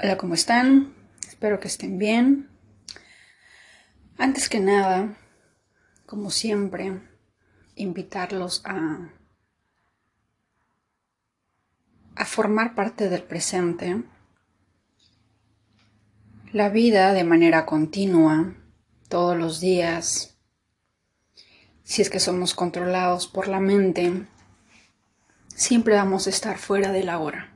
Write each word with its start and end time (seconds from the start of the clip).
Hola, 0.00 0.16
¿cómo 0.16 0.34
están? 0.34 0.94
Espero 1.28 1.60
que 1.60 1.68
estén 1.68 1.98
bien. 1.98 2.48
Antes 4.16 4.48
que 4.48 4.58
nada, 4.58 5.16
como 6.06 6.30
siempre, 6.30 7.00
invitarlos 7.76 8.62
a, 8.64 9.12
a 12.16 12.24
formar 12.24 12.74
parte 12.74 13.08
del 13.10 13.22
presente, 13.22 14.02
la 16.52 16.68
vida 16.70 17.12
de 17.12 17.24
manera 17.24 17.64
continua, 17.64 18.56
todos 19.08 19.36
los 19.36 19.60
días, 19.60 20.38
si 21.84 22.02
es 22.02 22.10
que 22.10 22.18
somos 22.18 22.54
controlados 22.54 23.28
por 23.28 23.46
la 23.46 23.60
mente, 23.60 24.26
siempre 25.48 25.94
vamos 25.94 26.26
a 26.26 26.30
estar 26.30 26.58
fuera 26.58 26.90
de 26.90 27.04
la 27.04 27.18
hora 27.18 27.51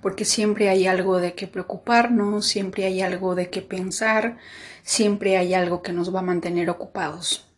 porque 0.00 0.24
siempre 0.24 0.68
hay 0.68 0.86
algo 0.86 1.18
de 1.18 1.34
qué 1.34 1.46
preocuparnos, 1.46 2.46
siempre 2.46 2.84
hay 2.84 3.02
algo 3.02 3.34
de 3.34 3.50
qué 3.50 3.62
pensar, 3.62 4.38
siempre 4.82 5.36
hay 5.36 5.54
algo 5.54 5.82
que 5.82 5.92
nos 5.92 6.14
va 6.14 6.20
a 6.20 6.22
mantener 6.22 6.70
ocupados. 6.70 7.48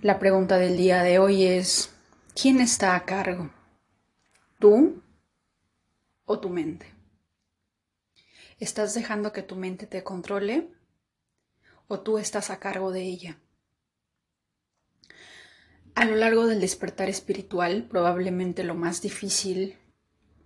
La 0.00 0.18
pregunta 0.18 0.58
del 0.58 0.76
día 0.76 1.02
de 1.02 1.18
hoy 1.18 1.44
es, 1.44 1.94
¿quién 2.34 2.60
está 2.60 2.94
a 2.94 3.04
cargo? 3.04 3.50
¿Tú 4.58 5.02
o 6.24 6.40
tu 6.40 6.50
mente? 6.50 6.92
¿Estás 8.58 8.94
dejando 8.94 9.32
que 9.32 9.42
tu 9.42 9.56
mente 9.56 9.86
te 9.86 10.02
controle 10.02 10.68
o 11.88 12.00
tú 12.00 12.18
estás 12.18 12.50
a 12.50 12.58
cargo 12.58 12.92
de 12.92 13.02
ella? 13.02 13.38
A 15.94 16.04
lo 16.04 16.16
largo 16.16 16.46
del 16.46 16.60
despertar 16.60 17.08
espiritual, 17.08 17.86
probablemente 17.88 18.64
lo 18.64 18.74
más 18.74 19.00
difícil 19.00 19.78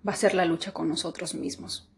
va 0.07 0.12
a 0.12 0.16
ser 0.16 0.34
la 0.34 0.45
lucha 0.45 0.73
con 0.73 0.88
nosotros 0.88 1.34
mismos. 1.34 1.88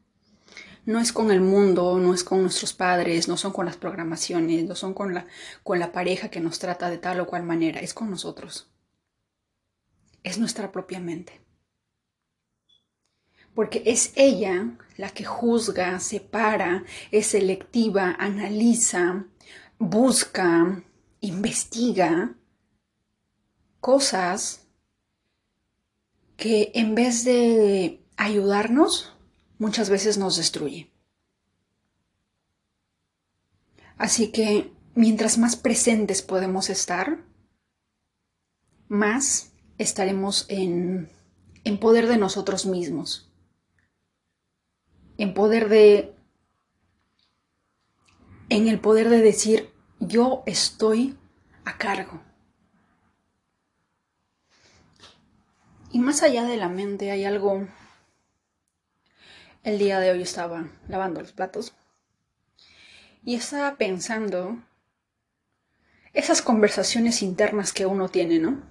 No 0.87 0.99
es 0.99 1.13
con 1.13 1.31
el 1.31 1.41
mundo, 1.41 1.99
no 1.99 2.15
es 2.15 2.25
con 2.25 2.43
nuestros 2.43 2.73
padres, 2.73 3.29
no 3.29 3.37
son 3.37 3.53
con 3.53 3.67
las 3.67 3.77
programaciones, 3.77 4.65
no 4.65 4.75
son 4.75 4.95
con 4.95 5.12
la, 5.15 5.27
con 5.62 5.79
la 5.79 5.92
pareja 5.92 6.31
que 6.31 6.41
nos 6.41 6.59
trata 6.59 6.89
de 6.89 6.98
tal 6.98 7.20
o 7.20 7.27
cual 7.27 7.42
manera, 7.42 7.81
es 7.81 7.92
con 7.92 8.11
nosotros. 8.11 8.70
Es 10.23 10.39
nuestra 10.39 10.73
propia 10.73 11.01
mente. 11.01 11.41
Porque 13.55 13.83
es 13.84 14.12
ella 14.17 14.79
la 14.97 15.11
que 15.11 15.25
juzga, 15.25 15.98
separa, 16.01 16.85
es 17.11 17.27
selectiva, 17.27 18.17
analiza, 18.19 19.27
busca, 19.79 20.83
investiga 21.20 22.35
cosas 23.81 24.67
que 26.41 26.72
en 26.74 26.94
vez 26.94 27.22
de 27.22 28.02
ayudarnos, 28.16 29.12
muchas 29.58 29.91
veces 29.91 30.16
nos 30.16 30.38
destruye. 30.38 30.91
Así 33.98 34.33
que 34.33 34.72
mientras 34.94 35.36
más 35.36 35.56
presentes 35.56 36.22
podemos 36.22 36.70
estar, 36.70 37.22
más 38.88 39.52
estaremos 39.77 40.46
en, 40.48 41.11
en 41.64 41.78
poder 41.78 42.08
de 42.08 42.16
nosotros 42.16 42.64
mismos, 42.64 43.30
en 45.18 45.34
poder 45.34 45.68
de, 45.68 46.14
en 48.48 48.66
el 48.66 48.80
poder 48.80 49.11
de 49.11 49.20
decir, 49.20 49.74
yo 49.98 50.42
estoy 50.46 51.18
a 51.66 51.77
cargo. 51.77 52.30
Y 55.92 55.98
más 55.98 56.22
allá 56.22 56.44
de 56.44 56.56
la 56.56 56.69
mente 56.69 57.10
hay 57.10 57.24
algo... 57.24 57.66
El 59.62 59.78
día 59.78 60.00
de 60.00 60.10
hoy 60.10 60.22
estaba 60.22 60.69
lavando 60.88 61.20
los 61.20 61.33
platos 61.33 61.74
y 63.22 63.34
estaba 63.34 63.77
pensando 63.77 64.56
esas 66.14 66.41
conversaciones 66.41 67.20
internas 67.23 67.74
que 67.74 67.84
uno 67.84 68.08
tiene, 68.08 68.39
¿no? 68.39 68.62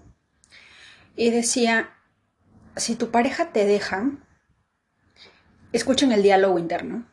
Y 1.15 1.29
decía, 1.29 1.91
si 2.75 2.95
tu 2.95 3.11
pareja 3.11 3.51
te 3.51 3.65
deja, 3.65 4.09
escuchen 5.71 6.11
el 6.11 6.23
diálogo 6.23 6.57
interno. 6.57 7.05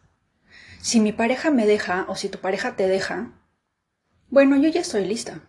Si 0.81 1.01
mi 1.01 1.13
pareja 1.13 1.51
me 1.51 1.67
deja 1.67 2.07
o 2.09 2.17
si 2.17 2.31
tu 2.31 2.39
pareja 2.39 2.77
te 2.77 2.89
deja, 2.89 3.33
bueno, 4.31 4.57
yo 4.57 4.71
ya 4.71 4.81
estoy 4.81 5.05
lista. 5.05 5.43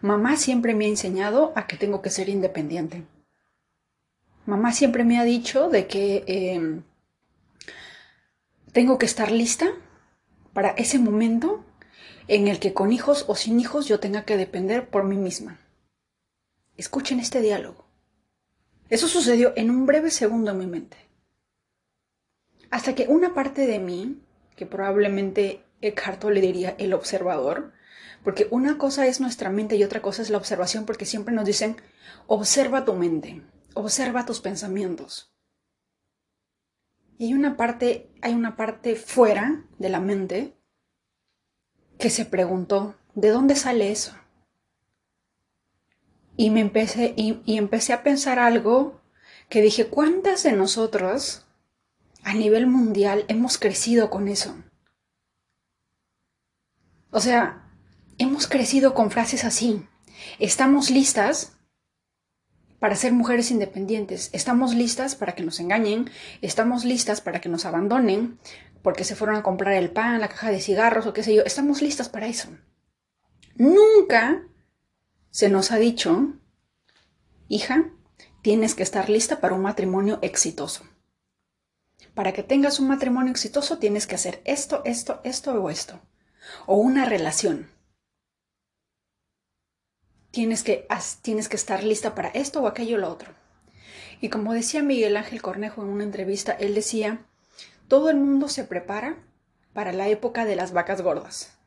Mamá 0.00 0.36
siempre 0.36 0.74
me 0.74 0.86
ha 0.86 0.88
enseñado 0.88 1.52
a 1.54 1.68
que 1.68 1.76
tengo 1.76 2.02
que 2.02 2.10
ser 2.10 2.28
independiente. 2.28 3.04
Mamá 4.44 4.72
siempre 4.72 5.04
me 5.04 5.18
ha 5.18 5.24
dicho 5.24 5.68
de 5.68 5.86
que 5.86 6.24
em, 6.26 6.82
tengo 8.72 8.98
que 8.98 9.06
estar 9.06 9.30
lista 9.30 9.70
para 10.52 10.70
ese 10.70 10.98
momento 10.98 11.64
en 12.28 12.48
el 12.48 12.58
que 12.58 12.72
con 12.72 12.92
hijos 12.92 13.24
o 13.28 13.36
sin 13.36 13.60
hijos 13.60 13.86
yo 13.86 14.00
tenga 14.00 14.24
que 14.24 14.36
depender 14.36 14.88
por 14.88 15.04
mí 15.04 15.16
misma. 15.16 15.60
Escuchen 16.76 17.20
este 17.20 17.40
diálogo. 17.40 17.84
Eso 18.88 19.08
sucedió 19.08 19.52
en 19.56 19.70
un 19.70 19.86
breve 19.86 20.10
segundo 20.10 20.50
en 20.50 20.58
mi 20.58 20.66
mente. 20.66 20.96
Hasta 22.70 22.94
que 22.94 23.06
una 23.06 23.34
parte 23.34 23.66
de 23.66 23.78
mí, 23.78 24.22
que 24.56 24.66
probablemente 24.66 25.62
Eckhart 25.80 26.24
le 26.24 26.40
diría 26.40 26.74
el 26.78 26.94
observador, 26.94 27.72
porque 28.24 28.48
una 28.50 28.78
cosa 28.78 29.06
es 29.06 29.20
nuestra 29.20 29.50
mente 29.50 29.76
y 29.76 29.84
otra 29.84 30.00
cosa 30.02 30.22
es 30.22 30.30
la 30.30 30.38
observación, 30.38 30.86
porque 30.86 31.04
siempre 31.04 31.34
nos 31.34 31.44
dicen, 31.44 31.76
observa 32.26 32.84
tu 32.84 32.94
mente. 32.94 33.42
Observa 33.74 34.26
tus 34.26 34.40
pensamientos. 34.40 35.32
Y 37.18 37.26
hay 37.26 37.34
una 37.34 37.56
parte, 37.56 38.10
hay 38.20 38.34
una 38.34 38.56
parte 38.56 38.96
fuera 38.96 39.64
de 39.78 39.88
la 39.88 40.00
mente 40.00 40.56
que 41.98 42.10
se 42.10 42.24
preguntó, 42.24 42.96
¿de 43.14 43.28
dónde 43.28 43.54
sale 43.54 43.92
eso? 43.92 44.14
Y 46.36 46.50
me 46.50 46.60
empecé, 46.60 47.14
y, 47.16 47.40
y 47.44 47.58
empecé 47.58 47.92
a 47.92 48.02
pensar 48.02 48.38
algo 48.38 49.00
que 49.48 49.62
dije, 49.62 49.86
¿cuántas 49.86 50.42
de 50.42 50.52
nosotros 50.52 51.46
a 52.24 52.34
nivel 52.34 52.66
mundial 52.66 53.24
hemos 53.28 53.58
crecido 53.58 54.10
con 54.10 54.28
eso? 54.28 54.56
O 57.10 57.20
sea, 57.20 57.70
hemos 58.18 58.46
crecido 58.46 58.94
con 58.94 59.10
frases 59.10 59.44
así. 59.44 59.86
Estamos 60.38 60.90
listas 60.90 61.58
para 62.82 62.96
ser 62.96 63.12
mujeres 63.12 63.52
independientes. 63.52 64.28
Estamos 64.32 64.74
listas 64.74 65.14
para 65.14 65.36
que 65.36 65.44
nos 65.44 65.60
engañen, 65.60 66.10
estamos 66.40 66.84
listas 66.84 67.20
para 67.20 67.40
que 67.40 67.48
nos 67.48 67.64
abandonen 67.64 68.40
porque 68.82 69.04
se 69.04 69.14
fueron 69.14 69.36
a 69.36 69.44
comprar 69.44 69.74
el 69.74 69.92
pan, 69.92 70.20
la 70.20 70.26
caja 70.26 70.50
de 70.50 70.60
cigarros 70.60 71.06
o 71.06 71.12
qué 71.12 71.22
sé 71.22 71.32
yo. 71.32 71.44
Estamos 71.44 71.80
listas 71.80 72.08
para 72.08 72.26
eso. 72.26 72.48
Nunca 73.54 74.48
se 75.30 75.48
nos 75.48 75.70
ha 75.70 75.76
dicho, 75.76 76.32
hija, 77.46 77.88
tienes 78.42 78.74
que 78.74 78.82
estar 78.82 79.08
lista 79.08 79.38
para 79.40 79.54
un 79.54 79.62
matrimonio 79.62 80.18
exitoso. 80.20 80.84
Para 82.14 82.32
que 82.32 82.42
tengas 82.42 82.80
un 82.80 82.88
matrimonio 82.88 83.30
exitoso 83.30 83.78
tienes 83.78 84.08
que 84.08 84.16
hacer 84.16 84.42
esto, 84.44 84.82
esto, 84.84 85.20
esto 85.22 85.52
o 85.52 85.70
esto. 85.70 86.00
O 86.66 86.78
una 86.78 87.04
relación 87.04 87.68
tienes 90.32 90.64
que, 90.64 90.88
tienes 91.20 91.48
que 91.48 91.56
estar 91.56 91.84
lista 91.84 92.16
para 92.16 92.28
esto 92.30 92.60
o 92.60 92.66
aquello 92.66 92.96
o 92.96 93.00
lo 93.00 93.08
otro. 93.08 93.30
Y 94.20 94.28
como 94.28 94.52
decía 94.52 94.82
Miguel 94.82 95.16
Ángel 95.16 95.42
Cornejo 95.42 95.82
en 95.82 95.88
una 95.88 96.04
entrevista, 96.04 96.52
él 96.52 96.74
decía, 96.74 97.24
todo 97.86 98.10
el 98.10 98.16
mundo 98.16 98.48
se 98.48 98.64
prepara 98.64 99.16
para 99.72 99.92
la 99.92 100.08
época 100.08 100.44
de 100.44 100.56
las 100.56 100.72
vacas 100.72 101.02
gordas. 101.02 101.58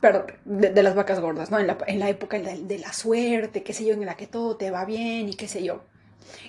Perdón, 0.00 0.26
de, 0.44 0.82
las 0.82 0.94
vacas 0.94 1.20
gordas, 1.20 1.50
¿no? 1.50 1.58
En 1.58 1.66
la, 1.66 2.08
época 2.08 2.38
de, 2.38 2.78
la 2.78 2.92
suerte, 2.92 3.62
qué 3.62 3.72
sé 3.72 3.84
yo, 3.84 3.92
en 3.92 4.06
la 4.06 4.16
que 4.16 4.26
todo 4.26 4.56
te 4.56 4.70
va 4.70 4.84
bien 4.84 5.28
y 5.28 5.34
qué 5.34 5.46
sé 5.46 5.62
yo. 5.62 5.84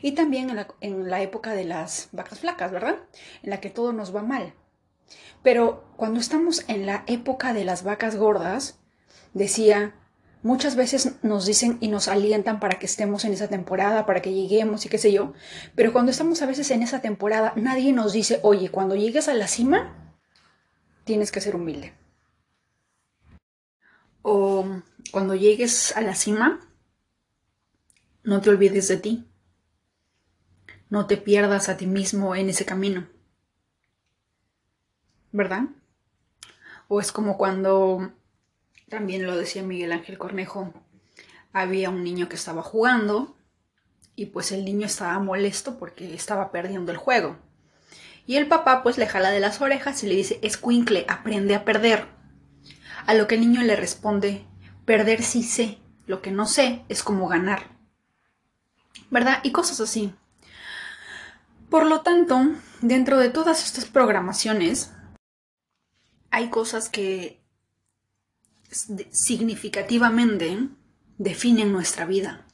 Y 0.01 0.13
también 0.13 0.49
en 0.49 0.55
la, 0.55 0.67
en 0.79 1.09
la 1.09 1.21
época 1.21 1.53
de 1.53 1.65
las 1.65 2.09
vacas 2.13 2.39
flacas, 2.39 2.71
¿verdad? 2.71 2.97
En 3.43 3.49
la 3.49 3.59
que 3.59 3.69
todo 3.69 3.91
nos 3.91 4.15
va 4.15 4.23
mal. 4.23 4.53
Pero 5.43 5.83
cuando 5.97 6.19
estamos 6.19 6.63
en 6.69 6.85
la 6.85 7.03
época 7.07 7.53
de 7.53 7.65
las 7.65 7.83
vacas 7.83 8.15
gordas, 8.15 8.79
decía, 9.33 9.95
Muchas 10.43 10.75
veces 10.75 11.17
nos 11.21 11.45
dicen 11.45 11.77
y 11.81 11.87
nos 11.87 12.07
alientan 12.07 12.59
para 12.59 12.79
que 12.79 12.87
estemos 12.87 13.25
en 13.25 13.33
esa 13.33 13.47
temporada, 13.47 14.07
para 14.07 14.21
que 14.23 14.33
lleguemos 14.33 14.85
y 14.85 14.89
qué 14.89 14.97
sé 14.97 15.11
yo. 15.11 15.33
Pero 15.75 15.93
cuando 15.93 16.09
estamos 16.11 16.41
a 16.41 16.47
veces 16.47 16.71
en 16.71 16.81
esa 16.81 16.99
temporada, 16.99 17.53
nadie 17.55 17.93
nos 17.93 18.13
dice, 18.13 18.39
oye, 18.41 18.69
cuando 18.69 18.95
llegues 18.95 19.27
a 19.27 19.35
la 19.35 19.47
cima, 19.47 20.15
tienes 21.03 21.31
que 21.31 21.41
ser 21.41 21.55
humilde. 21.55 21.93
O 24.23 24.65
cuando 25.11 25.35
llegues 25.35 25.95
a 25.95 26.01
la 26.01 26.15
cima, 26.15 26.59
no 28.23 28.41
te 28.41 28.49
olvides 28.49 28.87
de 28.87 28.97
ti. 28.97 29.27
No 30.89 31.05
te 31.05 31.17
pierdas 31.17 31.69
a 31.69 31.77
ti 31.77 31.85
mismo 31.85 32.35
en 32.35 32.49
ese 32.49 32.65
camino. 32.65 33.07
¿Verdad? 35.31 35.65
O 36.87 36.99
es 36.99 37.11
como 37.11 37.37
cuando 37.37 38.11
también 38.91 39.25
lo 39.25 39.37
decía 39.37 39.63
Miguel 39.63 39.93
Ángel 39.93 40.17
Cornejo, 40.17 40.73
había 41.53 41.89
un 41.89 42.03
niño 42.03 42.27
que 42.27 42.35
estaba 42.35 42.61
jugando 42.61 43.37
y 44.17 44.25
pues 44.27 44.51
el 44.51 44.65
niño 44.65 44.85
estaba 44.85 45.17
molesto 45.17 45.79
porque 45.79 46.13
estaba 46.13 46.51
perdiendo 46.51 46.91
el 46.91 46.97
juego. 46.97 47.37
Y 48.27 48.35
el 48.35 48.49
papá 48.49 48.83
pues 48.83 48.97
le 48.97 49.07
jala 49.07 49.31
de 49.31 49.39
las 49.39 49.61
orejas 49.61 50.03
y 50.03 50.07
le 50.07 50.15
dice, 50.15 50.39
escuincle, 50.43 51.05
aprende 51.07 51.55
a 51.55 51.63
perder. 51.63 52.05
A 53.07 53.13
lo 53.13 53.27
que 53.27 53.35
el 53.35 53.41
niño 53.41 53.61
le 53.61 53.77
responde, 53.77 54.45
perder 54.85 55.23
sí 55.23 55.41
sé, 55.41 55.77
lo 56.05 56.21
que 56.21 56.31
no 56.31 56.45
sé 56.45 56.83
es 56.89 57.01
cómo 57.01 57.29
ganar. 57.29 57.63
¿Verdad? 59.09 59.39
Y 59.43 59.53
cosas 59.53 59.79
así. 59.79 60.13
Por 61.69 61.85
lo 61.85 62.01
tanto, 62.01 62.41
dentro 62.81 63.19
de 63.19 63.29
todas 63.29 63.63
estas 63.63 63.85
programaciones, 63.85 64.91
hay 66.29 66.49
cosas 66.49 66.89
que 66.89 67.40
significativamente 68.71 70.69
definen 71.17 71.71
nuestra 71.71 72.05
vida. 72.05 72.47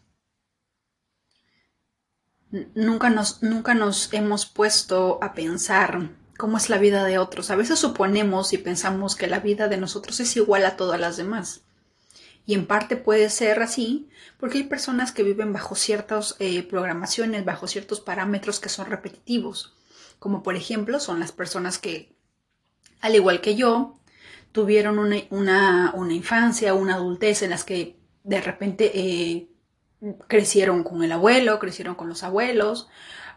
Nunca 2.76 3.10
nos, 3.10 3.44
nunca 3.44 3.74
nos 3.74 4.12
hemos 4.14 4.46
puesto 4.46 5.20
a 5.22 5.34
pensar 5.34 6.10
cómo 6.38 6.58
es 6.58 6.70
la 6.70 6.78
vida 6.78 7.04
de 7.04 7.18
otros. 7.18 7.52
A 7.52 7.56
veces 7.56 7.80
suponemos 7.80 8.54
y 8.54 8.58
pensamos 8.58 9.16
que 9.16 9.28
la 9.28 9.40
vida 9.40 9.68
de 9.68 9.78
nosotros 9.78 10.20
es 10.20 10.36
igual 10.38 10.66
a 10.66 10.78
todas 10.78 11.00
las 11.00 11.18
demás. 11.18 11.62
Y 12.46 12.54
en 12.54 12.66
parte 12.66 12.96
puede 12.96 13.30
ser 13.30 13.62
así 13.62 14.10
porque 14.40 14.60
hay 14.60 14.64
personas 14.64 15.12
que 15.12 15.24
viven 15.24 15.52
bajo 15.52 15.76
ciertas 15.76 16.36
eh, 16.40 16.64
programaciones, 16.64 17.44
bajo 17.44 17.68
ciertos 17.68 18.00
parámetros 18.00 18.62
que 18.62 18.70
son 18.70 18.86
repetitivos. 18.86 19.76
Como 20.20 20.44
por 20.44 20.56
ejemplo 20.56 21.00
son 21.02 21.20
las 21.20 21.34
personas 21.34 21.78
que, 21.78 22.16
al 23.02 23.16
igual 23.16 23.42
que 23.42 23.56
yo, 23.56 23.97
tuvieron 24.58 24.98
una, 24.98 25.94
una, 25.94 26.14
infancia, 26.14 26.74
una 26.74 26.96
adultez 26.96 27.44
en 27.44 27.52
las 27.52 27.64
que 27.64 28.00
de 28.24 28.42
repente 28.42 28.92
eh, 28.92 29.50
crecieron 30.28 30.84
con 30.84 31.04
el 31.04 31.12
abuelo, 31.12 31.60
crecieron 31.60 31.94
con 31.94 32.10
los 32.10 32.24
abuelos, 32.24 32.90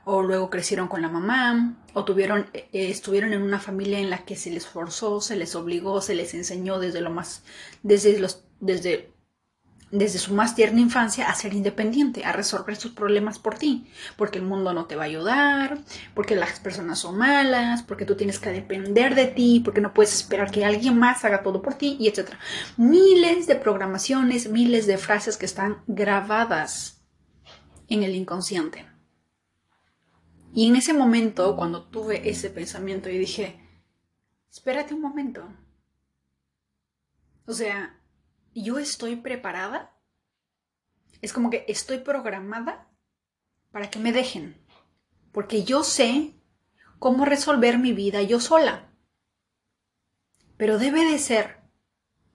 o 0.06 0.22
luego 0.22 0.48
crecieron 0.48 0.88
con 0.88 1.02
la 1.02 1.10
mamá, 1.10 1.76
o 1.92 2.06
tuvieron, 2.06 2.48
eh, 2.54 2.70
estuvieron 2.72 3.34
en 3.34 3.42
una 3.42 3.60
familia 3.60 3.98
en 3.98 4.08
la 4.08 4.24
que 4.24 4.34
se 4.34 4.50
les 4.50 4.66
forzó, 4.66 5.20
se 5.20 5.36
les 5.36 5.54
obligó, 5.54 6.00
se 6.00 6.14
les 6.14 6.32
enseñó 6.32 6.78
desde 6.78 7.02
lo 7.02 7.10
más, 7.10 7.42
desde 7.82 8.18
los, 8.18 8.42
desde 8.60 9.09
desde 9.90 10.18
su 10.18 10.34
más 10.34 10.54
tierna 10.54 10.80
infancia 10.80 11.28
a 11.28 11.34
ser 11.34 11.52
independiente, 11.52 12.24
a 12.24 12.32
resolver 12.32 12.76
sus 12.76 12.92
problemas 12.92 13.38
por 13.38 13.56
ti, 13.56 13.90
porque 14.16 14.38
el 14.38 14.44
mundo 14.44 14.72
no 14.72 14.86
te 14.86 14.96
va 14.96 15.02
a 15.02 15.06
ayudar, 15.06 15.78
porque 16.14 16.36
las 16.36 16.60
personas 16.60 17.00
son 17.00 17.18
malas, 17.18 17.82
porque 17.82 18.04
tú 18.04 18.14
tienes 18.14 18.38
que 18.38 18.50
depender 18.50 19.14
de 19.14 19.26
ti, 19.26 19.60
porque 19.64 19.80
no 19.80 19.92
puedes 19.92 20.14
esperar 20.14 20.50
que 20.50 20.64
alguien 20.64 20.98
más 20.98 21.24
haga 21.24 21.42
todo 21.42 21.60
por 21.60 21.74
ti, 21.74 21.96
y 21.98 22.08
etc. 22.08 22.30
Miles 22.76 23.46
de 23.46 23.56
programaciones, 23.56 24.48
miles 24.48 24.86
de 24.86 24.98
frases 24.98 25.36
que 25.36 25.46
están 25.46 25.82
grabadas 25.86 27.02
en 27.88 28.04
el 28.04 28.14
inconsciente. 28.14 28.86
Y 30.54 30.68
en 30.68 30.76
ese 30.76 30.92
momento, 30.92 31.56
cuando 31.56 31.84
tuve 31.84 32.28
ese 32.28 32.50
pensamiento, 32.50 33.08
y 33.08 33.18
dije, 33.18 33.60
espérate 34.50 34.94
un 34.94 35.00
momento. 35.00 35.44
O 37.46 37.52
sea, 37.52 37.99
yo 38.54 38.78
estoy 38.78 39.16
preparada. 39.16 39.96
Es 41.22 41.32
como 41.32 41.50
que 41.50 41.64
estoy 41.68 41.98
programada 41.98 42.88
para 43.70 43.90
que 43.90 43.98
me 43.98 44.12
dejen. 44.12 44.56
Porque 45.32 45.64
yo 45.64 45.84
sé 45.84 46.34
cómo 46.98 47.24
resolver 47.24 47.78
mi 47.78 47.92
vida 47.92 48.22
yo 48.22 48.40
sola. 48.40 48.90
Pero 50.56 50.78
debe 50.78 51.04
de 51.04 51.18
ser 51.18 51.60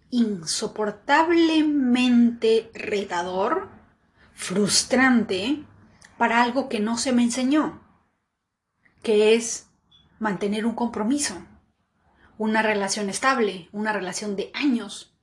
insoportablemente 0.10 2.72
retador, 2.74 3.70
frustrante, 4.34 5.66
para 6.18 6.42
algo 6.42 6.70
que 6.70 6.80
no 6.80 6.98
se 6.98 7.12
me 7.12 7.24
enseñó, 7.24 7.82
que 9.04 9.36
es 9.36 9.68
mantener 10.20 10.66
un 10.66 10.76
compromiso, 10.76 11.36
una 12.38 12.62
relación 12.62 13.10
estable, 13.10 13.70
una 13.72 13.92
relación 13.92 14.36
de 14.36 14.52
años 14.54 15.15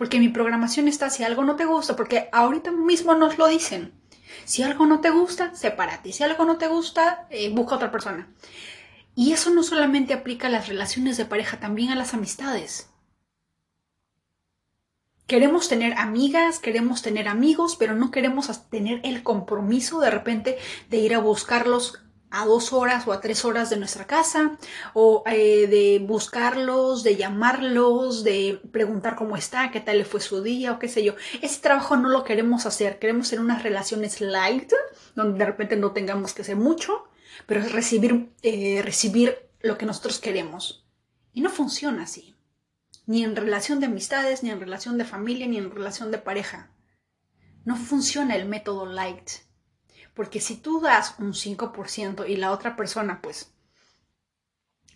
porque 0.00 0.18
mi 0.18 0.30
programación 0.30 0.88
está 0.88 1.10
si 1.10 1.24
algo 1.24 1.44
no 1.44 1.56
te 1.56 1.66
gusta, 1.66 1.94
porque 1.94 2.30
ahorita 2.32 2.70
mismo 2.70 3.14
nos 3.14 3.36
lo 3.36 3.46
dicen. 3.48 3.92
Si 4.46 4.62
algo 4.62 4.86
no 4.86 5.02
te 5.02 5.10
gusta, 5.10 5.54
sepárate. 5.54 6.14
Si 6.14 6.22
algo 6.24 6.46
no 6.46 6.56
te 6.56 6.68
gusta, 6.68 7.26
eh, 7.28 7.50
busca 7.50 7.74
otra 7.74 7.92
persona. 7.92 8.32
Y 9.14 9.32
eso 9.32 9.50
no 9.50 9.62
solamente 9.62 10.14
aplica 10.14 10.46
a 10.46 10.50
las 10.50 10.68
relaciones 10.68 11.18
de 11.18 11.26
pareja, 11.26 11.60
también 11.60 11.90
a 11.90 11.96
las 11.96 12.14
amistades. 12.14 12.88
Queremos 15.26 15.68
tener 15.68 15.92
amigas, 15.98 16.60
queremos 16.60 17.02
tener 17.02 17.28
amigos, 17.28 17.76
pero 17.76 17.94
no 17.94 18.10
queremos 18.10 18.70
tener 18.70 19.02
el 19.04 19.22
compromiso 19.22 20.00
de 20.00 20.10
repente 20.10 20.56
de 20.88 20.96
ir 20.96 21.14
a 21.14 21.18
buscarlos 21.18 22.00
a 22.30 22.46
dos 22.46 22.72
horas 22.72 23.06
o 23.06 23.12
a 23.12 23.20
tres 23.20 23.44
horas 23.44 23.70
de 23.70 23.76
nuestra 23.76 24.06
casa, 24.06 24.56
o 24.94 25.22
eh, 25.26 25.66
de 25.66 26.04
buscarlos, 26.04 27.02
de 27.02 27.16
llamarlos, 27.16 28.22
de 28.24 28.60
preguntar 28.70 29.16
cómo 29.16 29.36
está, 29.36 29.70
qué 29.70 29.80
tal 29.80 29.98
le 29.98 30.04
fue 30.04 30.20
su 30.20 30.42
día, 30.42 30.72
o 30.72 30.78
qué 30.78 30.88
sé 30.88 31.02
yo. 31.02 31.14
Ese 31.42 31.60
trabajo 31.60 31.96
no 31.96 32.08
lo 32.08 32.24
queremos 32.24 32.66
hacer, 32.66 32.98
queremos 32.98 33.28
tener 33.28 33.44
unas 33.44 33.62
relaciones 33.62 34.20
light, 34.20 34.72
donde 35.14 35.38
de 35.38 35.46
repente 35.46 35.76
no 35.76 35.92
tengamos 35.92 36.32
que 36.32 36.42
hacer 36.42 36.56
mucho, 36.56 37.04
pero 37.46 37.60
es 37.60 37.72
recibir, 37.72 38.30
eh, 38.42 38.80
recibir 38.82 39.36
lo 39.60 39.76
que 39.76 39.86
nosotros 39.86 40.18
queremos. 40.18 40.86
Y 41.32 41.40
no 41.40 41.50
funciona 41.50 42.04
así. 42.04 42.36
Ni 43.06 43.24
en 43.24 43.34
relación 43.34 43.80
de 43.80 43.86
amistades, 43.86 44.42
ni 44.42 44.50
en 44.50 44.60
relación 44.60 44.98
de 44.98 45.04
familia, 45.04 45.46
ni 45.46 45.58
en 45.58 45.70
relación 45.70 46.10
de 46.10 46.18
pareja. 46.18 46.70
No 47.64 47.76
funciona 47.76 48.36
el 48.36 48.46
método 48.46 48.86
light 48.86 49.30
porque 50.20 50.38
si 50.38 50.56
tú 50.58 50.82
das 50.82 51.14
un 51.18 51.32
5% 51.32 52.28
y 52.28 52.36
la 52.36 52.52
otra 52.52 52.76
persona 52.76 53.22
pues 53.22 53.54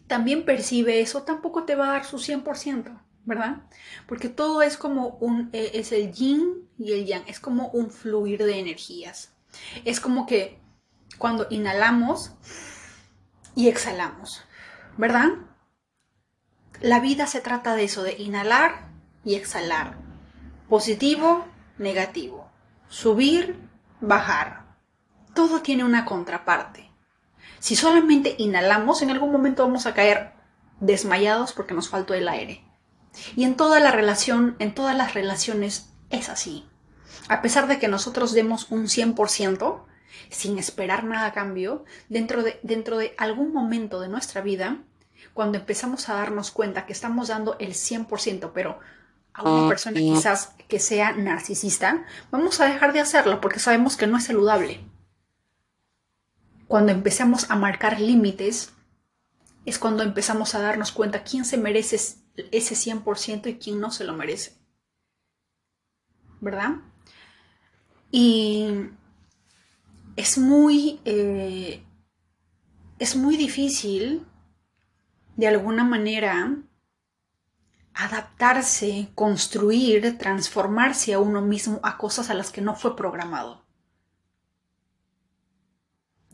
también 0.06 0.44
percibe 0.44 1.00
eso, 1.00 1.22
tampoco 1.22 1.64
te 1.64 1.76
va 1.76 1.88
a 1.88 1.92
dar 1.92 2.04
su 2.04 2.18
100%, 2.18 3.00
¿verdad? 3.24 3.62
Porque 4.06 4.28
todo 4.28 4.60
es 4.60 4.76
como 4.76 5.16
un, 5.20 5.48
e, 5.54 5.70
es 5.80 5.92
el 5.92 6.12
yin 6.12 6.68
y 6.76 6.92
el 6.92 7.06
yang, 7.06 7.24
es 7.26 7.40
como 7.40 7.68
un 7.68 7.90
fluir 7.90 8.44
de 8.44 8.58
energías. 8.58 9.32
Es 9.86 9.98
como 9.98 10.26
que 10.26 10.60
cuando 11.16 11.46
inhalamos 11.48 12.32
y 13.54 13.68
exhalamos, 13.68 14.42
¿verdad? 14.98 15.30
La 16.82 17.00
vida 17.00 17.26
se 17.26 17.40
trata 17.40 17.74
de 17.74 17.84
eso, 17.84 18.02
de 18.02 18.12
inhalar 18.18 18.90
y 19.24 19.36
exhalar. 19.36 19.96
Positivo, 20.68 21.46
negativo. 21.78 22.50
Subir, 22.90 23.56
bajar 24.02 24.63
todo 25.34 25.60
tiene 25.60 25.84
una 25.84 26.04
contraparte. 26.04 26.90
Si 27.60 27.76
solamente 27.76 28.34
inhalamos, 28.38 29.02
en 29.02 29.10
algún 29.10 29.32
momento 29.32 29.64
vamos 29.64 29.86
a 29.86 29.94
caer 29.94 30.32
desmayados 30.80 31.52
porque 31.52 31.74
nos 31.74 31.88
faltó 31.88 32.14
el 32.14 32.28
aire. 32.28 32.64
Y 33.36 33.44
en 33.44 33.56
toda 33.56 33.80
la 33.80 33.90
relación, 33.90 34.56
en 34.58 34.74
todas 34.74 34.96
las 34.96 35.14
relaciones 35.14 35.90
es 36.10 36.28
así. 36.28 36.66
A 37.28 37.42
pesar 37.42 37.66
de 37.66 37.78
que 37.78 37.88
nosotros 37.88 38.32
demos 38.32 38.70
un 38.70 38.84
100%, 38.84 39.82
sin 40.30 40.58
esperar 40.58 41.04
nada 41.04 41.28
a 41.28 41.32
cambio, 41.32 41.84
dentro 42.08 42.42
de, 42.42 42.60
dentro 42.62 42.98
de 42.98 43.14
algún 43.18 43.52
momento 43.52 44.00
de 44.00 44.08
nuestra 44.08 44.40
vida, 44.40 44.78
cuando 45.32 45.58
empezamos 45.58 46.08
a 46.08 46.14
darnos 46.14 46.50
cuenta 46.50 46.86
que 46.86 46.92
estamos 46.92 47.28
dando 47.28 47.56
el 47.58 47.72
100%, 47.72 48.50
pero 48.52 48.78
a 49.32 49.42
una 49.42 49.68
persona 49.68 49.98
quizás 49.98 50.54
que 50.68 50.78
sea 50.78 51.12
narcisista, 51.12 52.04
vamos 52.30 52.60
a 52.60 52.66
dejar 52.66 52.92
de 52.92 53.00
hacerlo 53.00 53.40
porque 53.40 53.58
sabemos 53.58 53.96
que 53.96 54.06
no 54.06 54.16
es 54.16 54.24
saludable 54.24 54.80
cuando 56.74 56.90
empezamos 56.90 57.52
a 57.52 57.54
marcar 57.54 58.00
límites, 58.00 58.72
es 59.64 59.78
cuando 59.78 60.02
empezamos 60.02 60.56
a 60.56 60.60
darnos 60.60 60.90
cuenta 60.90 61.22
quién 61.22 61.44
se 61.44 61.56
merece 61.56 61.94
ese 62.50 62.74
100% 62.74 63.46
y 63.46 63.58
quién 63.58 63.78
no 63.78 63.92
se 63.92 64.02
lo 64.02 64.12
merece. 64.12 64.58
¿Verdad? 66.40 66.78
Y 68.10 68.88
es 70.16 70.36
muy, 70.36 70.98
eh, 71.04 71.84
es 72.98 73.14
muy 73.14 73.36
difícil, 73.36 74.26
de 75.36 75.46
alguna 75.46 75.84
manera, 75.84 76.56
adaptarse, 77.94 79.10
construir, 79.14 80.18
transformarse 80.18 81.14
a 81.14 81.20
uno 81.20 81.40
mismo 81.40 81.78
a 81.84 81.98
cosas 81.98 82.30
a 82.30 82.34
las 82.34 82.50
que 82.50 82.62
no 82.62 82.74
fue 82.74 82.96
programado. 82.96 83.63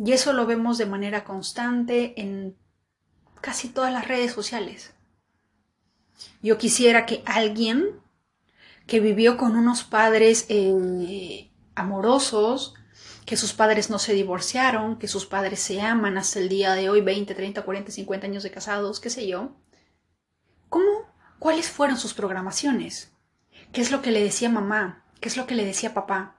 Y 0.03 0.13
eso 0.13 0.33
lo 0.33 0.47
vemos 0.47 0.79
de 0.79 0.87
manera 0.87 1.25
constante 1.25 2.19
en 2.19 2.57
casi 3.43 3.69
todas 3.69 3.93
las 3.93 4.09
redes 4.09 4.33
sociales. 4.33 4.95
Yo 6.41 6.57
quisiera 6.57 7.05
que 7.05 7.23
alguien 7.27 8.01
que 8.87 9.01
vivió 9.01 9.37
con 9.37 9.57
unos 9.57 9.85
padres 9.85 10.47
eh, 10.49 11.51
amorosos, 11.75 12.75
que 13.27 13.37
sus 13.37 13.53
padres 13.53 13.91
no 13.91 13.99
se 13.99 14.15
divorciaron, 14.15 14.99
que 14.99 15.07
sus 15.07 15.27
padres 15.27 15.61
se 15.61 15.83
aman 15.83 16.17
hasta 16.17 16.39
el 16.39 16.49
día 16.49 16.73
de 16.73 16.89
hoy, 16.89 17.03
20, 17.03 17.35
30, 17.35 17.63
40, 17.63 17.93
50 17.93 18.27
años 18.27 18.43
de 18.43 18.51
casados, 18.51 19.01
qué 19.01 19.11
sé 19.11 19.27
yo. 19.27 19.55
¿Cómo? 20.71 21.13
¿Cuáles 21.39 21.69
fueron 21.69 21.99
sus 21.99 22.15
programaciones? 22.15 23.13
¿Qué 23.71 23.83
es 23.83 23.91
lo 23.91 24.01
que 24.01 24.13
le 24.13 24.25
decía 24.25 24.49
mamá? 24.49 25.05
¿Qué 25.21 25.29
es 25.29 25.37
lo 25.37 25.47
que 25.47 25.55
le 25.55 25.67
decía 25.67 25.93
papá? 25.93 26.37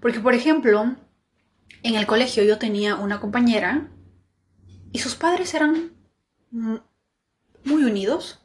Porque, 0.00 0.20
por 0.20 0.34
ejemplo, 0.34 0.96
en 1.82 1.96
el 1.96 2.06
colegio 2.06 2.44
yo 2.44 2.58
tenía 2.58 2.96
una 2.96 3.20
compañera 3.20 3.90
y 4.92 5.00
sus 5.00 5.16
padres 5.16 5.54
eran 5.54 5.92
muy 6.50 7.84
unidos. 7.84 8.40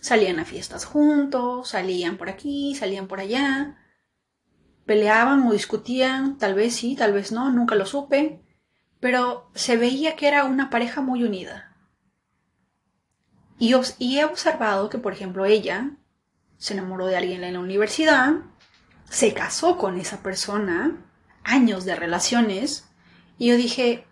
Salían 0.00 0.38
a 0.38 0.44
fiestas 0.44 0.84
juntos, 0.84 1.68
salían 1.68 2.16
por 2.16 2.28
aquí, 2.28 2.74
salían 2.74 3.06
por 3.06 3.20
allá. 3.20 3.78
Peleaban 4.86 5.46
o 5.46 5.52
discutían, 5.52 6.36
tal 6.38 6.54
vez 6.54 6.76
sí, 6.76 6.94
tal 6.94 7.12
vez 7.12 7.32
no, 7.32 7.50
nunca 7.50 7.74
lo 7.74 7.86
supe, 7.86 8.42
pero 9.00 9.50
se 9.54 9.76
veía 9.76 10.16
que 10.16 10.28
era 10.28 10.44
una 10.44 10.68
pareja 10.68 11.00
muy 11.00 11.24
unida. 11.24 11.74
Y, 13.58 13.74
he 14.18 14.24
observado 14.24 14.90
que, 14.90 14.98
por 14.98 15.12
ejemplo, 15.12 15.44
ella 15.44 15.90
se 16.58 16.74
enamoró 16.74 17.06
de 17.06 17.16
alguien 17.16 17.44
en 17.44 17.54
la 17.54 17.60
universidad, 17.60 18.34
se 19.08 19.32
casó 19.32 19.78
con 19.78 19.98
esa 19.98 20.22
persona, 20.22 21.04
años 21.44 21.84
de 21.84 21.94
relaciones, 21.94 22.88
y 23.38 23.48
yo 23.48 23.56
dije, 23.56 24.06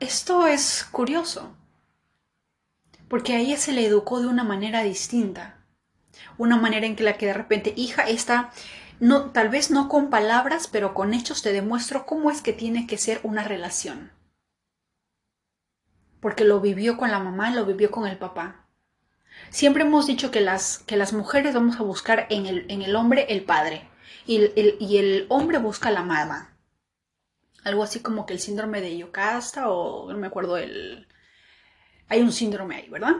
esto 0.00 0.46
es 0.46 0.84
curioso, 0.90 1.56
porque 3.08 3.34
a 3.34 3.38
ella 3.38 3.56
se 3.56 3.72
le 3.72 3.86
educó 3.86 4.20
de 4.20 4.26
una 4.26 4.44
manera 4.44 4.82
distinta, 4.82 5.58
una 6.36 6.56
manera 6.56 6.86
en 6.86 6.96
que 6.96 7.04
la 7.04 7.16
que 7.16 7.26
de 7.26 7.34
repente, 7.34 7.72
hija, 7.76 8.02
esta, 8.02 8.50
no, 9.00 9.30
tal 9.30 9.48
vez 9.48 9.70
no 9.70 9.88
con 9.88 10.10
palabras, 10.10 10.68
pero 10.70 10.94
con 10.94 11.14
hechos 11.14 11.42
te 11.42 11.52
demuestro 11.52 12.06
cómo 12.06 12.30
es 12.30 12.42
que 12.42 12.52
tiene 12.52 12.86
que 12.86 12.98
ser 12.98 13.20
una 13.22 13.44
relación. 13.44 14.12
Porque 16.20 16.44
lo 16.44 16.60
vivió 16.60 16.96
con 16.96 17.10
la 17.10 17.18
mamá, 17.18 17.50
lo 17.50 17.66
vivió 17.66 17.90
con 17.90 18.06
el 18.06 18.16
papá. 18.16 18.66
Siempre 19.50 19.82
hemos 19.82 20.06
dicho 20.06 20.30
que 20.30 20.40
las, 20.40 20.78
que 20.78 20.96
las 20.96 21.12
mujeres 21.12 21.54
vamos 21.54 21.76
a 21.76 21.82
buscar 21.82 22.26
en 22.30 22.46
el, 22.46 22.66
en 22.68 22.82
el 22.82 22.96
hombre 22.96 23.26
el 23.28 23.44
padre 23.44 23.88
y 24.26 24.96
el, 24.96 25.26
hombre 25.28 25.58
busca 25.58 25.90
la 25.90 26.02
mamá. 26.02 26.56
Algo 27.62 27.82
así 27.82 28.00
como 28.00 28.26
que 28.26 28.34
el 28.34 28.40
síndrome 28.40 28.80
de 28.80 28.96
Yocasta 28.96 29.70
o 29.70 30.10
no 30.12 30.18
me 30.18 30.26
acuerdo 30.26 30.56
el... 30.56 31.08
Hay 32.08 32.20
un 32.20 32.32
síndrome 32.32 32.76
ahí, 32.76 32.88
¿verdad? 32.90 33.14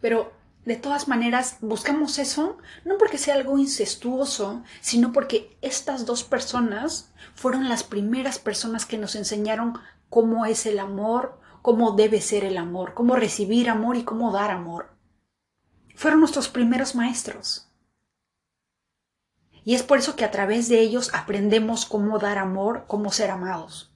Pero 0.00 0.32
de 0.64 0.76
todas 0.76 1.08
maneras 1.08 1.56
buscamos 1.60 2.18
eso 2.18 2.58
no 2.84 2.98
porque 2.98 3.16
sea 3.16 3.34
algo 3.34 3.58
incestuoso, 3.58 4.62
sino 4.80 5.12
porque 5.12 5.56
estas 5.62 6.04
dos 6.04 6.24
personas 6.24 7.10
fueron 7.34 7.68
las 7.68 7.84
primeras 7.84 8.38
personas 8.38 8.84
que 8.84 8.98
nos 8.98 9.14
enseñaron 9.14 9.78
cómo 10.10 10.44
es 10.44 10.66
el 10.66 10.78
amor, 10.78 11.40
cómo 11.62 11.92
debe 11.92 12.20
ser 12.20 12.44
el 12.44 12.58
amor, 12.58 12.94
cómo 12.94 13.16
recibir 13.16 13.70
amor 13.70 13.96
y 13.96 14.04
cómo 14.04 14.30
dar 14.32 14.50
amor. 14.50 14.90
Fueron 15.94 16.20
nuestros 16.20 16.48
primeros 16.48 16.94
maestros. 16.94 17.67
Y 19.68 19.74
es 19.74 19.82
por 19.82 19.98
eso 19.98 20.16
que 20.16 20.24
a 20.24 20.30
través 20.30 20.70
de 20.70 20.80
ellos 20.80 21.10
aprendemos 21.12 21.84
cómo 21.84 22.18
dar 22.18 22.38
amor, 22.38 22.84
cómo 22.86 23.12
ser 23.12 23.30
amados. 23.30 23.94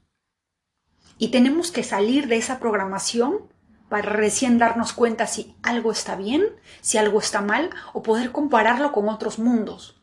Y 1.17 1.29
tenemos 1.29 1.73
que 1.73 1.83
salir 1.83 2.29
de 2.29 2.37
esa 2.37 2.61
programación 2.61 3.50
para 3.88 4.11
recién 4.11 4.59
darnos 4.59 4.93
cuenta 4.93 5.26
si 5.26 5.57
algo 5.62 5.91
está 5.91 6.14
bien, 6.14 6.45
si 6.83 6.99
algo 6.99 7.21
está 7.21 7.41
mal, 7.41 7.71
o 7.95 8.02
poder 8.02 8.33
compararlo 8.33 8.93
con 8.93 9.09
otros 9.09 9.38
mundos. 9.38 9.99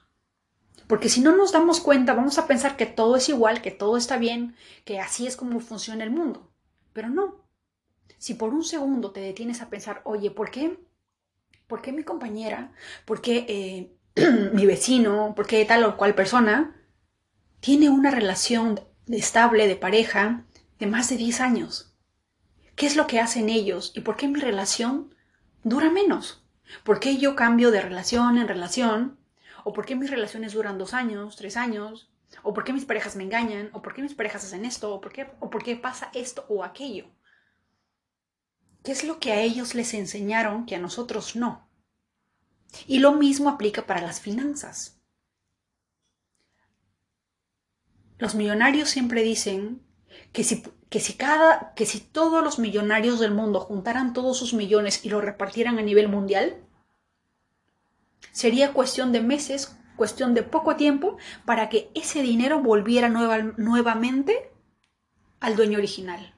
Porque 0.88 1.08
si 1.08 1.22
no 1.22 1.36
nos 1.36 1.52
damos 1.52 1.82
cuenta, 1.82 2.16
vamos 2.16 2.40
a 2.40 2.48
pensar 2.48 2.76
que 2.76 2.88
todo 2.88 3.18
es 3.18 3.30
igual, 3.30 3.62
que 3.62 3.70
todo 3.70 3.96
está 3.96 4.18
bien, 4.18 4.56
que 4.86 5.00
así 5.00 5.28
es 5.28 5.38
como 5.38 5.60
funciona 5.60 6.04
el 6.04 6.10
mundo. 6.10 6.52
Pero 6.94 7.10
no. 7.10 7.46
Si 8.18 8.34
por 8.34 8.56
un 8.56 8.64
segundo 8.64 9.12
te 9.12 9.20
detienes 9.20 9.62
a 9.62 9.70
pensar, 9.70 10.02
oye, 10.04 10.32
¿por 10.32 10.50
qué? 10.50 10.80
¿Por 11.68 11.84
qué 11.84 11.92
mi 11.92 12.02
compañera? 12.02 12.74
¿Por 13.06 13.22
qué 13.22 13.46
eh, 13.48 13.99
mi 14.54 14.66
vecino, 14.66 15.34
porque 15.36 15.64
tal 15.66 15.84
o 15.84 15.96
cual 15.98 16.16
persona 16.16 16.76
tiene 17.60 17.90
una 17.90 18.12
relación 18.12 18.80
estable 19.08 19.68
de 19.68 19.76
pareja 19.76 20.46
de 20.80 20.88
más 20.88 21.10
de 21.10 21.18
10 21.18 21.42
años. 21.42 21.94
¿Qué 22.76 22.86
es 22.86 22.96
lo 22.96 23.08
que 23.08 23.20
hacen 23.20 23.50
ellos 23.50 23.92
y 23.96 24.02
por 24.02 24.16
qué 24.18 24.28
mi 24.28 24.40
relación 24.40 25.14
dura 25.64 25.90
menos? 25.90 26.44
¿Por 26.84 27.00
qué 27.00 27.18
yo 27.18 27.36
cambio 27.36 27.72
de 27.72 27.82
relación 27.82 28.38
en 28.38 28.48
relación? 28.48 29.18
¿O 29.64 29.74
por 29.74 29.86
qué 29.86 29.96
mis 29.96 30.10
relaciones 30.10 30.54
duran 30.54 30.78
dos 30.78 30.94
años, 30.94 31.36
tres 31.36 31.58
años? 31.58 32.10
¿O 32.44 32.54
por 32.54 32.64
qué 32.64 32.74
mis 32.74 32.86
parejas 32.86 33.16
me 33.16 33.24
engañan? 33.24 33.70
¿O 33.74 33.82
por 33.82 33.94
qué 33.94 34.02
mis 34.02 34.14
parejas 34.14 34.46
hacen 34.46 34.66
esto? 34.66 34.94
¿O 34.94 35.02
por 35.02 35.12
qué, 35.12 35.30
o 35.40 35.50
por 35.50 35.64
qué 35.64 35.76
pasa 35.76 36.10
esto 36.14 36.46
o 36.50 36.64
aquello? 36.64 37.08
¿Qué 38.84 38.92
es 38.92 39.04
lo 39.04 39.20
que 39.20 39.32
a 39.32 39.42
ellos 39.42 39.76
les 39.76 39.94
enseñaron 39.94 40.66
que 40.66 40.76
a 40.76 40.80
nosotros 40.80 41.36
no? 41.36 41.69
Y 42.88 43.00
lo 43.00 43.14
mismo 43.14 43.50
aplica 43.50 43.86
para 43.86 44.02
las 44.02 44.20
finanzas. 44.20 45.00
Los 48.18 48.36
millonarios 48.36 48.90
siempre 48.90 49.24
dicen 49.24 49.82
que 50.34 50.44
si, 50.44 50.64
que 50.90 51.00
si, 51.00 51.14
cada, 51.14 51.74
que 51.74 51.86
si 51.86 52.00
todos 52.00 52.44
los 52.44 52.60
millonarios 52.60 53.20
del 53.20 53.32
mundo 53.32 53.60
juntaran 53.62 54.14
todos 54.14 54.38
sus 54.38 54.54
millones 54.54 55.06
y 55.06 55.10
lo 55.10 55.22
repartieran 55.22 55.80
a 55.80 55.84
nivel 55.84 56.10
mundial, 56.10 56.58
sería 58.32 58.74
cuestión 58.74 59.12
de 59.12 59.22
meses, 59.22 59.78
cuestión 59.96 60.34
de 60.34 60.44
poco 60.44 60.76
tiempo, 60.76 61.18
para 61.46 61.70
que 61.70 61.90
ese 61.96 62.22
dinero 62.22 62.62
volviera 62.62 63.10
nuevamente 63.10 64.52
al 65.40 65.56
dueño 65.56 65.78
original. 65.78 66.36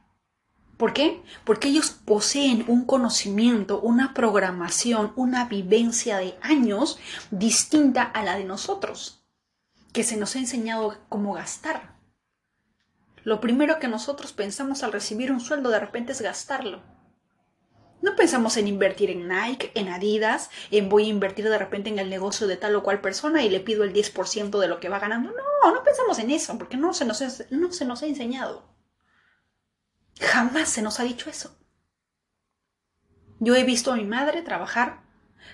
¿Por 0.81 0.93
qué? 0.93 1.21
Porque 1.45 1.67
ellos 1.67 1.91
poseen 1.91 2.65
un 2.67 2.85
conocimiento, 2.85 3.79
una 3.81 4.15
programación, 4.15 5.13
una 5.15 5.45
vivencia 5.45 6.17
de 6.17 6.33
años 6.41 6.97
distinta 7.29 8.01
a 8.01 8.23
la 8.23 8.35
de 8.35 8.45
nosotros, 8.45 9.23
que 9.93 10.01
se 10.01 10.17
nos 10.17 10.35
ha 10.35 10.39
enseñado 10.39 10.97
cómo 11.07 11.33
gastar. 11.33 11.99
Lo 13.23 13.39
primero 13.39 13.77
que 13.77 13.87
nosotros 13.87 14.33
pensamos 14.33 14.81
al 14.81 14.91
recibir 14.91 15.31
un 15.31 15.39
sueldo 15.39 15.69
de 15.69 15.79
repente 15.79 16.13
es 16.13 16.21
gastarlo. 16.23 16.81
No 18.01 18.15
pensamos 18.15 18.57
en 18.57 18.67
invertir 18.67 19.11
en 19.11 19.27
Nike, 19.27 19.71
en 19.75 19.87
Adidas, 19.87 20.49
en 20.71 20.89
voy 20.89 21.05
a 21.05 21.09
invertir 21.09 21.47
de 21.47 21.59
repente 21.59 21.91
en 21.91 21.99
el 21.99 22.09
negocio 22.09 22.47
de 22.47 22.57
tal 22.57 22.75
o 22.75 22.81
cual 22.81 23.01
persona 23.01 23.43
y 23.43 23.51
le 23.51 23.59
pido 23.59 23.83
el 23.83 23.93
10% 23.93 24.57
de 24.57 24.67
lo 24.67 24.79
que 24.79 24.89
va 24.89 24.97
ganando. 24.97 25.29
No, 25.29 25.71
no 25.75 25.83
pensamos 25.83 26.17
en 26.17 26.31
eso, 26.31 26.57
porque 26.57 26.77
no 26.77 26.95
se 26.95 27.05
nos, 27.05 27.21
no 27.51 27.71
se 27.71 27.85
nos 27.85 28.01
ha 28.01 28.07
enseñado. 28.07 28.70
Jamás 30.21 30.69
se 30.69 30.83
nos 30.83 30.99
ha 30.99 31.03
dicho 31.03 31.29
eso. 31.29 31.57
Yo 33.39 33.55
he 33.55 33.63
visto 33.63 33.91
a 33.91 33.95
mi 33.95 34.05
madre 34.05 34.43
trabajar, 34.43 35.01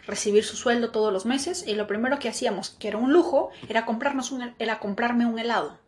recibir 0.06 0.44
su 0.44 0.58
sueldo 0.58 0.92
todos 0.92 1.14
los 1.14 1.26
meses 1.26 1.66
y 1.66 1.74
lo 1.74 1.88
primero 1.88 2.20
que 2.20 2.28
hacíamos, 2.28 2.72
que 2.72 2.90
era 2.90 2.98
un 2.98 3.14
lujo, 3.14 3.50
era, 3.70 3.86
comprarnos 3.86 4.32
un, 4.32 4.54
era 4.60 4.80
comprarme 4.80 5.26
un 5.26 5.40
helado. 5.40 5.80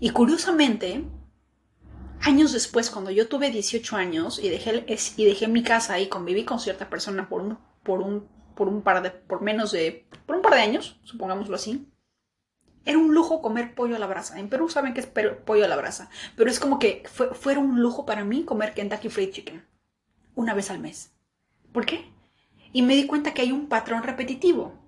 Y 0.00 0.10
curiosamente, 0.10 1.04
años 2.22 2.52
después, 2.52 2.90
cuando 2.90 3.10
yo 3.10 3.28
tuve 3.28 3.50
18 3.50 3.96
años 3.96 4.38
y 4.42 4.48
dejé, 4.48 4.86
y 5.16 5.24
dejé 5.26 5.48
mi 5.48 5.62
casa 5.62 6.00
y 6.00 6.08
conviví 6.08 6.44
con 6.44 6.58
cierta 6.58 6.88
persona 6.88 7.28
por 7.28 7.42
un, 7.42 7.58
por 7.82 8.00
un, 8.00 8.28
por 8.54 8.68
un 8.68 8.80
par 8.80 9.02
de, 9.02 9.10
por 9.10 9.42
menos 9.42 9.72
de, 9.72 10.06
por 10.24 10.36
un 10.36 10.42
par 10.42 10.54
de 10.54 10.60
años, 10.60 10.98
supongámoslo 11.04 11.54
así, 11.54 11.86
era 12.86 12.98
un 12.98 13.12
lujo 13.12 13.42
comer 13.42 13.74
pollo 13.74 13.96
a 13.96 13.98
la 13.98 14.06
brasa. 14.06 14.38
En 14.38 14.48
Perú 14.48 14.68
saben 14.68 14.94
que 14.94 15.00
es 15.00 15.06
pollo 15.06 15.64
a 15.64 15.68
la 15.68 15.76
brasa. 15.76 16.08
Pero 16.36 16.48
es 16.48 16.60
como 16.60 16.78
que 16.78 17.02
fue, 17.12 17.34
fuera 17.34 17.60
un 17.60 17.82
lujo 17.82 18.06
para 18.06 18.24
mí 18.24 18.44
comer 18.44 18.74
Kentucky 18.74 19.08
Fried 19.08 19.32
Chicken. 19.32 19.66
Una 20.36 20.54
vez 20.54 20.70
al 20.70 20.78
mes. 20.78 21.12
¿Por 21.72 21.84
qué? 21.84 22.10
Y 22.72 22.82
me 22.82 22.94
di 22.94 23.06
cuenta 23.06 23.34
que 23.34 23.42
hay 23.42 23.50
un 23.50 23.68
patrón 23.68 24.04
repetitivo. 24.04 24.78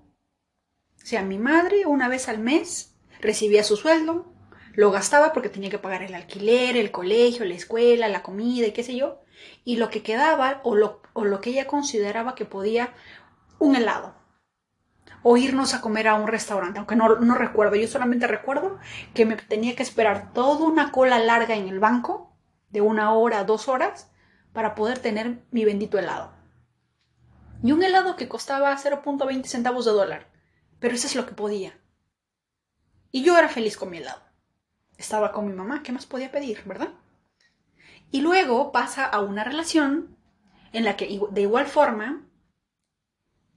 O 1.02 1.07
sea, 1.07 1.23
mi 1.23 1.38
madre 1.38 1.87
una 1.87 2.09
vez 2.09 2.28
al 2.28 2.38
mes 2.38 2.95
recibía 3.21 3.64
su 3.64 3.76
sueldo, 3.76 4.33
lo 4.75 4.93
gastaba 4.93 5.33
porque 5.33 5.49
tenía 5.49 5.71
que 5.71 5.78
pagar 5.78 6.02
el 6.02 6.14
alquiler, 6.14 6.76
el 6.76 6.93
colegio, 6.93 7.45
la 7.45 7.55
escuela, 7.55 8.09
la 8.09 8.23
comida 8.23 8.69
y 8.69 8.73
qué 8.73 8.85
sé 8.85 8.95
yo. 8.95 9.23
Y 9.64 9.76
lo 9.76 9.90
que 9.90 10.02
quedaba 10.02 10.61
o 10.62 10.76
lo, 10.76 11.02
o 11.14 11.25
lo 11.25 11.40
que 11.40 11.50
ella 11.50 11.67
consideraba 11.67 12.37
que 12.37 12.45
podía, 12.45 12.95
un 13.59 13.75
helado 13.75 14.18
o 15.23 15.37
irnos 15.37 15.75
a 15.75 15.81
comer 15.81 16.09
a 16.09 16.15
un 16.15 16.29
restaurante, 16.29 16.79
aunque 16.79 16.97
no, 16.97 17.17
no 17.17 17.35
recuerdo, 17.35 17.77
yo 17.77 17.89
solamente 17.89 18.27
recuerdo 18.27 18.79
que 19.15 19.27
me 19.27 19.37
tenía 19.37 19.75
que 19.77 19.83
esperar 19.83 20.33
toda 20.33 20.67
una 20.67 20.93
cola 20.93 21.19
larga 21.19 21.55
en 21.55 21.69
el 21.69 21.81
banco, 21.81 22.37
de 22.71 22.81
una 22.81 23.13
hora, 23.13 23.45
dos 23.45 23.69
horas, 23.69 24.11
para 24.53 24.75
poder 24.75 24.99
tener 24.99 25.45
mi 25.51 25.65
bendito 25.65 25.99
helado. 25.99 26.33
Y 27.63 27.73
un 27.73 27.83
helado 27.83 28.17
que 28.17 28.29
costaba 28.29 28.77
0.20 28.77 29.45
centavos 29.45 29.85
de 29.85 29.93
dólar, 29.93 30.31
pero 30.79 30.95
eso 30.95 31.07
es 31.07 31.17
lo 31.17 31.27
que 31.27 31.35
podía. 31.35 31.79
Y 33.11 33.23
yo 33.23 33.37
era 33.37 33.49
feliz 33.49 33.77
con 33.77 33.91
mi 33.91 33.99
helado. 33.99 34.23
Estaba 34.97 35.33
con 35.33 35.47
mi 35.47 35.53
mamá, 35.53 35.83
¿qué 35.83 35.93
más 35.93 36.07
podía 36.07 36.31
pedir, 36.31 36.63
verdad? 36.65 36.91
Y 38.11 38.21
luego 38.21 38.73
pasa 38.73 39.05
a 39.05 39.21
una 39.21 39.45
relación 39.45 40.17
en 40.73 40.85
la 40.85 40.97
que 40.97 41.21
de 41.31 41.41
igual 41.41 41.67
forma 41.67 42.28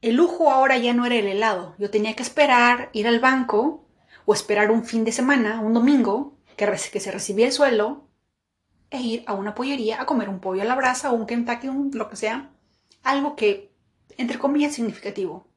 el 0.02 0.16
lujo 0.16 0.52
ahora 0.52 0.78
ya 0.78 0.94
no 0.94 1.06
era 1.06 1.16
el 1.16 1.28
helado. 1.28 1.76
Yo 1.78 1.92
tenía 1.92 2.16
que 2.16 2.24
esperar, 2.24 2.90
ir 2.94 3.08
al 3.08 3.20
banco 3.20 3.86
o 4.26 4.34
esperar 4.34 4.72
un 4.72 4.84
fin 4.84 5.06
de 5.06 5.12
semana, 5.12 5.62
un 5.62 5.74
domingo, 5.74 6.38
que, 6.56 6.78
se 6.78 7.12
recibía 7.12 7.48
el 7.48 7.52
sueldo, 7.52 8.08
e 8.90 9.00
ir 9.00 9.24
a 9.28 9.34
una 9.34 9.56
pollería 9.56 10.02
a 10.02 10.06
comer 10.06 10.28
un 10.30 10.40
pollo 10.40 10.62
a 10.64 10.66
la 10.66 10.76
brasa 10.76 11.12
o 11.12 11.16
un 11.16 11.26
Kentucky, 11.26 11.68
lo 11.94 12.10
que 12.10 12.16
sea. 12.16 12.52
Algo 13.04 13.36
que, 13.36 13.72
entre 14.18 14.40
comillas, 14.40 14.74
significativo. 14.74 15.48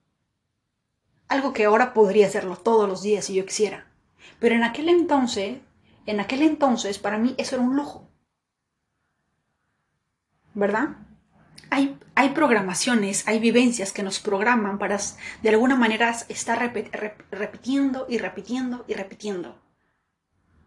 Algo 1.29 1.53
que 1.53 1.65
ahora 1.65 1.95
podría 1.95 2.27
hacerlo 2.27 2.57
todos 2.57 2.89
los 2.89 3.03
días 3.03 3.25
si 3.25 3.35
yo 3.35 3.47
quisiera. 3.47 3.91
Pero 4.41 4.55
en 4.55 4.63
aquel 4.63 4.89
entonces, 4.89 5.59
en 6.07 6.21
aquel 6.21 6.43
entonces, 6.43 6.99
para 6.99 7.19
mí 7.19 7.35
eso 7.39 7.57
era 7.57 7.65
un 7.65 7.77
lujo. 7.77 8.09
¿Verdad? 10.55 10.97
Hay, 11.71 12.29
programaciones, 12.35 13.27
hay 13.27 13.39
vivencias 13.39 13.93
que 13.93 14.03
nos 14.03 14.21
programan 14.21 14.79
para 14.79 14.99
de 15.43 15.49
alguna 15.49 15.77
manera 15.77 16.15
estar 16.29 16.59
repitiendo 17.31 18.07
y 18.09 18.19
repitiendo 18.19 18.85
y 18.89 18.95
repitiendo. 18.95 19.61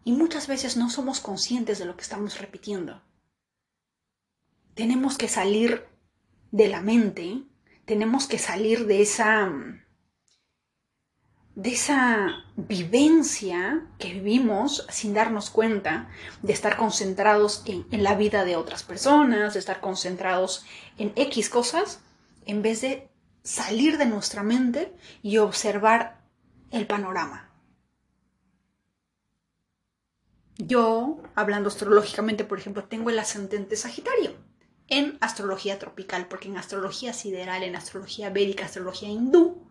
Y 0.04 0.12
muchas 0.12 0.46
veces 0.46 0.76
no 0.76 0.90
somos 0.90 1.20
conscientes 1.20 1.78
de 1.78 1.84
lo 1.84 1.96
que 1.96 2.02
estamos 2.02 2.40
repitiendo. 2.40 3.02
Tenemos 4.74 5.18
que 5.18 5.28
salir 5.28 5.86
de 6.50 6.68
la 6.68 6.80
mente, 6.80 7.42
tenemos 7.84 8.26
que 8.26 8.38
salir 8.38 8.86
de 8.86 9.02
esa 9.02 9.50
de 11.58 11.70
esa 11.70 12.44
vivencia 12.54 13.84
que 13.98 14.12
vivimos 14.12 14.86
sin 14.90 15.12
darnos 15.12 15.50
cuenta, 15.50 16.08
de 16.40 16.52
estar 16.52 16.76
concentrados 16.76 17.64
en, 17.66 18.04
la 18.04 18.14
vida 18.14 18.44
de 18.44 18.54
otras 18.54 18.84
personas, 18.84 19.54
de 19.54 19.58
estar 19.58 19.80
concentrados 19.80 20.64
en 20.98 21.12
X 21.16 21.50
cosas, 21.50 21.98
en 22.46 22.62
vez 22.62 22.82
de 22.82 23.08
salir 23.42 23.98
de 23.98 24.06
nuestra 24.06 24.44
mente 24.44 24.94
y 25.20 25.38
observar 25.38 26.20
el 26.70 26.86
panorama. 26.86 27.50
Yo, 30.58 31.20
hablando 31.34 31.70
astrológicamente, 31.70 32.44
por 32.44 32.60
ejemplo, 32.60 32.84
tengo 32.84 33.10
el 33.10 33.18
ascendente 33.18 33.74
Sagitario 33.74 34.36
en 34.86 35.18
astrología 35.20 35.76
tropical, 35.80 36.28
porque 36.28 36.46
en 36.46 36.56
astrología 36.56 37.12
sideral, 37.12 37.64
en 37.64 37.74
astrología 37.74 38.30
védica, 38.30 38.66
astrología 38.66 39.08
hindú, 39.08 39.67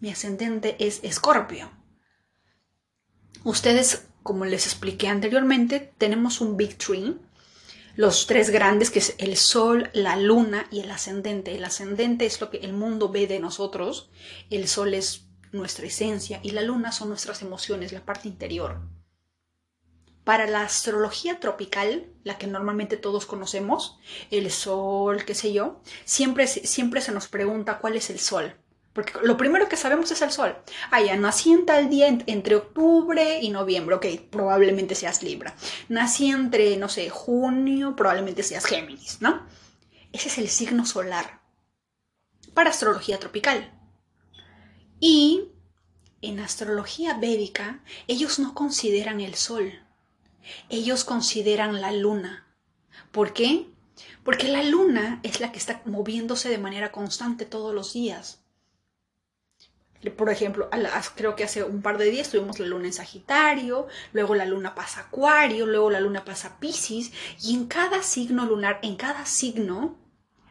mi 0.00 0.10
ascendente 0.10 0.76
es 0.78 1.00
Escorpio. 1.02 1.70
Ustedes, 3.44 4.08
como 4.22 4.44
les 4.44 4.66
expliqué 4.66 5.08
anteriormente, 5.08 5.92
tenemos 5.98 6.40
un 6.40 6.56
Big 6.56 6.76
Tree, 6.76 7.16
los 7.94 8.26
tres 8.26 8.50
grandes, 8.50 8.90
que 8.90 8.98
es 8.98 9.14
el 9.18 9.36
Sol, 9.36 9.88
la 9.94 10.16
Luna 10.16 10.66
y 10.70 10.80
el 10.80 10.90
ascendente. 10.90 11.54
El 11.54 11.64
ascendente 11.64 12.26
es 12.26 12.40
lo 12.40 12.50
que 12.50 12.58
el 12.58 12.74
mundo 12.74 13.08
ve 13.08 13.26
de 13.26 13.40
nosotros, 13.40 14.10
el 14.50 14.68
Sol 14.68 14.92
es 14.92 15.26
nuestra 15.52 15.86
esencia 15.86 16.40
y 16.42 16.50
la 16.50 16.62
Luna 16.62 16.92
son 16.92 17.08
nuestras 17.08 17.40
emociones, 17.40 17.92
la 17.92 18.04
parte 18.04 18.28
interior. 18.28 18.80
Para 20.24 20.46
la 20.46 20.62
astrología 20.62 21.40
tropical, 21.40 22.12
la 22.24 22.36
que 22.36 22.48
normalmente 22.48 22.96
todos 22.96 23.26
conocemos, 23.26 23.98
el 24.30 24.50
Sol, 24.50 25.24
qué 25.24 25.34
sé 25.34 25.52
yo, 25.52 25.80
siempre, 26.04 26.48
siempre 26.48 27.00
se 27.00 27.12
nos 27.12 27.28
pregunta 27.28 27.78
cuál 27.78 27.96
es 27.96 28.10
el 28.10 28.18
Sol. 28.18 28.56
Porque 28.96 29.12
lo 29.22 29.36
primero 29.36 29.68
que 29.68 29.76
sabemos 29.76 30.10
es 30.10 30.22
el 30.22 30.32
sol. 30.32 30.56
Ah, 30.90 31.02
ya 31.02 31.18
nací 31.18 31.52
en 31.52 31.66
tal 31.66 31.90
día 31.90 32.08
entre 32.08 32.56
octubre 32.56 33.40
y 33.42 33.50
noviembre. 33.50 33.96
Ok, 33.96 34.06
probablemente 34.30 34.94
seas 34.94 35.22
Libra. 35.22 35.54
Nací 35.90 36.30
entre, 36.30 36.78
no 36.78 36.88
sé, 36.88 37.10
junio, 37.10 37.94
probablemente 37.94 38.42
seas 38.42 38.64
Géminis, 38.64 39.18
¿no? 39.20 39.46
Ese 40.14 40.28
es 40.28 40.38
el 40.38 40.48
signo 40.48 40.86
solar 40.86 41.42
para 42.54 42.70
astrología 42.70 43.18
tropical. 43.18 43.70
Y 44.98 45.50
en 46.22 46.40
astrología 46.40 47.18
védica, 47.18 47.82
ellos 48.06 48.38
no 48.38 48.54
consideran 48.54 49.20
el 49.20 49.34
sol. 49.34 49.74
Ellos 50.70 51.04
consideran 51.04 51.82
la 51.82 51.92
luna. 51.92 52.46
¿Por 53.12 53.34
qué? 53.34 53.66
Porque 54.24 54.48
la 54.48 54.62
luna 54.62 55.20
es 55.22 55.40
la 55.40 55.52
que 55.52 55.58
está 55.58 55.82
moviéndose 55.84 56.48
de 56.48 56.56
manera 56.56 56.92
constante 56.92 57.44
todos 57.44 57.74
los 57.74 57.92
días. 57.92 58.45
Por 60.10 60.30
ejemplo, 60.30 60.68
creo 61.14 61.36
que 61.36 61.44
hace 61.44 61.62
un 61.64 61.82
par 61.82 61.98
de 61.98 62.10
días 62.10 62.30
tuvimos 62.30 62.58
la 62.58 62.66
luna 62.66 62.86
en 62.86 62.92
Sagitario, 62.92 63.86
luego 64.12 64.34
la 64.34 64.44
luna 64.44 64.74
pasa 64.74 65.00
Acuario, 65.00 65.66
luego 65.66 65.90
la 65.90 66.00
luna 66.00 66.24
pasa 66.24 66.58
Pisces, 66.60 67.12
y 67.42 67.54
en 67.54 67.66
cada 67.66 68.02
signo 68.02 68.44
lunar, 68.44 68.78
en 68.82 68.96
cada 68.96 69.26
signo, 69.26 69.96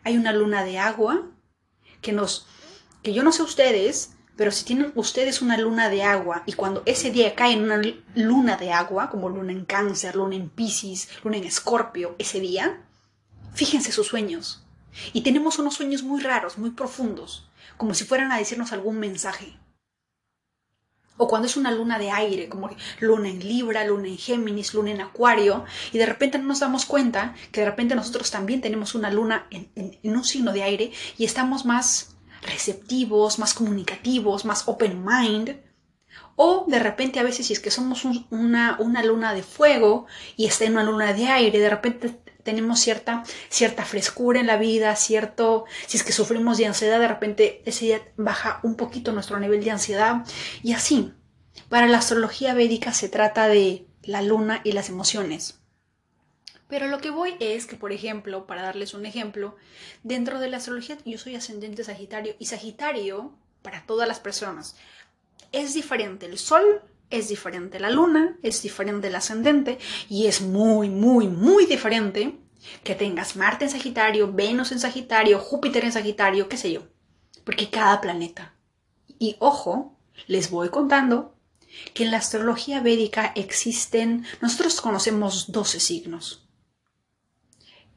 hay 0.04 0.18
una 0.18 0.34
luna 0.34 0.64
de 0.64 0.80
agua 0.80 1.28
que 2.02 2.12
nos, 2.12 2.48
que 3.02 3.14
yo 3.14 3.24
no 3.24 3.32
sé 3.32 3.44
ustedes, 3.44 4.14
pero 4.36 4.52
si 4.52 4.66
tienen 4.66 4.92
ustedes 4.96 5.42
una 5.42 5.58
luna 5.58 5.90
de 5.90 6.04
agua 6.04 6.44
y 6.46 6.54
cuando 6.54 6.84
ese 6.86 7.10
día 7.10 7.36
cae 7.36 7.54
en 7.54 7.64
una 7.64 7.82
luna 8.16 8.58
de 8.58 8.72
agua, 8.72 9.10
como 9.10 9.30
luna 9.30 9.54
en 9.54 9.66
Cáncer, 9.66 10.16
luna 10.16 10.36
en 10.36 10.50
Pisces, 10.50 11.10
luna 11.24 11.38
en 11.38 11.46
Escorpio, 11.46 12.16
ese 12.18 12.40
día, 12.40 12.82
fíjense 13.54 13.92
sus 13.92 14.08
sueños. 14.08 14.64
Y 15.14 15.22
tenemos 15.22 15.60
unos 15.60 15.76
sueños 15.76 16.04
muy 16.04 16.22
raros, 16.22 16.58
muy 16.58 16.72
profundos 16.72 17.45
como 17.78 17.94
si 17.94 18.04
fueran 18.04 18.32
a 18.32 18.38
decirnos 18.38 18.72
algún 18.72 19.00
mensaje. 19.00 19.58
O 21.18 21.28
cuando 21.28 21.48
es 21.48 21.56
una 21.56 21.72
luna 21.72 21.98
de 21.98 22.12
aire, 22.12 22.50
como 22.50 22.70
luna 23.00 23.30
en 23.30 23.40
Libra, 23.40 23.86
luna 23.86 24.08
en 24.10 24.18
Géminis, 24.18 24.74
luna 24.74 24.92
en 24.92 25.02
Acuario, 25.02 25.64
y 25.94 25.98
de 25.98 26.06
repente 26.06 26.38
no 26.38 26.46
nos 26.46 26.60
damos 26.60 26.86
cuenta 26.86 27.36
que 27.52 27.62
de 27.62 27.70
repente 27.70 27.96
nosotros 27.96 28.32
también 28.32 28.60
tenemos 28.60 28.96
una 28.96 29.10
luna 29.10 29.48
en, 29.50 29.70
un 30.04 30.24
signo 30.26 30.52
de 30.52 30.64
aire 30.64 30.92
y 31.18 31.24
estamos 31.24 31.66
más 31.66 32.16
receptivos, 32.42 33.40
más 33.40 33.54
comunicativos, 33.54 34.44
más 34.44 34.68
open 34.68 35.06
mind. 35.06 35.58
O 36.36 36.66
de 36.68 36.80
repente 36.80 37.20
a 37.20 37.24
veces 37.24 37.48
si 37.48 37.54
es 37.54 37.62
que 37.62 37.72
somos 37.72 38.04
una, 38.30 38.76
una 38.80 39.02
luna 39.02 39.34
de 39.34 39.44
fuego 39.44 40.08
y 40.36 40.48
está 40.48 40.66
en 40.66 40.74
una 40.74 40.84
luna 40.84 41.14
de 41.14 41.28
aire, 41.28 41.60
de 41.60 41.70
repente 41.70 42.25
tenemos 42.46 42.80
cierta, 42.80 43.24
cierta 43.50 43.84
frescura 43.84 44.40
en 44.40 44.46
la 44.46 44.58
vida, 44.58 44.96
cierto, 44.96 45.66
si 45.88 45.98
es 45.98 46.04
que 46.04 46.14
sufrimos 46.14 46.60
de 46.60 46.68
ansiedad, 46.68 47.00
de 47.00 47.08
repente 47.08 47.64
ese 47.66 47.86
día 47.86 48.02
baja 48.18 48.60
un 48.62 48.76
poquito 48.76 49.12
nuestro 49.12 49.40
nivel 49.40 49.64
de 49.64 49.72
ansiedad 49.72 50.24
y 50.62 50.74
así. 50.74 51.12
Para 51.70 51.88
la 51.88 51.98
astrología 51.98 52.54
védica 52.54 52.94
se 52.94 53.10
trata 53.10 53.48
de 53.48 53.88
la 54.04 54.22
luna 54.22 54.62
y 54.64 54.74
las 54.74 54.90
emociones. 54.90 55.60
Pero 56.68 56.88
lo 56.88 57.00
que 57.00 57.10
voy 57.10 57.36
es 57.40 57.66
que, 57.66 57.78
por 57.78 57.92
ejemplo, 57.92 58.46
para 58.46 58.62
darles 58.62 58.94
un 58.94 59.08
ejemplo, 59.08 59.56
dentro 60.04 60.40
de 60.40 60.50
la 60.50 60.58
astrología 60.58 60.98
yo 61.04 61.18
soy 61.18 61.36
ascendente 61.36 61.84
Sagitario 61.84 62.36
y 62.38 62.46
Sagitario, 62.46 63.34
para 63.64 63.88
todas 63.88 64.08
las 64.08 64.20
personas, 64.20 64.76
es 65.52 65.74
diferente 65.74 66.28
el 66.28 66.38
Sol 66.38 66.84
es 67.16 67.30
diferente 67.30 67.80
la 67.80 67.90
luna, 67.90 68.38
es 68.44 68.62
diferente 68.62 69.08
el 69.08 69.16
ascendente 69.16 69.80
y 70.10 70.28
es 70.28 70.42
muy, 70.42 70.90
muy, 70.90 71.28
muy 71.28 71.66
diferente 71.66 72.38
que 72.84 72.96
tengas 72.96 73.36
Marte 73.36 73.66
en 73.66 73.72
Sagitario, 73.72 74.32
Venus 74.32 74.72
en 74.72 74.80
Sagitario, 74.80 75.40
Júpiter 75.40 75.86
en 75.86 75.92
Sagitario, 75.92 76.50
qué 76.50 76.58
sé 76.58 76.72
yo. 76.72 76.88
Porque 77.44 77.70
cada 77.70 78.02
planeta. 78.02 78.56
Y 79.20 79.36
ojo, 79.40 79.98
les 80.28 80.50
voy 80.50 80.70
contando 80.70 81.36
que 81.94 82.04
en 82.04 82.12
la 82.12 82.18
astrología 82.18 82.82
védica 82.82 83.32
existen, 83.36 84.26
nosotros 84.42 84.82
conocemos 84.82 85.52
12 85.52 85.80
signos. 85.80 86.48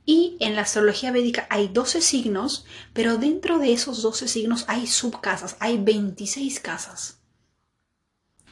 Y 0.04 0.37
en 0.40 0.57
la 0.57 0.62
astrología 0.62 1.12
védica 1.12 1.46
hay 1.50 1.68
12 1.68 2.00
signos, 2.00 2.64
pero 2.92 3.18
dentro 3.18 3.59
de 3.59 3.72
esos 3.72 4.02
12 4.02 4.26
signos 4.26 4.64
hay 4.66 4.87
subcasas, 4.87 5.57
hay 5.61 5.76
26 5.76 6.61
casas. 6.61 7.17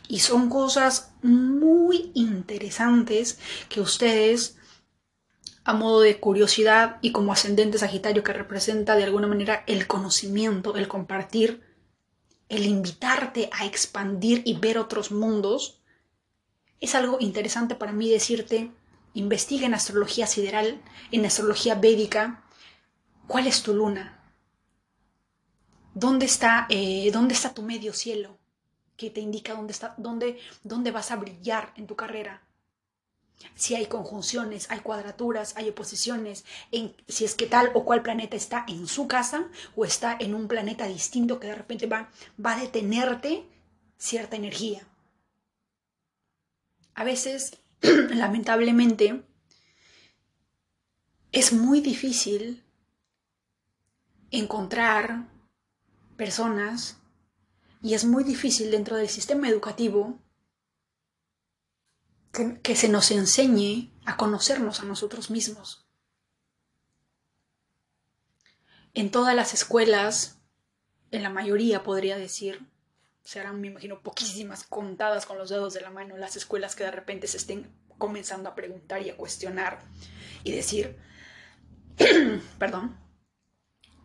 Y 0.09 0.21
son 0.21 0.49
cosas 0.49 1.13
muy 1.23 2.13
interesantes 2.15 3.39
que 3.69 3.81
ustedes, 3.81 4.57
a 5.65 5.73
modo 5.75 6.01
de 6.01 6.21
curiosidad 6.21 6.99
y 7.03 7.13
como 7.13 7.33
ascendente 7.33 7.79
Sagitario 7.79 8.23
que 8.23 8.33
representa 8.33 8.95
de 8.95 9.05
alguna 9.05 9.27
manera 9.27 9.65
el 9.67 9.87
conocimiento, 9.87 10.77
el 10.77 10.89
compartir, 10.89 11.63
el 12.49 12.67
invitarte 12.67 13.51
a 13.53 13.67
expandir 13.67 14.43
y 14.45 14.55
ver 14.55 14.79
otros 14.79 15.11
mundos, 15.11 15.83
es 16.81 16.95
algo 16.95 17.19
interesante 17.21 17.75
para 17.75 17.93
mí 17.93 18.09
decirte, 18.11 18.71
investiga 19.15 19.67
en 19.67 19.75
astrología 19.75 20.27
sideral, 20.27 20.81
en 21.11 21.25
astrología 21.25 21.75
védica, 21.75 22.45
cuál 23.27 23.47
es 23.47 23.63
tu 23.63 23.75
luna, 23.75 24.21
dónde 25.95 26.27
está, 26.27 26.67
eh, 26.69 27.11
dónde 27.13 27.35
está 27.35 27.55
tu 27.55 27.63
medio 27.63 27.93
cielo, 27.93 28.36
que 28.97 29.11
te 29.11 29.21
indica 29.21 29.55
dónde, 29.55 29.73
está, 29.73 29.95
dónde, 29.97 30.39
dónde 30.65 30.91
vas 30.91 31.11
a 31.11 31.17
brillar 31.17 31.73
en 31.77 31.87
tu 31.87 31.97
carrera. 31.97 32.43
Si 33.55 33.75
hay 33.75 33.87
conjunciones, 33.87 34.71
hay 34.71 34.81
cuadraturas, 34.81 35.57
hay 35.57 35.69
oposiciones, 35.69 36.45
si 37.07 37.25
es 37.25 37.35
que 37.35 37.47
tal 37.47 37.71
o 37.75 37.85
cual 37.85 38.03
planeta 38.03 38.37
está 38.37 38.65
en 38.67 38.87
su 38.87 39.07
casa 39.09 39.49
o 39.77 39.85
está 39.85 40.17
en 40.19 40.35
un 40.35 40.49
planeta 40.49 40.87
distinto 40.87 41.39
que 41.39 41.49
de 41.49 41.55
repente 41.55 41.87
va, 41.87 42.11
va 42.45 42.55
a 42.55 42.61
detenerte 42.61 43.45
cierta 43.99 44.37
energía. 44.37 44.87
A 46.95 47.05
veces, 47.05 47.59
lamentablemente, 47.83 49.23
es 51.33 51.53
muy 51.53 51.83
difícil 51.83 52.65
encontrar 54.31 55.29
personas 56.17 56.96
y 57.87 57.95
es 57.95 58.05
muy 58.05 58.25
difícil 58.25 58.73
dentro 58.73 58.97
del 58.97 59.09
sistema 59.09 59.49
educativo 59.49 60.19
que, 62.65 62.75
se 62.75 62.89
nos 62.89 63.13
enseñe 63.13 63.93
a 64.05 64.17
conocernos 64.17 64.81
a 64.81 64.87
nosotros 64.87 65.31
mismos. 65.31 65.87
En 68.93 69.13
todas 69.13 69.37
las 69.37 69.55
escuelas, 69.55 70.41
en 71.13 71.23
la 71.23 71.31
mayoría 71.31 71.85
podría 71.85 72.19
decir, 72.19 72.69
serán, 73.23 73.61
me 73.61 73.69
imagino, 73.69 74.01
poquísimas 74.03 74.65
contadas 74.65 75.25
con 75.25 75.39
los 75.39 75.49
dedos 75.49 75.73
de 75.73 75.83
la 75.83 75.91
mano 75.91 76.17
las 76.17 76.35
escuelas 76.35 76.75
que 76.75 76.83
de 76.83 76.91
repente 76.91 77.29
se 77.29 77.37
estén 77.37 77.73
comenzando 77.99 78.49
a 78.49 78.57
preguntar 78.57 79.03
y 79.03 79.11
a 79.11 79.17
cuestionar 79.17 79.79
y 80.43 80.51
decir, 80.51 80.99
perdón, 82.59 82.99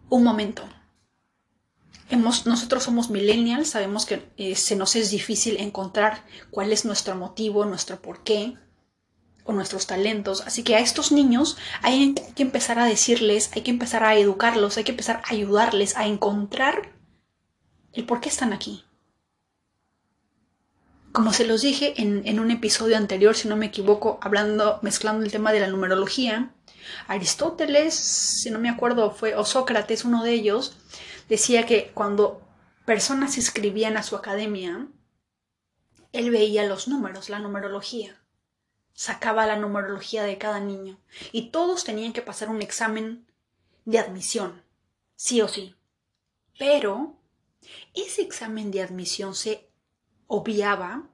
un 0.07 0.23
momento. 0.23 0.69
Nosotros 2.11 2.83
somos 2.83 3.09
millennials, 3.09 3.69
sabemos 3.69 4.05
que 4.05 4.29
eh, 4.37 4.55
se 4.55 4.75
nos 4.75 4.95
es 4.95 5.11
difícil 5.11 5.57
encontrar 5.59 6.25
cuál 6.49 6.73
es 6.73 6.83
nuestro 6.83 7.15
motivo, 7.15 7.65
nuestro 7.65 8.01
porqué 8.01 8.57
o 9.45 9.53
nuestros 9.53 9.87
talentos. 9.87 10.41
Así 10.45 10.63
que 10.63 10.75
a 10.75 10.79
estos 10.79 11.11
niños 11.11 11.57
hay 11.81 12.13
que 12.35 12.43
empezar 12.43 12.79
a 12.79 12.85
decirles, 12.85 13.51
hay 13.53 13.61
que 13.61 13.71
empezar 13.71 14.03
a 14.03 14.15
educarlos, 14.15 14.77
hay 14.77 14.83
que 14.83 14.91
empezar 14.91 15.21
a 15.23 15.33
ayudarles 15.33 15.95
a 15.95 16.05
encontrar 16.05 16.93
el 17.93 18.05
por 18.05 18.19
qué 18.19 18.29
están 18.29 18.53
aquí. 18.53 18.83
Como 21.11 21.33
se 21.33 21.45
los 21.45 21.61
dije 21.61 21.93
en, 22.01 22.21
en, 22.25 22.39
un 22.39 22.51
episodio 22.51 22.95
anterior, 22.95 23.35
si 23.35 23.49
no 23.49 23.57
me 23.57 23.65
equivoco, 23.65 24.17
hablando, 24.21 24.79
mezclando 24.81 25.25
el 25.25 25.31
tema 25.31 25.51
de 25.51 25.59
la 25.59 25.67
numerología, 25.67 26.53
Aristóteles, 27.07 27.93
si 27.93 28.49
no 28.49 28.59
me 28.59 28.69
acuerdo, 28.69 29.11
fue, 29.11 29.35
o 29.35 29.43
Sócrates, 29.43 30.05
uno 30.05 30.23
de 30.23 30.31
ellos, 30.31 30.77
decía 31.31 31.65
que 31.65 31.91
cuando 31.93 32.41
personas 32.85 33.37
escribían 33.37 33.95
a 33.95 34.03
su 34.03 34.17
academia, 34.17 34.89
él 36.11 36.29
veía 36.29 36.67
los 36.67 36.89
números, 36.89 37.29
la 37.29 37.39
numerología, 37.39 38.21
sacaba 38.91 39.45
la 39.45 39.55
numerología 39.55 40.23
de 40.23 40.37
cada 40.37 40.59
niño, 40.59 40.99
y 41.31 41.51
todos 41.51 41.85
tenían 41.85 42.11
que 42.11 42.21
pasar 42.21 42.49
un 42.49 42.61
examen 42.61 43.25
de 43.85 43.99
admisión, 43.99 44.61
sí 45.15 45.41
o 45.41 45.47
sí. 45.47 45.73
Pero 46.59 47.15
ese 47.93 48.23
examen 48.23 48.69
de 48.69 48.81
admisión 48.81 49.33
se 49.33 49.69
obviaba 50.27 51.07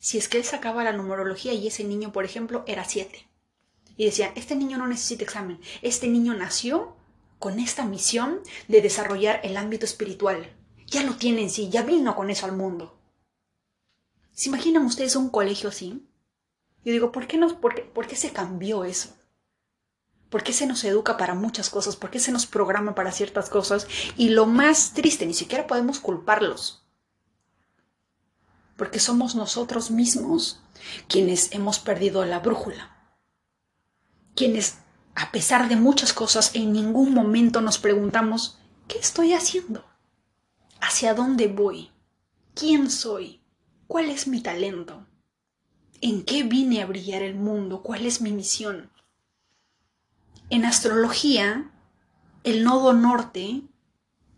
si 0.00 0.18
es 0.18 0.28
que 0.28 0.38
él 0.38 0.44
sacaba 0.44 0.82
la 0.82 0.92
numerología 0.92 1.52
y 1.52 1.68
ese 1.68 1.84
niño, 1.84 2.10
por 2.10 2.24
ejemplo, 2.24 2.64
era 2.66 2.84
7. 2.84 3.28
Y 3.96 4.04
decía, 4.04 4.32
este 4.34 4.56
niño 4.56 4.78
no 4.78 4.88
necesita 4.88 5.22
examen, 5.22 5.60
este 5.80 6.08
niño 6.08 6.34
nació 6.34 6.97
con 7.38 7.58
esta 7.58 7.84
misión 7.84 8.40
de 8.68 8.80
desarrollar 8.80 9.40
el 9.44 9.56
ámbito 9.56 9.84
espiritual. 9.84 10.54
Ya 10.86 11.02
lo 11.02 11.14
tiene 11.16 11.42
en 11.42 11.50
sí, 11.50 11.68
ya 11.68 11.82
vino 11.82 12.16
con 12.16 12.30
eso 12.30 12.46
al 12.46 12.56
mundo. 12.56 12.98
¿Se 14.32 14.48
imaginan 14.48 14.84
ustedes 14.84 15.16
un 15.16 15.30
colegio 15.30 15.68
así? 15.68 16.06
Yo 16.84 16.92
digo, 16.92 17.12
¿por 17.12 17.26
qué, 17.26 17.36
nos, 17.36 17.52
por, 17.54 17.74
qué, 17.74 17.82
¿por 17.82 18.06
qué 18.06 18.16
se 18.16 18.32
cambió 18.32 18.84
eso? 18.84 19.14
¿Por 20.30 20.42
qué 20.42 20.52
se 20.52 20.66
nos 20.66 20.84
educa 20.84 21.16
para 21.16 21.34
muchas 21.34 21.70
cosas? 21.70 21.96
¿Por 21.96 22.10
qué 22.10 22.20
se 22.20 22.32
nos 22.32 22.46
programa 22.46 22.94
para 22.94 23.12
ciertas 23.12 23.50
cosas? 23.50 23.86
Y 24.16 24.30
lo 24.30 24.46
más 24.46 24.92
triste, 24.92 25.26
ni 25.26 25.34
siquiera 25.34 25.66
podemos 25.66 26.00
culparlos 26.00 26.88
porque 28.78 29.00
somos 29.00 29.34
nosotros 29.34 29.90
mismos 29.90 30.60
quienes 31.08 31.52
hemos 31.52 31.80
perdido 31.80 32.24
la 32.24 32.38
brújula, 32.38 32.96
quienes 34.36 34.78
a 35.18 35.32
pesar 35.32 35.68
de 35.68 35.74
muchas 35.74 36.12
cosas 36.12 36.52
en 36.54 36.72
ningún 36.72 37.12
momento 37.12 37.60
nos 37.60 37.78
preguntamos, 37.78 38.56
¿qué 38.86 38.98
estoy 38.98 39.32
haciendo? 39.32 39.84
¿Hacia 40.80 41.12
dónde 41.12 41.48
voy? 41.48 41.90
¿Quién 42.54 42.88
soy? 42.88 43.40
¿Cuál 43.88 44.10
es 44.10 44.28
mi 44.28 44.40
talento? 44.40 45.04
¿En 46.00 46.24
qué 46.24 46.44
vine 46.44 46.82
a 46.82 46.86
brillar 46.86 47.22
el 47.22 47.34
mundo? 47.34 47.82
¿Cuál 47.82 48.06
es 48.06 48.20
mi 48.20 48.30
misión? 48.30 48.92
En 50.50 50.64
astrología, 50.64 51.68
el 52.44 52.62
nodo 52.62 52.92
norte 52.92 53.62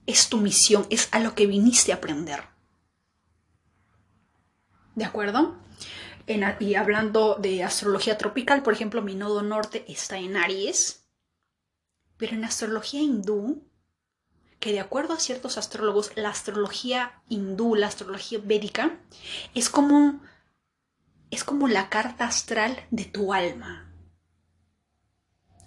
es 0.06 0.30
tu 0.30 0.38
misión, 0.38 0.86
es 0.88 1.10
a 1.12 1.20
lo 1.20 1.34
que 1.34 1.46
viniste 1.46 1.92
a 1.92 1.96
aprender. 1.96 2.44
¿De 4.94 5.04
acuerdo? 5.04 5.56
Y 6.60 6.74
hablando 6.74 7.34
de 7.34 7.64
astrología 7.64 8.16
tropical, 8.16 8.62
por 8.62 8.72
ejemplo, 8.72 9.02
mi 9.02 9.14
nodo 9.14 9.42
norte 9.42 9.84
está 9.88 10.18
en 10.18 10.36
Aries. 10.36 11.08
Pero 12.16 12.34
en 12.34 12.44
astrología 12.44 13.00
hindú, 13.00 13.64
que 14.60 14.72
de 14.72 14.80
acuerdo 14.80 15.14
a 15.14 15.18
ciertos 15.18 15.58
astrólogos, 15.58 16.12
la 16.16 16.28
astrología 16.28 17.22
hindú, 17.28 17.74
la 17.74 17.88
astrología 17.88 18.38
védica, 18.42 18.98
es 19.54 19.70
como, 19.70 20.20
es 21.30 21.42
como 21.42 21.66
la 21.66 21.88
carta 21.88 22.26
astral 22.26 22.86
de 22.90 23.06
tu 23.06 23.32
alma. 23.32 23.90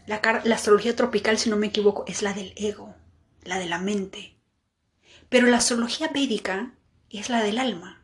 La, 0.06 0.22
la 0.44 0.56
astrología 0.56 0.96
tropical, 0.96 1.38
si 1.38 1.50
no 1.50 1.58
me 1.58 1.68
equivoco, 1.68 2.06
es 2.08 2.22
la 2.22 2.34
del 2.34 2.54
ego, 2.56 2.96
la 3.44 3.58
de 3.58 3.66
la 3.66 3.80
mente. 3.80 4.38
Pero 5.30 5.48
la 5.48 5.58
astrología 5.58 6.10
védica 6.14 6.74
es 7.10 7.30
la 7.30 7.42
del 7.42 7.58
alma. 7.58 8.03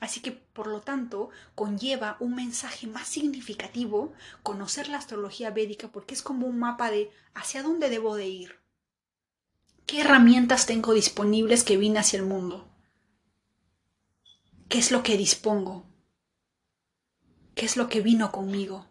Así 0.00 0.20
que, 0.20 0.32
por 0.32 0.66
lo 0.68 0.80
tanto, 0.80 1.30
conlleva 1.54 2.16
un 2.20 2.34
mensaje 2.34 2.86
más 2.86 3.08
significativo 3.08 4.12
conocer 4.42 4.88
la 4.88 4.98
astrología 4.98 5.50
védica 5.50 5.88
porque 5.88 6.14
es 6.14 6.22
como 6.22 6.46
un 6.46 6.58
mapa 6.58 6.90
de 6.90 7.10
hacia 7.34 7.62
dónde 7.62 7.90
debo 7.90 8.14
de 8.14 8.28
ir. 8.28 8.58
¿Qué 9.86 10.02
herramientas 10.02 10.66
tengo 10.66 10.92
disponibles 10.92 11.64
que 11.64 11.76
vine 11.76 11.98
hacia 11.98 12.18
el 12.18 12.26
mundo? 12.26 12.68
¿Qué 14.68 14.78
es 14.78 14.90
lo 14.90 15.02
que 15.02 15.16
dispongo? 15.16 15.86
¿Qué 17.54 17.64
es 17.64 17.76
lo 17.76 17.88
que 17.88 18.02
vino 18.02 18.30
conmigo? 18.30 18.87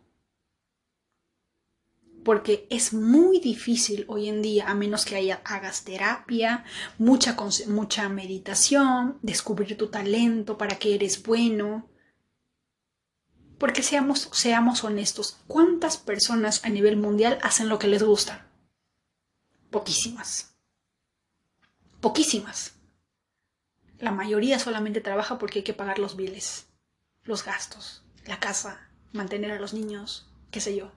Porque 2.27 2.67
es 2.69 2.91
muy 2.91 3.39
difícil 3.39 4.03
hoy 4.09 4.27
en 4.27 4.41
día, 4.41 4.69
a 4.69 4.75
menos 4.75 5.05
que 5.05 5.15
haya, 5.15 5.39
hagas 5.45 5.85
terapia, 5.85 6.65
mucha, 6.97 7.37
mucha 7.67 8.09
meditación, 8.09 9.17
descubrir 9.21 9.77
tu 9.77 9.87
talento, 9.87 10.57
para 10.57 10.77
que 10.77 10.93
eres 10.93 11.23
bueno. 11.23 11.89
Porque 13.57 13.81
seamos, 13.81 14.27
seamos 14.33 14.83
honestos, 14.83 15.39
¿cuántas 15.47 15.95
personas 15.95 16.65
a 16.65 16.69
nivel 16.69 16.97
mundial 16.97 17.39
hacen 17.43 17.69
lo 17.69 17.79
que 17.79 17.87
les 17.87 18.03
gusta? 18.03 18.51
Poquísimas. 19.71 20.53
Poquísimas. 22.01 22.73
La 23.99 24.11
mayoría 24.11 24.59
solamente 24.59 24.99
trabaja 24.99 25.37
porque 25.37 25.59
hay 25.59 25.63
que 25.63 25.73
pagar 25.73 25.97
los 25.97 26.17
biles, 26.17 26.67
los 27.23 27.45
gastos, 27.45 28.03
la 28.25 28.41
casa, 28.41 28.89
mantener 29.13 29.51
a 29.51 29.61
los 29.61 29.73
niños, 29.73 30.29
qué 30.51 30.59
sé 30.59 30.75
yo 30.75 30.91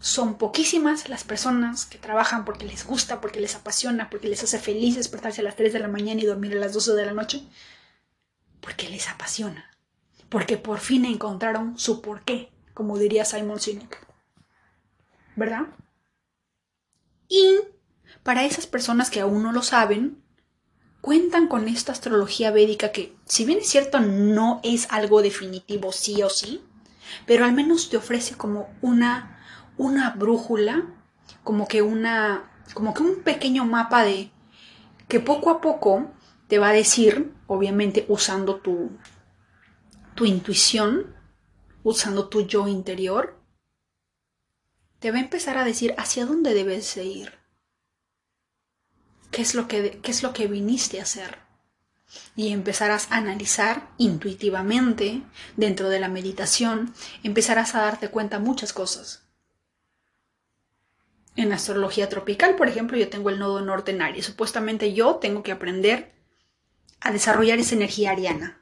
son 0.00 0.38
poquísimas 0.38 1.08
las 1.08 1.24
personas 1.24 1.84
que 1.84 1.98
trabajan 1.98 2.44
porque 2.44 2.66
les 2.66 2.86
gusta, 2.86 3.20
porque 3.20 3.40
les 3.40 3.56
apasiona, 3.56 4.10
porque 4.10 4.28
les 4.28 4.42
hace 4.42 4.58
feliz 4.58 4.96
despertarse 4.96 5.40
a 5.40 5.44
las 5.44 5.56
3 5.56 5.72
de 5.72 5.80
la 5.80 5.88
mañana 5.88 6.20
y 6.20 6.26
dormir 6.26 6.52
a 6.52 6.60
las 6.60 6.72
12 6.72 6.92
de 6.94 7.06
la 7.06 7.12
noche, 7.12 7.42
porque 8.60 8.88
les 8.88 9.08
apasiona, 9.08 9.70
porque 10.28 10.56
por 10.56 10.78
fin 10.78 11.04
encontraron 11.04 11.78
su 11.78 12.00
porqué, 12.00 12.52
como 12.74 12.98
diría 12.98 13.24
Simon 13.24 13.60
Sinek. 13.60 14.06
¿Verdad? 15.34 15.66
Y 17.28 17.58
para 18.22 18.44
esas 18.44 18.66
personas 18.66 19.10
que 19.10 19.20
aún 19.20 19.42
no 19.42 19.52
lo 19.52 19.62
saben, 19.62 20.22
cuentan 21.00 21.48
con 21.48 21.68
esta 21.68 21.92
astrología 21.92 22.50
védica 22.50 22.92
que, 22.92 23.16
si 23.24 23.44
bien 23.44 23.58
es 23.58 23.68
cierto, 23.68 24.00
no 24.00 24.60
es 24.62 24.86
algo 24.90 25.22
definitivo 25.22 25.92
sí 25.92 26.22
o 26.22 26.30
sí, 26.30 26.62
pero 27.26 27.44
al 27.44 27.52
menos 27.52 27.88
te 27.88 27.96
ofrece 27.96 28.34
como 28.34 28.68
una 28.80 29.37
una 29.78 30.10
brújula, 30.10 30.86
como 31.42 31.66
que 31.66 31.80
una, 31.80 32.50
como 32.74 32.92
que 32.92 33.02
un 33.02 33.22
pequeño 33.22 33.64
mapa 33.64 34.04
de 34.04 34.30
que 35.08 35.20
poco 35.20 35.50
a 35.50 35.60
poco 35.60 36.10
te 36.48 36.58
va 36.58 36.68
a 36.68 36.74
decir, 36.74 37.32
obviamente 37.46 38.04
usando 38.08 38.56
tu, 38.56 38.90
tu 40.14 40.26
intuición, 40.26 41.14
usando 41.82 42.28
tu 42.28 42.46
yo 42.46 42.68
interior, 42.68 43.38
te 44.98 45.10
va 45.10 45.18
a 45.18 45.22
empezar 45.22 45.56
a 45.56 45.64
decir 45.64 45.94
hacia 45.96 46.26
dónde 46.26 46.52
debes 46.52 46.94
de 46.94 47.04
ir. 47.04 47.32
¿Qué 49.30 49.42
es 49.42 49.54
lo 49.54 49.68
que, 49.68 50.00
qué 50.02 50.10
es 50.10 50.22
lo 50.22 50.32
que 50.32 50.46
viniste 50.46 50.98
a 50.98 51.04
hacer? 51.04 51.48
y 52.36 52.52
empezarás 52.52 53.10
a 53.10 53.16
analizar 53.16 53.90
intuitivamente 53.98 55.22
dentro 55.56 55.88
de 55.88 56.00
la 56.00 56.08
meditación, 56.08 56.94
empezarás 57.22 57.74
a 57.74 57.82
darte 57.82 58.08
cuenta 58.08 58.38
muchas 58.38 58.72
cosas. 58.72 59.27
En 61.38 61.52
astrología 61.52 62.08
tropical, 62.08 62.56
por 62.56 62.66
ejemplo, 62.66 62.96
yo 62.96 63.08
tengo 63.08 63.30
el 63.30 63.38
nodo 63.38 63.60
norte 63.60 63.92
en 63.92 64.02
Aries. 64.02 64.26
Supuestamente 64.26 64.92
yo 64.92 65.18
tengo 65.18 65.44
que 65.44 65.52
aprender 65.52 66.10
a 66.98 67.12
desarrollar 67.12 67.60
esa 67.60 67.76
energía 67.76 68.10
ariana, 68.10 68.60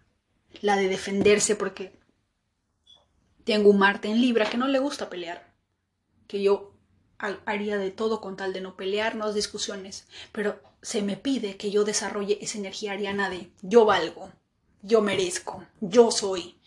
la 0.61 0.77
de 0.77 0.87
defenderse 0.89 1.57
porque 1.57 1.99
tengo 3.45 3.71
un 3.71 3.79
Marte 3.79 4.09
en 4.09 4.21
Libra 4.21 4.51
que 4.51 4.59
no 4.59 4.69
le 4.69 4.79
gusta 4.79 5.09
pelear, 5.09 5.55
que 6.27 6.43
yo 6.43 6.75
haría 7.47 7.79
de 7.79 7.91
todo 7.93 8.21
con 8.21 8.37
tal 8.37 8.53
de 8.53 8.61
no 8.61 8.77
pelearnos, 8.77 9.35
discusiones, 9.35 10.07
pero 10.31 10.61
se 10.83 11.01
me 11.01 11.17
pide 11.17 11.57
que 11.57 11.71
yo 11.71 11.83
desarrolle 11.83 12.37
esa 12.43 12.59
energía 12.59 12.93
ariana 12.93 13.31
de 13.31 13.49
yo 13.63 13.87
valgo, 13.87 14.31
yo 14.83 15.01
merezco, 15.01 15.65
yo 15.81 16.11
soy. 16.11 16.59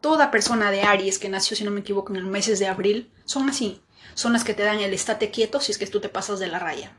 Toda 0.00 0.30
persona 0.30 0.70
de 0.70 0.80
Aries 0.80 1.18
que 1.18 1.28
nació, 1.28 1.58
si 1.58 1.64
no 1.64 1.70
me 1.72 1.80
equivoco, 1.80 2.14
en 2.14 2.22
los 2.22 2.30
meses 2.30 2.58
de 2.58 2.68
abril, 2.68 3.12
son 3.26 3.50
así, 3.50 3.82
son 4.14 4.32
las 4.32 4.44
que 4.44 4.54
te 4.54 4.62
dan 4.62 4.80
el 4.80 4.92
estate 4.92 5.30
quieto 5.30 5.60
si 5.60 5.72
es 5.72 5.78
que 5.78 5.86
tú 5.86 6.00
te 6.00 6.08
pasas 6.08 6.38
de 6.38 6.46
la 6.46 6.58
raya. 6.58 6.96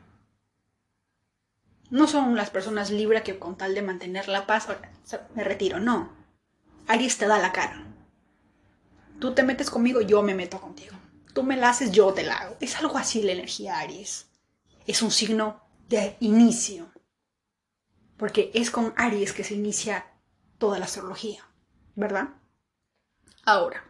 No 1.90 2.06
son 2.06 2.36
las 2.36 2.50
personas 2.50 2.90
libres 2.90 3.22
que 3.22 3.38
con 3.38 3.56
tal 3.56 3.74
de 3.74 3.82
mantener 3.82 4.28
la 4.28 4.46
paz, 4.46 4.68
me 5.34 5.44
retiro, 5.44 5.80
no. 5.80 6.12
Aries 6.86 7.18
te 7.18 7.26
da 7.26 7.38
la 7.38 7.52
cara. 7.52 7.84
Tú 9.18 9.34
te 9.34 9.42
metes 9.42 9.70
conmigo, 9.70 10.00
yo 10.00 10.22
me 10.22 10.34
meto 10.34 10.60
contigo. 10.60 10.94
Tú 11.34 11.42
me 11.42 11.56
la 11.56 11.70
haces, 11.70 11.92
yo 11.92 12.12
te 12.12 12.24
la 12.24 12.36
hago. 12.36 12.56
Es 12.60 12.76
algo 12.76 12.98
así 12.98 13.22
la 13.22 13.32
energía 13.32 13.78
Aries. 13.78 14.28
Es 14.86 15.02
un 15.02 15.10
signo 15.10 15.62
de 15.88 16.16
inicio. 16.20 16.90
Porque 18.16 18.50
es 18.54 18.70
con 18.70 18.92
Aries 18.96 19.32
que 19.32 19.44
se 19.44 19.54
inicia 19.54 20.06
toda 20.58 20.78
la 20.78 20.84
astrología, 20.84 21.46
¿verdad? 21.94 22.28
Ahora, 23.44 23.87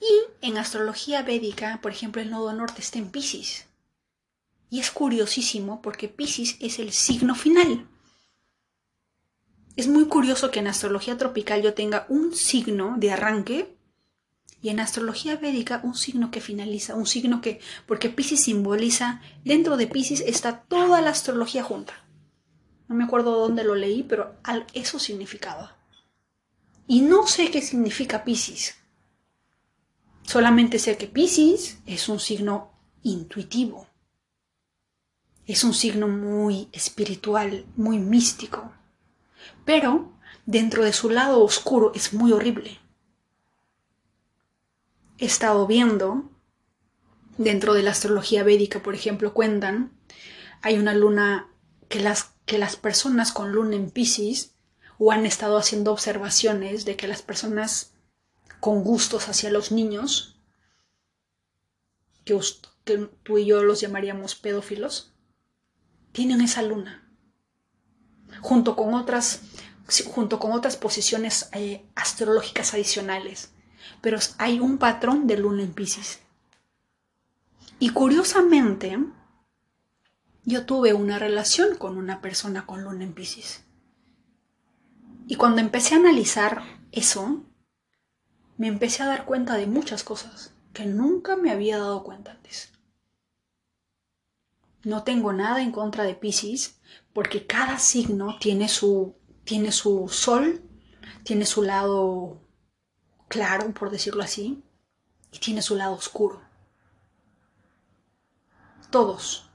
y 0.00 0.46
en 0.46 0.58
astrología 0.58 1.22
védica, 1.22 1.80
por 1.82 1.92
ejemplo, 1.92 2.20
el 2.20 2.30
nodo 2.30 2.52
norte 2.52 2.80
está 2.80 2.98
en 2.98 3.10
Pisces. 3.10 3.66
Y 4.68 4.80
es 4.80 4.90
curiosísimo 4.90 5.80
porque 5.80 6.08
Pisces 6.08 6.56
es 6.60 6.78
el 6.78 6.92
signo 6.92 7.34
final. 7.34 7.86
Es 9.76 9.88
muy 9.88 10.06
curioso 10.06 10.50
que 10.50 10.60
en 10.60 10.68
astrología 10.68 11.18
tropical 11.18 11.62
yo 11.62 11.74
tenga 11.74 12.06
un 12.08 12.34
signo 12.34 12.94
de 12.98 13.12
arranque 13.12 13.76
y 14.62 14.70
en 14.70 14.80
astrología 14.80 15.36
védica 15.36 15.80
un 15.84 15.94
signo 15.94 16.30
que 16.30 16.40
finaliza, 16.40 16.94
un 16.94 17.06
signo 17.06 17.40
que, 17.40 17.60
porque 17.86 18.08
Pisces 18.08 18.42
simboliza, 18.42 19.20
dentro 19.44 19.76
de 19.76 19.86
Pisces 19.86 20.20
está 20.20 20.62
toda 20.62 21.00
la 21.02 21.10
astrología 21.10 21.62
junta. 21.62 22.04
No 22.88 22.94
me 22.94 23.04
acuerdo 23.04 23.38
dónde 23.38 23.64
lo 23.64 23.74
leí, 23.74 24.02
pero 24.02 24.34
eso 24.72 24.98
significaba. 24.98 25.76
Y 26.86 27.00
no 27.02 27.26
sé 27.26 27.50
qué 27.50 27.60
significa 27.60 28.24
Pisces. 28.24 28.76
Solamente 30.26 30.80
sé 30.80 30.98
que 30.98 31.06
Pisces 31.06 31.78
es 31.86 32.08
un 32.08 32.18
signo 32.18 32.72
intuitivo. 33.04 33.86
Es 35.46 35.62
un 35.62 35.72
signo 35.72 36.08
muy 36.08 36.68
espiritual, 36.72 37.64
muy 37.76 38.00
místico. 38.00 38.72
Pero 39.64 40.12
dentro 40.44 40.84
de 40.84 40.92
su 40.92 41.10
lado 41.10 41.44
oscuro 41.44 41.92
es 41.94 42.12
muy 42.12 42.32
horrible. 42.32 42.80
He 45.18 45.26
estado 45.26 45.64
viendo, 45.68 46.28
dentro 47.38 47.72
de 47.72 47.84
la 47.84 47.92
astrología 47.92 48.42
védica, 48.42 48.82
por 48.82 48.96
ejemplo, 48.96 49.32
cuentan, 49.32 49.92
hay 50.60 50.76
una 50.76 50.94
luna 50.94 51.48
que 51.88 52.00
las, 52.00 52.32
que 52.46 52.58
las 52.58 52.74
personas 52.74 53.30
con 53.30 53.52
luna 53.52 53.76
en 53.76 53.90
Pisces 53.90 54.56
o 54.98 55.12
han 55.12 55.24
estado 55.24 55.56
haciendo 55.56 55.92
observaciones 55.92 56.84
de 56.84 56.96
que 56.96 57.06
las 57.06 57.22
personas 57.22 57.92
con 58.60 58.82
gustos 58.82 59.28
hacia 59.28 59.50
los 59.50 59.72
niños, 59.72 60.40
que, 62.24 62.38
tú 63.22 63.38
y 63.38 63.46
yo 63.46 63.62
los 63.62 63.80
llamaríamos 63.80 64.34
pedófilos, 64.34 65.12
tienen 66.12 66.40
esa 66.40 66.62
luna, 66.62 67.08
junto 68.40 68.76
con 68.76 68.94
otras, 68.94 69.42
junto 70.06 70.38
con 70.38 70.52
otras 70.52 70.76
posiciones 70.76 71.48
eh, 71.52 71.84
astrológicas 71.94 72.74
adicionales. 72.74 73.52
Pero 74.00 74.18
hay 74.38 74.60
un 74.60 74.78
patrón 74.78 75.26
de 75.26 75.38
luna 75.38 75.62
en 75.62 75.72
Pisces. 75.72 76.20
Y 77.78 77.90
curiosamente, 77.90 78.98
yo 80.44 80.64
tuve 80.64 80.94
una 80.94 81.18
relación 81.18 81.76
con 81.76 81.96
una 81.96 82.20
persona 82.20 82.66
con 82.66 82.82
luna 82.82 83.04
en 83.04 83.12
Pisces. 83.12 83.64
Y 85.28 85.36
cuando 85.36 85.60
empecé 85.60 85.94
a 85.94 85.98
analizar 85.98 86.62
eso, 86.92 87.44
me 88.56 88.68
empecé 88.68 89.02
a 89.02 89.06
dar 89.06 89.24
cuenta 89.24 89.54
de 89.54 89.66
muchas 89.66 90.02
cosas 90.02 90.52
que 90.72 90.86
nunca 90.86 91.36
me 91.36 91.50
había 91.50 91.78
dado 91.78 92.02
cuenta 92.02 92.32
antes. 92.32 92.72
No 94.84 95.02
tengo 95.02 95.32
nada 95.32 95.62
en 95.62 95.72
contra 95.72 96.04
de 96.04 96.14
Pisces 96.14 96.78
porque 97.12 97.46
cada 97.46 97.78
signo 97.78 98.36
tiene 98.38 98.68
su, 98.68 99.14
tiene 99.44 99.72
su 99.72 100.08
sol, 100.08 100.62
tiene 101.24 101.44
su 101.44 101.62
lado 101.62 102.40
claro, 103.28 103.72
por 103.72 103.90
decirlo 103.90 104.22
así, 104.22 104.62
y 105.32 105.38
tiene 105.38 105.60
su 105.62 105.74
lado 105.74 105.94
oscuro. 105.94 106.40
Todos. 108.90 109.50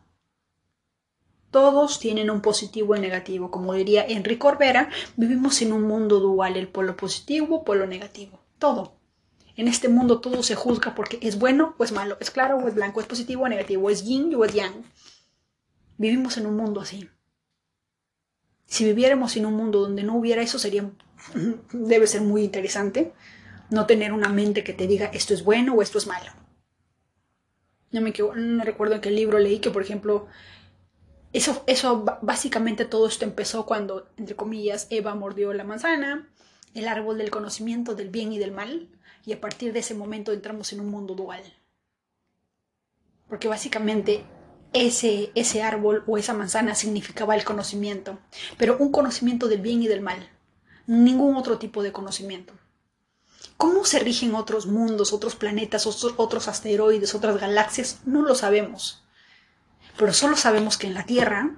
Todos 1.49 1.99
tienen 1.99 2.29
un 2.29 2.41
positivo 2.41 2.95
y 2.95 2.99
negativo. 2.99 3.51
Como 3.51 3.73
diría 3.73 4.05
Enrique 4.05 4.45
Orbera, 4.45 4.89
vivimos 5.15 5.61
en 5.61 5.73
un 5.73 5.83
mundo 5.83 6.19
dual, 6.19 6.57
el 6.57 6.67
polo 6.67 6.95
positivo, 6.95 7.63
polo 7.63 7.87
negativo. 7.87 8.40
Todo. 8.61 8.93
En 9.55 9.67
este 9.67 9.89
mundo 9.89 10.21
todo 10.21 10.43
se 10.43 10.53
juzga 10.53 10.93
porque 10.93 11.17
es 11.23 11.39
bueno 11.39 11.73
o 11.79 11.83
es 11.83 11.91
malo, 11.91 12.15
es 12.19 12.29
claro 12.29 12.57
o 12.57 12.67
es 12.67 12.75
blanco, 12.75 13.01
es 13.01 13.07
positivo 13.07 13.45
o 13.45 13.47
negativo, 13.47 13.89
es 13.89 14.05
yin 14.05 14.35
o 14.35 14.45
es 14.45 14.53
yang. 14.53 14.83
Vivimos 15.97 16.37
en 16.37 16.45
un 16.45 16.57
mundo 16.57 16.79
así. 16.79 17.09
Si 18.67 18.85
viviéramos 18.85 19.35
en 19.35 19.47
un 19.47 19.55
mundo 19.55 19.81
donde 19.81 20.03
no 20.03 20.15
hubiera 20.15 20.43
eso, 20.43 20.59
sería, 20.59 20.91
debe 21.73 22.05
ser 22.05 22.21
muy 22.21 22.43
interesante 22.43 23.13
no 23.71 23.87
tener 23.87 24.13
una 24.13 24.29
mente 24.29 24.63
que 24.63 24.73
te 24.73 24.85
diga 24.85 25.07
esto 25.07 25.33
es 25.33 25.43
bueno 25.43 25.73
o 25.73 25.81
esto 25.81 25.97
es 25.97 26.05
malo. 26.05 26.31
No 27.89 28.01
me 28.01 28.13
no 28.35 28.63
recuerdo 28.63 28.93
en 28.93 29.01
qué 29.01 29.09
libro 29.09 29.39
leí 29.39 29.57
que, 29.57 29.71
por 29.71 29.81
ejemplo, 29.81 30.27
eso, 31.33 31.63
eso 31.65 32.05
básicamente 32.21 32.85
todo 32.85 33.07
esto 33.07 33.25
empezó 33.25 33.65
cuando, 33.65 34.07
entre 34.17 34.35
comillas, 34.35 34.85
Eva 34.91 35.15
mordió 35.15 35.51
la 35.51 35.63
manzana, 35.63 36.29
el 36.73 36.87
árbol 36.87 37.17
del 37.17 37.31
conocimiento 37.31 37.95
del 37.95 38.09
bien 38.09 38.33
y 38.33 38.39
del 38.39 38.51
mal, 38.51 38.89
y 39.25 39.33
a 39.33 39.41
partir 39.41 39.73
de 39.73 39.79
ese 39.79 39.93
momento 39.93 40.31
entramos 40.31 40.73
en 40.73 40.79
un 40.79 40.89
mundo 40.89 41.15
dual. 41.15 41.41
Porque 43.27 43.47
básicamente 43.47 44.23
ese, 44.73 45.31
ese 45.35 45.63
árbol 45.63 46.03
o 46.07 46.17
esa 46.17 46.33
manzana 46.33 46.75
significaba 46.75 47.35
el 47.35 47.43
conocimiento, 47.43 48.19
pero 48.57 48.77
un 48.77 48.91
conocimiento 48.91 49.47
del 49.47 49.61
bien 49.61 49.83
y 49.83 49.87
del 49.87 50.01
mal, 50.01 50.29
ningún 50.87 51.35
otro 51.35 51.57
tipo 51.57 51.83
de 51.83 51.91
conocimiento. 51.91 52.53
¿Cómo 53.57 53.85
se 53.85 53.99
rigen 53.99 54.33
otros 54.33 54.65
mundos, 54.65 55.13
otros 55.13 55.35
planetas, 55.35 55.85
otros, 55.85 56.15
otros 56.17 56.47
asteroides, 56.47 57.13
otras 57.13 57.39
galaxias? 57.39 57.99
No 58.05 58.23
lo 58.23 58.33
sabemos. 58.33 59.03
Pero 59.97 60.13
solo 60.13 60.35
sabemos 60.35 60.77
que 60.77 60.87
en 60.87 60.95
la 60.95 61.05
Tierra 61.05 61.51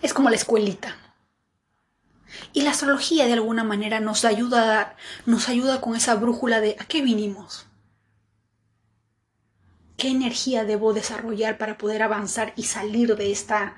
es 0.00 0.14
como 0.14 0.30
la 0.30 0.36
escuelita. 0.36 0.96
Y 2.52 2.62
la 2.62 2.70
astrología 2.70 3.26
de 3.26 3.34
alguna 3.34 3.64
manera 3.64 4.00
nos 4.00 4.24
ayuda, 4.24 4.96
nos 5.26 5.48
ayuda 5.48 5.80
con 5.80 5.96
esa 5.96 6.14
brújula 6.14 6.60
de 6.60 6.76
a 6.78 6.84
qué 6.84 7.02
vinimos. 7.02 7.66
¿Qué 9.96 10.08
energía 10.08 10.64
debo 10.64 10.92
desarrollar 10.92 11.58
para 11.58 11.78
poder 11.78 12.02
avanzar 12.02 12.52
y 12.56 12.64
salir 12.64 13.14
de 13.16 13.30
esta, 13.30 13.76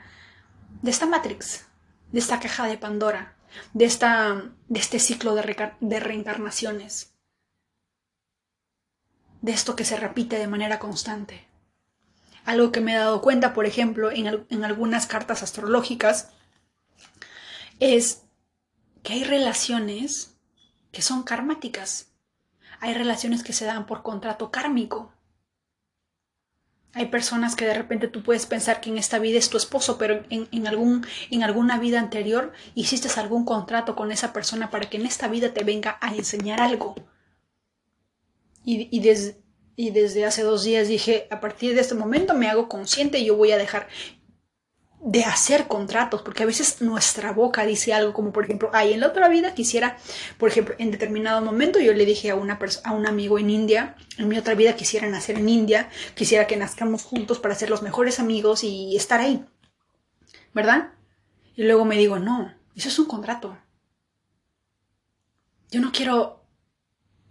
de 0.82 0.90
esta 0.90 1.06
Matrix, 1.06 1.66
de 2.12 2.18
esta 2.18 2.40
caja 2.40 2.66
de 2.66 2.78
Pandora, 2.78 3.36
de, 3.72 3.84
esta, 3.84 4.42
de 4.68 4.80
este 4.80 4.98
ciclo 4.98 5.34
de, 5.34 5.72
de 5.80 6.00
reencarnaciones, 6.00 7.14
de 9.42 9.52
esto 9.52 9.76
que 9.76 9.84
se 9.84 9.96
repite 9.96 10.38
de 10.38 10.46
manera 10.46 10.78
constante? 10.78 11.46
Algo 12.46 12.72
que 12.72 12.80
me 12.80 12.92
he 12.92 12.98
dado 12.98 13.20
cuenta, 13.20 13.54
por 13.54 13.66
ejemplo, 13.66 14.10
en, 14.10 14.46
en 14.48 14.64
algunas 14.64 15.06
cartas 15.06 15.42
astrológicas, 15.42 16.30
es 17.80 18.22
que 19.04 19.12
hay 19.12 19.22
relaciones 19.22 20.34
que 20.90 21.02
son 21.02 21.22
karmáticas. 21.22 22.08
Hay 22.80 22.94
relaciones 22.94 23.44
que 23.44 23.52
se 23.52 23.66
dan 23.66 23.86
por 23.86 24.02
contrato 24.02 24.50
kármico. 24.50 25.12
Hay 26.94 27.06
personas 27.06 27.54
que 27.54 27.66
de 27.66 27.74
repente 27.74 28.08
tú 28.08 28.22
puedes 28.22 28.46
pensar 28.46 28.80
que 28.80 28.88
en 28.88 28.98
esta 28.98 29.18
vida 29.18 29.38
es 29.38 29.50
tu 29.50 29.58
esposo, 29.58 29.98
pero 29.98 30.24
en, 30.30 30.66
algún, 30.66 31.06
en 31.30 31.42
alguna 31.42 31.78
vida 31.78 31.98
anterior 32.00 32.52
hiciste 32.74 33.08
algún 33.20 33.44
contrato 33.44 33.94
con 33.94 34.10
esa 34.10 34.32
persona 34.32 34.70
para 34.70 34.88
que 34.88 34.96
en 34.96 35.06
esta 35.06 35.28
vida 35.28 35.52
te 35.52 35.64
venga 35.64 35.98
a 36.00 36.14
enseñar 36.14 36.60
algo. 36.60 36.94
Y, 38.64 38.88
y, 38.90 39.06
y 39.76 39.90
desde 39.90 40.24
hace 40.24 40.42
dos 40.42 40.64
días 40.64 40.88
dije, 40.88 41.26
a 41.30 41.40
partir 41.40 41.74
de 41.74 41.82
este 41.82 41.94
momento 41.94 42.32
me 42.32 42.48
hago 42.48 42.68
consciente 42.68 43.18
y 43.18 43.26
yo 43.26 43.36
voy 43.36 43.52
a 43.52 43.58
dejar 43.58 43.88
de 45.06 45.22
hacer 45.22 45.68
contratos, 45.68 46.22
porque 46.22 46.44
a 46.44 46.46
veces 46.46 46.80
nuestra 46.80 47.30
boca 47.32 47.66
dice 47.66 47.92
algo 47.92 48.14
como, 48.14 48.32
por 48.32 48.44
ejemplo, 48.44 48.70
ay, 48.72 48.94
en 48.94 49.00
la 49.00 49.08
otra 49.08 49.28
vida 49.28 49.54
quisiera, 49.54 49.98
por 50.38 50.48
ejemplo, 50.48 50.74
en 50.78 50.90
determinado 50.90 51.42
momento 51.42 51.78
yo 51.78 51.92
le 51.92 52.06
dije 52.06 52.30
a, 52.30 52.36
una 52.36 52.58
a 52.84 52.92
un 52.92 53.06
amigo 53.06 53.38
en 53.38 53.50
India, 53.50 53.96
en 54.16 54.28
mi 54.28 54.38
otra 54.38 54.54
vida 54.54 54.76
quisiera 54.76 55.06
nacer 55.06 55.36
en 55.36 55.50
India, 55.50 55.90
quisiera 56.14 56.46
que 56.46 56.56
nazcamos 56.56 57.02
juntos 57.02 57.38
para 57.38 57.54
ser 57.54 57.68
los 57.68 57.82
mejores 57.82 58.18
amigos 58.18 58.64
y 58.64 58.96
estar 58.96 59.20
ahí, 59.20 59.44
¿verdad? 60.54 60.94
Y 61.54 61.64
luego 61.64 61.84
me 61.84 61.98
digo, 61.98 62.18
no, 62.18 62.54
eso 62.74 62.88
es 62.88 62.98
un 62.98 63.04
contrato. 63.04 63.58
Yo 65.70 65.82
no 65.82 65.92
quiero, 65.92 66.46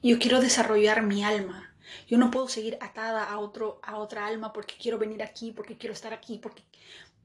yo 0.04 0.20
quiero 0.20 0.42
desarrollar 0.42 1.02
mi 1.02 1.24
alma. 1.24 1.74
Yo 2.08 2.18
no 2.18 2.32
puedo 2.32 2.48
seguir 2.48 2.78
atada 2.82 3.24
a 3.24 3.40
otro 3.40 3.80
a 3.84 3.98
otra 3.98 4.26
alma 4.26 4.54
porque 4.54 4.76
quiero 4.82 4.98
venir 4.98 5.22
aquí, 5.24 5.52
porque 5.52 5.78
quiero 5.78 5.94
estar 5.94 6.14
aquí, 6.14 6.40
porque 6.40 6.64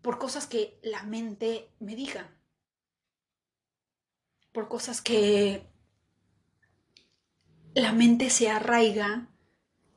por 0.02 0.18
cosas 0.18 0.46
que 0.46 0.78
la 0.82 1.02
mente 1.02 1.70
me 1.80 1.96
diga, 1.96 2.30
por 4.52 4.68
cosas 4.68 5.00
que 5.00 5.66
la 7.74 7.92
mente 7.92 8.30
se 8.30 8.50
arraiga 8.50 9.28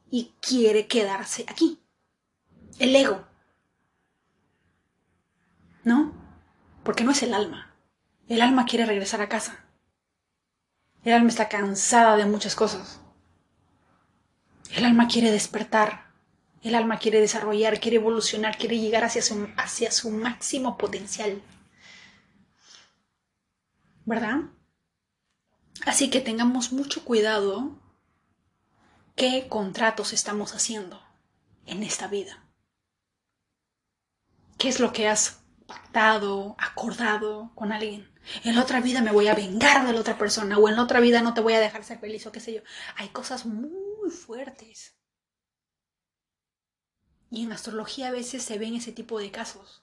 y 0.09 0.33
quiere 0.41 0.87
quedarse 0.87 1.45
aquí. 1.47 1.79
El 2.79 2.95
ego. 2.95 3.25
¿No? 5.83 6.13
Porque 6.83 7.03
no 7.03 7.11
es 7.11 7.23
el 7.23 7.33
alma. 7.33 7.75
El 8.27 8.41
alma 8.41 8.65
quiere 8.65 8.85
regresar 8.85 9.21
a 9.21 9.29
casa. 9.29 9.65
El 11.03 11.13
alma 11.13 11.29
está 11.29 11.49
cansada 11.49 12.17
de 12.17 12.25
muchas 12.25 12.55
cosas. 12.55 13.01
El 14.71 14.85
alma 14.85 15.07
quiere 15.07 15.31
despertar. 15.31 16.10
El 16.61 16.75
alma 16.75 16.99
quiere 16.99 17.19
desarrollar, 17.19 17.79
quiere 17.79 17.97
evolucionar, 17.97 18.57
quiere 18.57 18.79
llegar 18.79 19.03
hacia 19.03 19.21
su, 19.21 19.49
hacia 19.57 19.91
su 19.91 20.11
máximo 20.11 20.77
potencial. 20.77 21.41
¿Verdad? 24.05 24.41
Así 25.85 26.09
que 26.09 26.21
tengamos 26.21 26.71
mucho 26.71 27.03
cuidado 27.03 27.79
qué 29.15 29.47
contratos 29.49 30.13
estamos 30.13 30.53
haciendo 30.53 31.01
en 31.65 31.83
esta 31.83 32.07
vida. 32.07 32.43
¿Qué 34.57 34.69
es 34.69 34.79
lo 34.79 34.93
que 34.93 35.07
has 35.07 35.41
pactado, 35.65 36.55
acordado 36.59 37.51
con 37.55 37.71
alguien? 37.71 38.11
En 38.43 38.55
la 38.55 38.61
otra 38.61 38.79
vida 38.79 39.01
me 39.01 39.11
voy 39.11 39.27
a 39.27 39.33
vengar 39.33 39.87
de 39.87 39.93
la 39.93 39.99
otra 39.99 40.19
persona 40.19 40.59
o 40.59 40.69
en 40.69 40.75
la 40.75 40.83
otra 40.83 40.99
vida 40.99 41.23
no 41.23 41.33
te 41.33 41.41
voy 41.41 41.53
a 41.53 41.59
dejar 41.59 41.83
ser 41.83 41.99
feliz 41.99 42.27
o 42.27 42.31
qué 42.31 42.39
sé 42.39 42.53
yo. 42.53 42.61
Hay 42.95 43.09
cosas 43.09 43.47
muy 43.47 44.11
fuertes. 44.11 44.95
Y 47.31 47.45
en 47.45 47.53
astrología 47.53 48.09
a 48.09 48.11
veces 48.11 48.43
se 48.43 48.59
ven 48.59 48.75
ese 48.75 48.91
tipo 48.91 49.17
de 49.17 49.31
casos. 49.31 49.81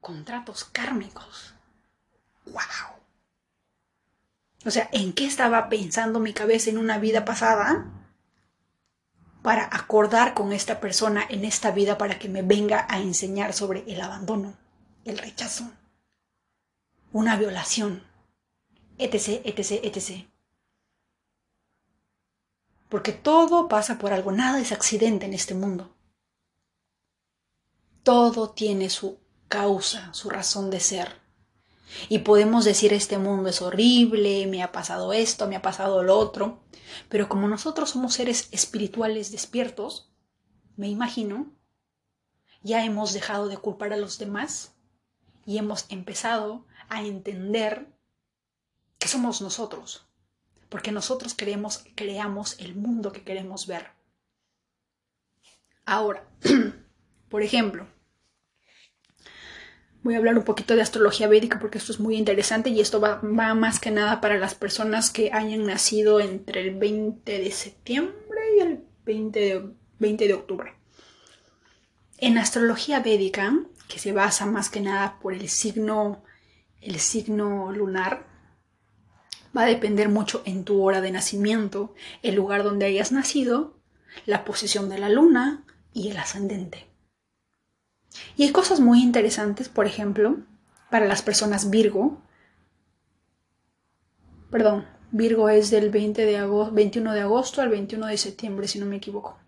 Contratos 0.00 0.64
kármicos. 0.64 1.54
¡Wow! 2.44 2.98
O 4.66 4.70
sea, 4.70 4.90
¿en 4.92 5.12
qué 5.12 5.26
estaba 5.26 5.68
pensando 5.68 6.18
mi 6.18 6.34
cabeza 6.34 6.68
en 6.68 6.78
una 6.78 6.98
vida 6.98 7.24
pasada? 7.24 7.86
Para 9.42 9.64
acordar 9.64 10.34
con 10.34 10.52
esta 10.52 10.80
persona 10.80 11.24
en 11.28 11.44
esta 11.44 11.70
vida 11.70 11.96
para 11.96 12.18
que 12.18 12.28
me 12.28 12.42
venga 12.42 12.84
a 12.90 12.98
enseñar 12.98 13.54
sobre 13.54 13.84
el 13.86 14.00
abandono, 14.00 14.58
el 15.04 15.18
rechazo, 15.18 15.70
una 17.12 17.36
violación, 17.36 18.02
etc., 18.98 19.40
etc., 19.44 19.80
etc. 19.84 20.28
Porque 22.88 23.12
todo 23.12 23.68
pasa 23.68 23.98
por 23.98 24.12
algo, 24.12 24.32
nada 24.32 24.60
es 24.60 24.72
accidente 24.72 25.24
en 25.26 25.32
este 25.32 25.54
mundo. 25.54 25.94
Todo 28.02 28.50
tiene 28.50 28.90
su 28.90 29.18
causa, 29.48 30.12
su 30.14 30.30
razón 30.30 30.70
de 30.70 30.80
ser. 30.80 31.20
Y 32.08 32.20
podemos 32.20 32.64
decir 32.64 32.92
este 32.92 33.18
mundo 33.18 33.48
es 33.50 33.62
horrible, 33.62 34.46
me 34.46 34.62
ha 34.62 34.72
pasado 34.72 35.12
esto, 35.12 35.48
me 35.48 35.56
ha 35.56 35.62
pasado 35.62 36.02
lo 36.02 36.18
otro, 36.18 36.62
pero 37.08 37.28
como 37.28 37.48
nosotros 37.48 37.90
somos 37.90 38.14
seres 38.14 38.48
espirituales 38.52 39.32
despiertos, 39.32 40.12
me 40.76 40.88
imagino, 40.88 41.52
ya 42.62 42.84
hemos 42.84 43.12
dejado 43.12 43.48
de 43.48 43.56
culpar 43.56 43.92
a 43.92 43.96
los 43.96 44.18
demás 44.18 44.72
y 45.44 45.58
hemos 45.58 45.86
empezado 45.88 46.66
a 46.88 47.02
entender 47.02 47.92
que 48.98 49.08
somos 49.08 49.40
nosotros, 49.40 50.06
porque 50.68 50.92
nosotros 50.92 51.34
creamos 51.34 52.56
el 52.60 52.76
mundo 52.76 53.12
que 53.12 53.24
queremos 53.24 53.66
ver. 53.66 53.90
Ahora, 55.84 56.28
por 57.30 57.42
ejemplo, 57.42 57.86
voy 60.02 60.14
a 60.14 60.18
hablar 60.18 60.36
un 60.36 60.44
poquito 60.44 60.74
de 60.74 60.82
astrología 60.82 61.28
védica 61.28 61.58
porque 61.58 61.78
esto 61.78 61.92
es 61.92 62.00
muy 62.00 62.16
interesante 62.16 62.70
y 62.70 62.80
esto 62.80 63.00
va, 63.00 63.20
más 63.22 63.80
que 63.80 63.90
nada 63.90 64.20
para 64.20 64.38
las 64.38 64.54
personas 64.54 65.10
que 65.10 65.30
hayan 65.32 65.66
nacido 65.66 66.20
entre 66.20 66.60
el 66.60 66.74
20 66.74 67.38
de 67.38 67.50
septiembre 67.50 68.40
y 68.56 68.60
el 68.60 68.84
20 69.04 69.40
de, 69.40 69.70
20 69.98 70.26
de 70.26 70.34
octubre. 70.34 70.74
En 72.18 72.36
astrología 72.36 73.00
védica, 73.00 73.56
que 73.88 73.98
se 73.98 74.12
basa 74.12 74.44
más 74.46 74.68
que 74.68 74.80
nada 74.80 75.18
por 75.20 75.32
el 75.32 75.48
signo, 75.48 76.24
el 76.80 76.98
signo 76.98 77.72
lunar, 77.72 78.26
va 79.56 79.62
a 79.62 79.66
depender 79.66 80.08
mucho 80.08 80.42
en 80.44 80.64
tu 80.64 80.82
hora 80.82 81.00
de 81.00 81.10
nacimiento, 81.10 81.94
el 82.22 82.34
lugar 82.34 82.62
donde 82.62 82.86
hayas 82.86 83.12
nacido, 83.12 83.78
la 84.26 84.44
posición 84.44 84.88
de 84.88 84.98
la 84.98 85.08
luna 85.08 85.64
y 85.92 86.10
el 86.10 86.16
ascendente. 86.18 86.89
Y 88.36 88.44
hay 88.44 88.52
cosas 88.52 88.80
muy 88.80 89.02
interesantes, 89.02 89.68
por 89.68 89.86
ejemplo, 89.86 90.38
para 90.90 91.06
las 91.06 91.22
personas 91.22 91.70
Virgo. 91.70 92.20
Perdón, 94.50 94.86
Virgo 95.12 95.48
es 95.48 95.70
del 95.70 95.90
20 95.90 96.24
de 96.24 96.38
agosto, 96.38 96.74
21 96.74 97.12
de 97.12 97.20
agosto 97.20 97.62
al 97.62 97.68
21 97.68 98.06
de 98.06 98.16
septiembre, 98.16 98.68
si 98.68 98.78
no 98.78 98.86
me 98.86 98.96
equivoco. 98.96 99.38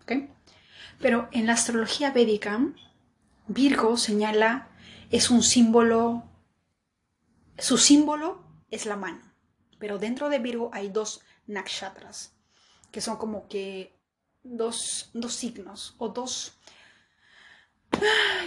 Pero 0.99 1.27
en 1.31 1.47
la 1.47 1.53
astrología 1.53 2.11
védica, 2.11 2.59
Virgo 3.47 3.97
señala, 3.97 4.69
es 5.09 5.29
un 5.29 5.43
símbolo, 5.43 6.23
su 7.57 7.77
símbolo 7.77 8.43
es 8.71 8.85
la 8.85 8.95
mano. 8.95 9.21
Pero 9.79 9.99
dentro 9.99 10.29
de 10.29 10.39
Virgo 10.39 10.69
hay 10.73 10.89
dos 10.89 11.21
nakshatras, 11.45 12.33
que 12.91 13.01
son 13.01 13.17
como 13.17 13.47
que 13.47 13.99
dos, 14.43 15.09
dos 15.13 15.33
signos 15.33 15.95
o 15.97 16.09
dos 16.09 16.57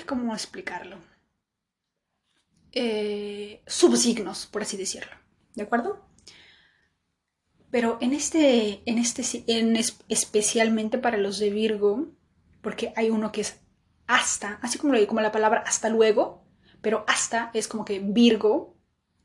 ¿Cómo 0.07 0.35
explicarlo? 0.35 0.99
Eh, 2.73 3.63
subsignos, 3.67 4.47
por 4.47 4.63
así 4.63 4.77
decirlo. 4.77 5.13
¿De 5.55 5.63
acuerdo? 5.63 6.07
Pero 7.71 7.99
en 8.01 8.13
este, 8.13 8.83
en 8.87 8.99
este, 8.99 9.45
en 9.47 9.77
especialmente 10.09 10.99
para 10.99 11.17
los 11.17 11.39
de 11.39 11.51
Virgo, 11.51 12.09
porque 12.61 12.93
hay 12.97 13.11
uno 13.11 13.33
que 13.33 13.41
es 13.41 13.61
hasta, 14.07 14.59
así 14.63 14.79
como, 14.79 14.95
como 15.07 15.21
la 15.21 15.33
palabra 15.33 15.65
hasta 15.67 15.89
luego, 15.89 16.45
pero 16.81 17.05
hasta 17.09 17.51
es 17.55 17.67
como 17.67 17.85
que 17.85 17.99
Virgo 17.99 18.77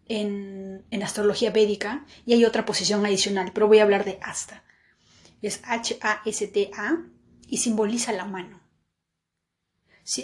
en, 0.07 0.85
en 0.89 1.03
astrología 1.03 1.51
védica 1.51 2.05
y 2.25 2.33
hay 2.33 2.45
otra 2.45 2.65
posición 2.65 3.05
adicional, 3.05 3.51
pero 3.53 3.67
voy 3.67 3.79
a 3.79 3.83
hablar 3.83 4.05
de 4.05 4.17
hasta. 4.21 4.63
Es 5.41 5.61
H-A-S-T-A 5.63 7.03
y 7.47 7.57
simboliza 7.57 8.11
la 8.13 8.25
mano. 8.25 8.60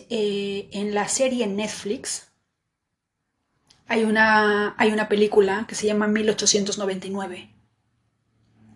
Eh, 0.10 0.70
en 0.72 0.94
la 0.94 1.08
serie 1.08 1.48
Netflix 1.48 2.28
hay 3.88 4.04
una, 4.04 4.76
hay 4.78 4.92
una 4.92 5.08
película 5.08 5.66
que 5.68 5.76
se 5.76 5.88
llama 5.88 6.08
1899. 6.08 7.54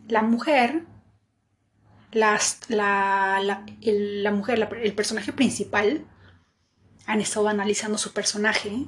La 0.07 0.21
mujer, 0.21 0.85
la, 2.11 2.39
la, 2.69 4.31
mujer, 4.31 4.69
el 4.83 4.93
personaje 4.93 5.33
principal, 5.33 6.05
han 7.05 7.19
estado 7.19 7.49
analizando 7.49 7.97
su 7.97 8.13
personaje 8.13 8.85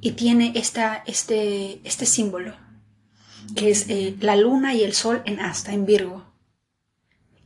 y 0.00 0.12
tiene 0.12 0.52
esta, 0.56 1.02
este, 1.06 1.80
este 1.84 2.06
símbolo, 2.06 2.54
que 3.54 3.70
es 3.70 3.88
eh, 3.88 4.16
la 4.20 4.36
luna 4.36 4.74
y 4.74 4.82
el 4.82 4.92
sol 4.92 5.22
en 5.24 5.40
asta, 5.40 5.72
en 5.72 5.86
Virgo. 5.86 6.24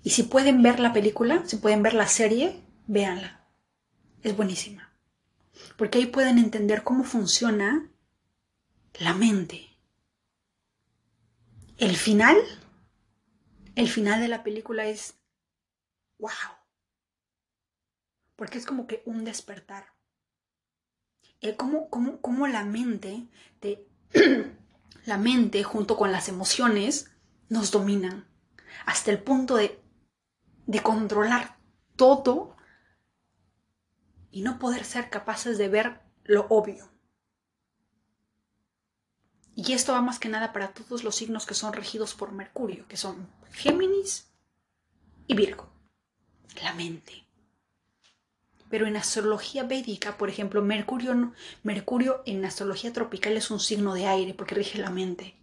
Y 0.03 0.11
si 0.11 0.25
pueden 0.25 0.63
ver 0.63 0.81
la 0.81 0.93
película, 0.93 1.43
si 1.47 1.57
pueden 1.57 1.83
ver 1.83 1.95
la 1.95 2.07
serie, 2.07 2.61
véanla. 2.91 3.47
Es 4.23 4.37
buenísima. 4.37 4.93
Porque 5.77 5.99
ahí 5.99 6.07
pueden 6.07 6.39
entender 6.39 6.83
cómo 6.83 7.05
funciona 7.05 7.89
la 8.99 9.15
mente. 9.15 9.69
El 11.79 11.97
final, 11.97 12.37
el 13.77 13.89
final 13.89 14.21
de 14.21 14.29
la 14.29 14.43
película 14.43 14.87
es 14.87 15.15
wow. 16.19 16.31
Porque 18.35 18.59
es 18.59 18.67
como 18.67 18.87
que 18.87 19.03
un 19.07 19.25
despertar. 19.25 19.95
Eh, 21.41 21.57
cómo, 21.57 21.89
cómo, 21.89 22.47
la 22.49 22.65
mente, 22.65 23.29
te, 23.61 23.87
la 25.07 25.17
mente 25.17 25.63
junto 25.63 25.97
con 25.97 26.11
las 26.11 26.29
emociones 26.29 27.11
nos 27.49 27.71
dominan 27.71 28.27
hasta 28.85 29.11
el 29.11 29.23
punto 29.23 29.57
de, 29.57 29.81
de 30.67 30.83
controlar 30.83 31.57
todo 31.97 32.57
y 34.31 34.43
no 34.43 34.59
poder 34.59 34.85
ser 34.85 35.11
capaces 35.11 35.59
de 35.59 35.69
ver 35.69 36.01
lo 36.25 36.47
obvio. 36.49 36.89
Y 39.55 39.73
esto 39.73 39.93
va 39.93 40.01
más 40.01 40.19
que 40.19 40.29
nada 40.29 40.53
para 40.53 40.73
todos 40.73 41.05
los 41.05 41.17
signos 41.17 41.45
que 41.45 41.55
son 41.55 41.73
regidos 41.73 42.15
por 42.15 42.33
Mercurio, 42.33 42.87
que 42.89 42.97
son 42.97 43.29
Géminis 43.53 44.31
y 45.27 45.35
Virgo, 45.35 45.69
la 46.63 46.73
mente. 46.73 47.25
Pero 48.71 48.87
en 48.87 48.97
astrología 48.97 49.65
védica, 49.65 50.17
por 50.17 50.29
ejemplo, 50.29 50.63
Mercurio, 50.63 51.35
Mercurio 51.65 52.23
en 52.25 52.45
astrología 52.45 52.93
tropical 52.93 53.37
es 53.37 53.51
un 53.51 53.61
signo 53.61 53.95
de 53.95 54.07
aire 54.07 54.33
porque 54.33 54.55
rige 54.55 54.79
la 54.79 54.91
mente. 54.91 55.35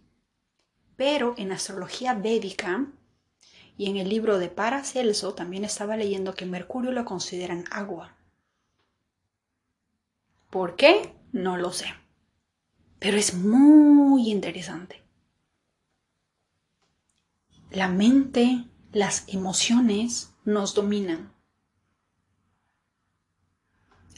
Pero 0.96 1.34
en 1.36 1.52
astrología 1.52 2.14
védica 2.14 2.86
y 3.76 3.88
en 3.88 3.98
el 3.98 4.08
libro 4.08 4.38
de 4.38 4.48
Paracelso 4.48 5.34
también 5.34 5.64
estaba 5.64 5.96
leyendo 5.96 6.34
que 6.34 6.46
Mercurio 6.46 6.90
lo 6.90 7.04
consideran 7.04 7.64
agua. 7.70 8.17
¿Por 10.50 10.76
qué? 10.76 11.14
No 11.32 11.56
lo 11.56 11.72
sé. 11.72 11.86
Pero 12.98 13.16
es 13.16 13.34
muy 13.34 14.30
interesante. 14.30 15.02
La 17.70 17.88
mente, 17.88 18.64
las 18.92 19.24
emociones 19.28 20.34
nos 20.44 20.74
dominan. 20.74 21.32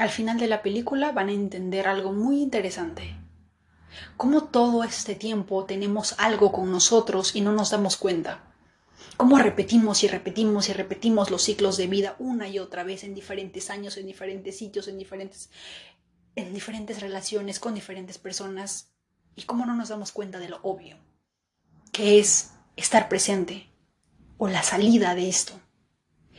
al 0.00 0.08
final 0.08 0.38
de 0.38 0.48
la 0.48 0.62
película 0.62 1.12
van 1.12 1.28
a 1.28 1.32
entender 1.32 1.86
algo 1.86 2.10
muy 2.12 2.40
interesante. 2.40 3.16
Cómo 4.16 4.44
todo 4.44 4.82
este 4.82 5.14
tiempo 5.14 5.66
tenemos 5.66 6.14
algo 6.16 6.52
con 6.52 6.72
nosotros 6.72 7.36
y 7.36 7.42
no 7.42 7.52
nos 7.52 7.70
damos 7.70 7.98
cuenta. 7.98 8.54
Cómo 9.18 9.38
repetimos 9.38 10.02
y 10.02 10.08
repetimos 10.08 10.70
y 10.70 10.72
repetimos 10.72 11.30
los 11.30 11.42
ciclos 11.42 11.76
de 11.76 11.86
vida 11.86 12.16
una 12.18 12.48
y 12.48 12.58
otra 12.58 12.82
vez 12.82 13.04
en 13.04 13.14
diferentes 13.14 13.68
años, 13.68 13.98
en 13.98 14.06
diferentes 14.06 14.56
sitios, 14.56 14.88
en 14.88 14.96
diferentes, 14.96 15.50
en 16.36 16.54
diferentes 16.54 17.00
relaciones 17.00 17.60
con 17.60 17.74
diferentes 17.74 18.18
personas. 18.18 18.92
Y 19.36 19.44
cómo 19.44 19.64
no 19.64 19.74
nos 19.74 19.88
damos 19.88 20.12
cuenta 20.12 20.38
de 20.38 20.48
lo 20.48 20.60
obvio, 20.62 20.98
que 21.92 22.18
es 22.18 22.52
estar 22.76 23.08
presente 23.08 23.70
o 24.38 24.48
la 24.48 24.62
salida 24.62 25.14
de 25.14 25.28
esto. 25.28 25.58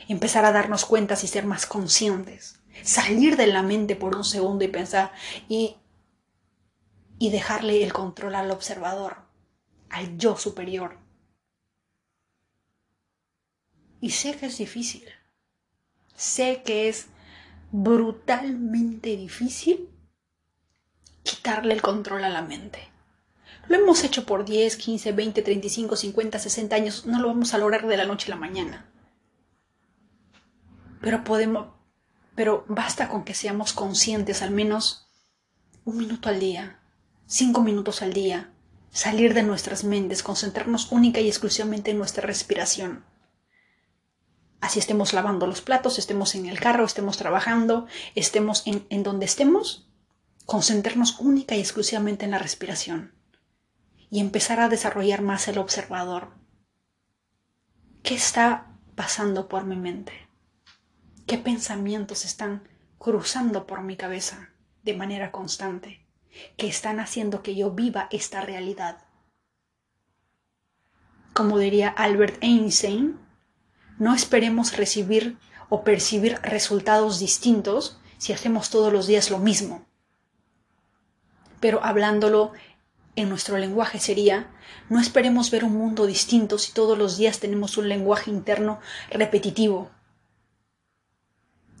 Empezar 0.08 0.44
a 0.44 0.52
darnos 0.52 0.84
cuenta 0.84 1.14
y 1.14 1.26
ser 1.26 1.46
más 1.46 1.66
conscientes. 1.66 2.60
Salir 2.82 3.36
de 3.36 3.46
la 3.46 3.62
mente 3.62 3.96
por 3.96 4.16
un 4.16 4.24
segundo 4.24 4.64
y 4.64 4.68
pensar 4.68 5.12
y 5.48 5.76
y 7.22 7.30
dejarle 7.30 7.84
el 7.84 7.92
control 7.92 8.34
al 8.34 8.50
observador, 8.50 9.18
al 9.90 10.18
yo 10.18 10.36
superior. 10.36 10.98
Y 14.00 14.10
sé 14.10 14.36
que 14.36 14.46
es 14.46 14.58
difícil. 14.58 15.04
Sé 16.16 16.64
que 16.64 16.88
es 16.88 17.06
brutalmente 17.72 19.16
difícil 19.16 19.88
quitarle 21.22 21.72
el 21.74 21.82
control 21.82 22.22
a 22.24 22.28
la 22.28 22.42
mente. 22.42 22.78
Lo 23.68 23.76
hemos 23.76 24.04
hecho 24.04 24.26
por 24.26 24.44
10, 24.44 24.76
15, 24.76 25.12
20, 25.12 25.42
35, 25.42 25.96
50, 25.96 26.38
60 26.38 26.76
años. 26.76 27.06
No 27.06 27.20
lo 27.20 27.28
vamos 27.28 27.54
a 27.54 27.58
lograr 27.58 27.86
de 27.86 27.96
la 27.96 28.04
noche 28.04 28.30
a 28.30 28.34
la 28.34 28.40
mañana. 28.40 28.92
Pero 31.00 31.24
podemos, 31.24 31.68
pero 32.34 32.64
basta 32.68 33.08
con 33.08 33.24
que 33.24 33.34
seamos 33.34 33.72
conscientes 33.72 34.42
al 34.42 34.50
menos 34.50 35.08
un 35.84 35.96
minuto 35.96 36.28
al 36.28 36.38
día, 36.38 36.78
cinco 37.26 37.62
minutos 37.62 38.02
al 38.02 38.12
día, 38.12 38.52
salir 38.90 39.34
de 39.34 39.42
nuestras 39.42 39.82
mentes, 39.82 40.22
concentrarnos 40.22 40.92
única 40.92 41.20
y 41.20 41.28
exclusivamente 41.28 41.90
en 41.90 41.98
nuestra 41.98 42.24
respiración. 42.26 43.04
Así 44.62 44.78
estemos 44.78 45.12
lavando 45.12 45.46
los 45.46 45.60
platos, 45.60 45.98
estemos 45.98 46.34
en 46.34 46.46
el 46.46 46.58
carro, 46.58 46.86
estemos 46.86 47.18
trabajando, 47.18 47.86
estemos 48.14 48.66
en, 48.66 48.86
en 48.88 49.02
donde 49.02 49.26
estemos, 49.26 49.86
concentrarnos 50.46 51.20
única 51.20 51.54
y 51.54 51.60
exclusivamente 51.60 52.24
en 52.24 52.30
la 52.30 52.38
respiración 52.38 53.12
y 54.08 54.20
empezar 54.20 54.60
a 54.60 54.70
desarrollar 54.70 55.20
más 55.20 55.46
el 55.48 55.58
observador. 55.58 56.30
¿Qué 58.02 58.14
está 58.14 58.78
pasando 58.94 59.48
por 59.48 59.64
mi 59.64 59.76
mente? 59.76 60.12
¿Qué 61.26 61.36
pensamientos 61.36 62.24
están 62.24 62.66
cruzando 62.96 63.66
por 63.66 63.82
mi 63.82 63.98
cabeza 63.98 64.48
de 64.82 64.94
manera 64.94 65.30
constante? 65.30 66.02
que 66.56 66.68
están 66.68 67.00
haciendo 67.00 67.42
que 67.42 67.54
yo 67.54 67.70
viva 67.70 68.08
esta 68.10 68.40
realidad. 68.40 69.04
Como 71.34 71.58
diría 71.58 71.88
Albert 71.88 72.42
Einstein, 72.42 73.18
no 74.02 74.16
esperemos 74.16 74.76
recibir 74.76 75.38
o 75.68 75.84
percibir 75.84 76.40
resultados 76.42 77.20
distintos 77.20 78.00
si 78.18 78.32
hacemos 78.32 78.68
todos 78.68 78.92
los 78.92 79.06
días 79.06 79.30
lo 79.30 79.38
mismo. 79.38 79.86
Pero 81.60 81.84
hablándolo 81.84 82.50
en 83.14 83.28
nuestro 83.28 83.58
lenguaje 83.58 84.00
sería, 84.00 84.50
no 84.88 84.98
esperemos 85.00 85.52
ver 85.52 85.62
un 85.62 85.76
mundo 85.76 86.06
distinto 86.06 86.58
si 86.58 86.72
todos 86.72 86.98
los 86.98 87.16
días 87.16 87.38
tenemos 87.38 87.76
un 87.76 87.88
lenguaje 87.88 88.32
interno 88.32 88.80
repetitivo. 89.08 89.92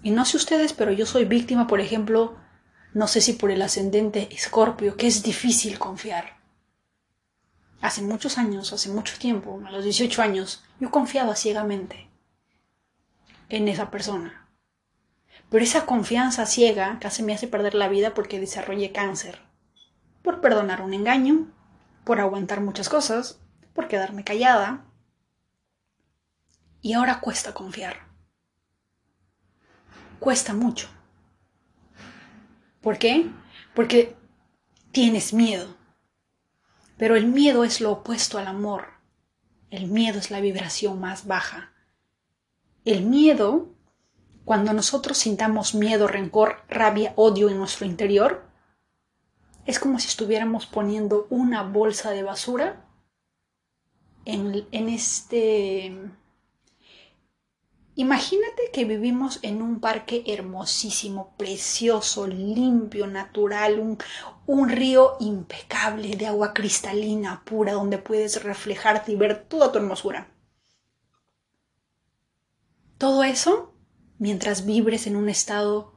Y 0.04 0.12
no 0.12 0.24
sé 0.24 0.36
ustedes, 0.36 0.72
pero 0.72 0.92
yo 0.92 1.06
soy 1.06 1.24
víctima, 1.24 1.66
por 1.66 1.80
ejemplo, 1.80 2.36
no 2.94 3.08
sé 3.08 3.20
si 3.20 3.32
por 3.32 3.50
el 3.50 3.62
ascendente 3.62 4.28
escorpio, 4.32 4.96
que 4.96 5.08
es 5.08 5.24
difícil 5.24 5.80
confiar. 5.80 6.36
Hace 7.80 8.00
muchos 8.02 8.38
años, 8.38 8.72
hace 8.72 8.90
mucho 8.90 9.18
tiempo, 9.18 9.60
a 9.66 9.72
los 9.72 9.82
18 9.82 10.22
años, 10.22 10.62
yo 10.78 10.88
confiaba 10.92 11.34
ciegamente 11.34 12.11
en 13.52 13.68
esa 13.68 13.90
persona. 13.90 14.48
Pero 15.50 15.62
esa 15.62 15.84
confianza 15.84 16.46
ciega 16.46 16.98
casi 17.00 17.22
me 17.22 17.34
hace 17.34 17.46
perder 17.46 17.74
la 17.74 17.88
vida 17.88 18.14
porque 18.14 18.40
desarrollé 18.40 18.92
cáncer. 18.92 19.42
Por 20.22 20.40
perdonar 20.40 20.80
un 20.80 20.94
engaño, 20.94 21.52
por 22.04 22.18
aguantar 22.18 22.62
muchas 22.62 22.88
cosas, 22.88 23.38
por 23.74 23.88
quedarme 23.88 24.24
callada. 24.24 24.86
Y 26.80 26.94
ahora 26.94 27.20
cuesta 27.20 27.52
confiar. 27.52 28.06
Cuesta 30.18 30.54
mucho. 30.54 30.88
¿Por 32.80 32.96
qué? 32.96 33.30
Porque 33.74 34.16
tienes 34.92 35.34
miedo. 35.34 35.76
Pero 36.96 37.16
el 37.16 37.26
miedo 37.26 37.64
es 37.64 37.82
lo 37.82 37.92
opuesto 37.92 38.38
al 38.38 38.46
amor. 38.46 38.94
El 39.68 39.88
miedo 39.88 40.18
es 40.18 40.30
la 40.30 40.40
vibración 40.40 41.00
más 41.00 41.26
baja. 41.26 41.71
El 42.84 43.04
miedo, 43.04 43.68
cuando 44.44 44.72
nosotros 44.72 45.16
sintamos 45.16 45.74
miedo, 45.74 46.08
rencor, 46.08 46.56
rabia, 46.68 47.12
odio 47.14 47.48
en 47.48 47.58
nuestro 47.58 47.86
interior, 47.86 48.42
es 49.66 49.78
como 49.78 50.00
si 50.00 50.08
estuviéramos 50.08 50.66
poniendo 50.66 51.28
una 51.30 51.62
bolsa 51.62 52.10
de 52.10 52.24
basura 52.24 52.84
en, 54.24 54.88
este 54.88 55.92
Imagínate 57.94 58.70
que 58.72 58.84
vivimos 58.84 59.38
en 59.42 59.62
un 59.62 59.78
parque 59.78 60.24
hermosísimo, 60.26 61.34
precioso, 61.36 62.26
limpio, 62.26 63.06
natural, 63.06 63.78
un, 63.78 63.98
un, 64.46 64.68
río 64.70 65.16
impecable 65.20 66.16
de 66.16 66.26
agua 66.26 66.54
cristalina, 66.54 67.42
pura, 67.44 67.74
donde 67.74 67.98
puedes 67.98 68.42
reflejarte 68.42 69.12
y 69.12 69.16
ver 69.16 69.44
toda 69.44 69.70
tu 69.70 69.78
hermosura. 69.78 70.31
Todo 73.02 73.24
eso 73.24 73.74
mientras 74.18 74.64
vibres 74.64 75.08
en 75.08 75.16
un 75.16 75.28
estado 75.28 75.92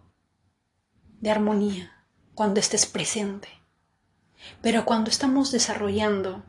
de 1.21 1.29
armonía, 1.29 2.03
cuando 2.33 2.59
estés 2.59 2.87
presente. 2.87 3.47
Pero 4.63 4.85
cuando 4.85 5.11
estamos 5.11 5.51
desarrollando 5.51 6.43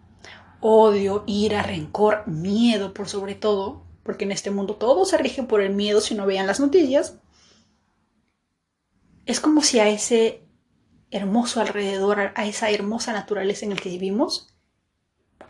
odio, 0.62 1.24
ira, 1.26 1.62
rencor, 1.62 2.26
miedo 2.26 2.94
por 2.94 3.06
sobre 3.06 3.34
todo, 3.34 3.84
porque 4.02 4.24
en 4.24 4.32
este 4.32 4.50
mundo 4.50 4.76
todo 4.76 5.04
se 5.04 5.18
rige 5.18 5.42
por 5.42 5.60
el 5.60 5.74
miedo 5.74 6.00
si 6.00 6.14
no 6.14 6.24
vean 6.24 6.46
las 6.46 6.58
noticias, 6.58 7.18
es 9.26 9.40
como 9.40 9.60
si 9.60 9.78
a 9.78 9.90
ese 9.90 10.48
hermoso 11.10 11.60
alrededor, 11.60 12.32
a 12.34 12.46
esa 12.46 12.70
hermosa 12.70 13.12
naturaleza 13.12 13.66
en 13.66 13.74
la 13.74 13.76
que 13.76 13.90
vivimos, 13.90 14.56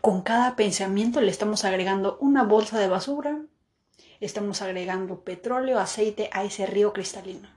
con 0.00 0.22
cada 0.22 0.56
pensamiento 0.56 1.20
le 1.20 1.30
estamos 1.30 1.64
agregando 1.64 2.18
una 2.20 2.42
bolsa 2.42 2.80
de 2.80 2.88
basura, 2.88 3.46
estamos 4.20 4.62
agregando 4.62 5.20
petróleo, 5.20 5.78
aceite 5.78 6.30
a 6.32 6.44
ese 6.44 6.66
río 6.66 6.92
cristalino. 6.92 7.48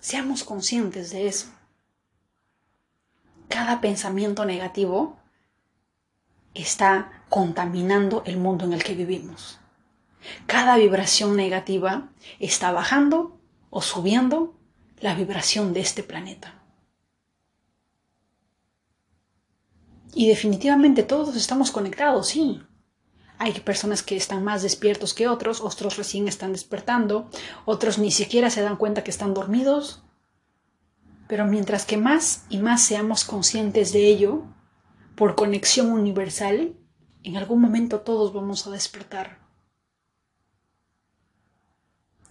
Seamos 0.00 0.44
conscientes 0.44 1.10
de 1.10 1.28
eso. 1.28 1.48
Cada 3.48 3.80
pensamiento 3.80 4.44
negativo 4.44 5.16
está 6.54 7.24
contaminando 7.28 8.22
el 8.26 8.36
mundo 8.36 8.64
en 8.64 8.72
el 8.72 8.82
que 8.82 8.94
vivimos. 8.94 9.58
Cada 10.46 10.76
vibración 10.76 11.36
negativa 11.36 12.08
está 12.38 12.72
bajando 12.72 13.38
o 13.70 13.82
subiendo 13.82 14.54
la 15.00 15.14
vibración 15.14 15.72
de 15.72 15.80
este 15.80 16.02
planeta. 16.02 16.62
Y 20.14 20.28
definitivamente 20.28 21.02
todos 21.02 21.34
estamos 21.36 21.70
conectados, 21.70 22.28
sí. 22.28 22.62
Hay 23.42 23.58
personas 23.58 24.04
que 24.04 24.14
están 24.14 24.44
más 24.44 24.62
despiertos 24.62 25.14
que 25.14 25.26
otros, 25.26 25.62
otros 25.62 25.96
recién 25.96 26.28
están 26.28 26.52
despertando, 26.52 27.28
otros 27.64 27.98
ni 27.98 28.12
siquiera 28.12 28.50
se 28.50 28.62
dan 28.62 28.76
cuenta 28.76 29.02
que 29.02 29.10
están 29.10 29.34
dormidos. 29.34 30.04
Pero 31.26 31.44
mientras 31.44 31.84
que 31.84 31.96
más 31.96 32.44
y 32.50 32.58
más 32.58 32.84
seamos 32.84 33.24
conscientes 33.24 33.92
de 33.92 34.06
ello, 34.06 34.44
por 35.16 35.34
conexión 35.34 35.90
universal, 35.90 36.76
en 37.24 37.36
algún 37.36 37.60
momento 37.60 38.02
todos 38.02 38.32
vamos 38.32 38.64
a 38.68 38.70
despertar. 38.70 39.40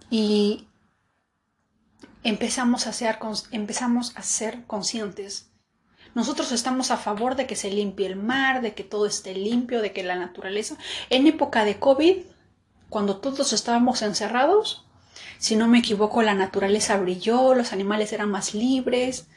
Y 0.10 0.70
empezamos 2.24 2.88
a 2.88 2.94
ser, 2.94 3.20
empezamos 3.52 4.16
a 4.16 4.24
ser 4.24 4.66
conscientes. 4.66 5.51
Nosotros 6.14 6.52
estamos 6.52 6.92
a 6.92 6.98
favor 6.98 7.36
de 7.36 7.48
que 7.48 7.56
se 7.56 7.72
limpie 7.72 8.08
el 8.08 8.16
mar, 8.16 8.62
de 8.62 8.74
que 8.74 8.84
todo 8.84 9.06
esté 9.06 9.34
limpio, 9.34 9.82
de 9.82 9.94
que 9.94 10.04
la 10.04 10.16
naturaleza. 10.16 10.78
En 11.10 11.28
época 11.28 11.64
de 11.64 11.80
COVID, 11.80 12.18
cuando 12.90 13.18
todos 13.18 13.54
estábamos 13.54 14.02
encerrados, 14.02 14.86
si 15.38 15.56
no 15.56 15.68
me 15.68 15.80
equivoco, 15.80 16.22
la 16.22 16.34
naturaleza 16.34 16.98
brilló, 16.98 17.54
los 17.54 17.74
animales 17.74 18.12
eran 18.14 18.30
más 18.30 18.54
libres, 18.54 19.28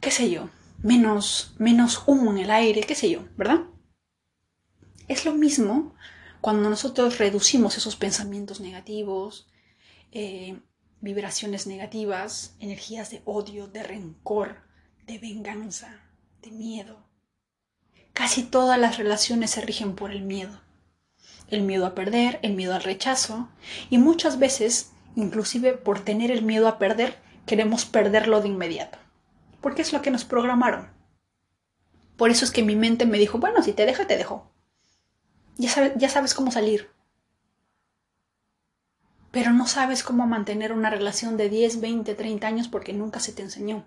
qué 0.00 0.10
sé 0.10 0.30
yo 0.30 0.48
menos, 0.82 1.54
menos 1.58 2.02
humo 2.06 2.30
en 2.30 2.38
el 2.38 2.50
aire, 2.50 2.82
qué 2.82 2.94
sé 2.94 3.10
yo, 3.10 3.24
¿verdad? 3.36 3.60
Es 5.08 5.24
lo 5.24 5.34
mismo 5.34 5.94
cuando 6.40 6.70
nosotros 6.70 7.18
reducimos 7.18 7.76
esos 7.76 7.96
pensamientos 7.96 8.60
negativos, 8.60 9.48
eh, 10.12 10.58
vibraciones 11.00 11.66
negativas, 11.66 12.56
energías 12.60 13.10
de 13.10 13.22
odio, 13.24 13.66
de 13.68 13.82
rencor, 13.82 14.62
de 15.10 15.18
venganza, 15.18 15.88
de 16.40 16.52
miedo. 16.52 16.96
Casi 18.12 18.44
todas 18.44 18.78
las 18.78 18.96
relaciones 18.96 19.50
se 19.50 19.60
rigen 19.60 19.96
por 19.96 20.12
el 20.12 20.22
miedo. 20.22 20.60
El 21.48 21.62
miedo 21.62 21.84
a 21.84 21.96
perder, 21.96 22.38
el 22.42 22.54
miedo 22.54 22.76
al 22.76 22.84
rechazo 22.84 23.48
y 23.88 23.98
muchas 23.98 24.38
veces, 24.38 24.92
inclusive 25.16 25.72
por 25.72 25.98
tener 25.98 26.30
el 26.30 26.42
miedo 26.42 26.68
a 26.68 26.78
perder, 26.78 27.18
queremos 27.44 27.86
perderlo 27.86 28.40
de 28.40 28.46
inmediato. 28.46 28.98
Porque 29.60 29.82
es 29.82 29.92
lo 29.92 30.00
que 30.00 30.12
nos 30.12 30.24
programaron. 30.24 30.90
Por 32.16 32.30
eso 32.30 32.44
es 32.44 32.52
que 32.52 32.62
mi 32.62 32.76
mente 32.76 33.04
me 33.04 33.18
dijo, 33.18 33.38
bueno, 33.38 33.64
si 33.64 33.72
te 33.72 33.86
deja, 33.86 34.06
te 34.06 34.16
dejo. 34.16 34.52
Ya, 35.56 35.92
ya 35.96 36.08
sabes 36.08 36.34
cómo 36.34 36.52
salir. 36.52 36.88
Pero 39.32 39.50
no 39.50 39.66
sabes 39.66 40.04
cómo 40.04 40.28
mantener 40.28 40.72
una 40.72 40.88
relación 40.88 41.36
de 41.36 41.48
10, 41.48 41.80
20, 41.80 42.14
30 42.14 42.46
años 42.46 42.68
porque 42.68 42.92
nunca 42.92 43.18
se 43.18 43.32
te 43.32 43.42
enseñó. 43.42 43.84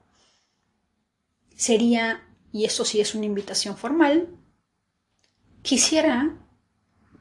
Sería, 1.56 2.24
y 2.51 2.66
eso 2.66 2.86
sí 2.86 2.99
es 2.99 3.16
una 3.16 3.26
invitación 3.26 3.78
formal, 3.78 4.30
quisiera 5.62 6.38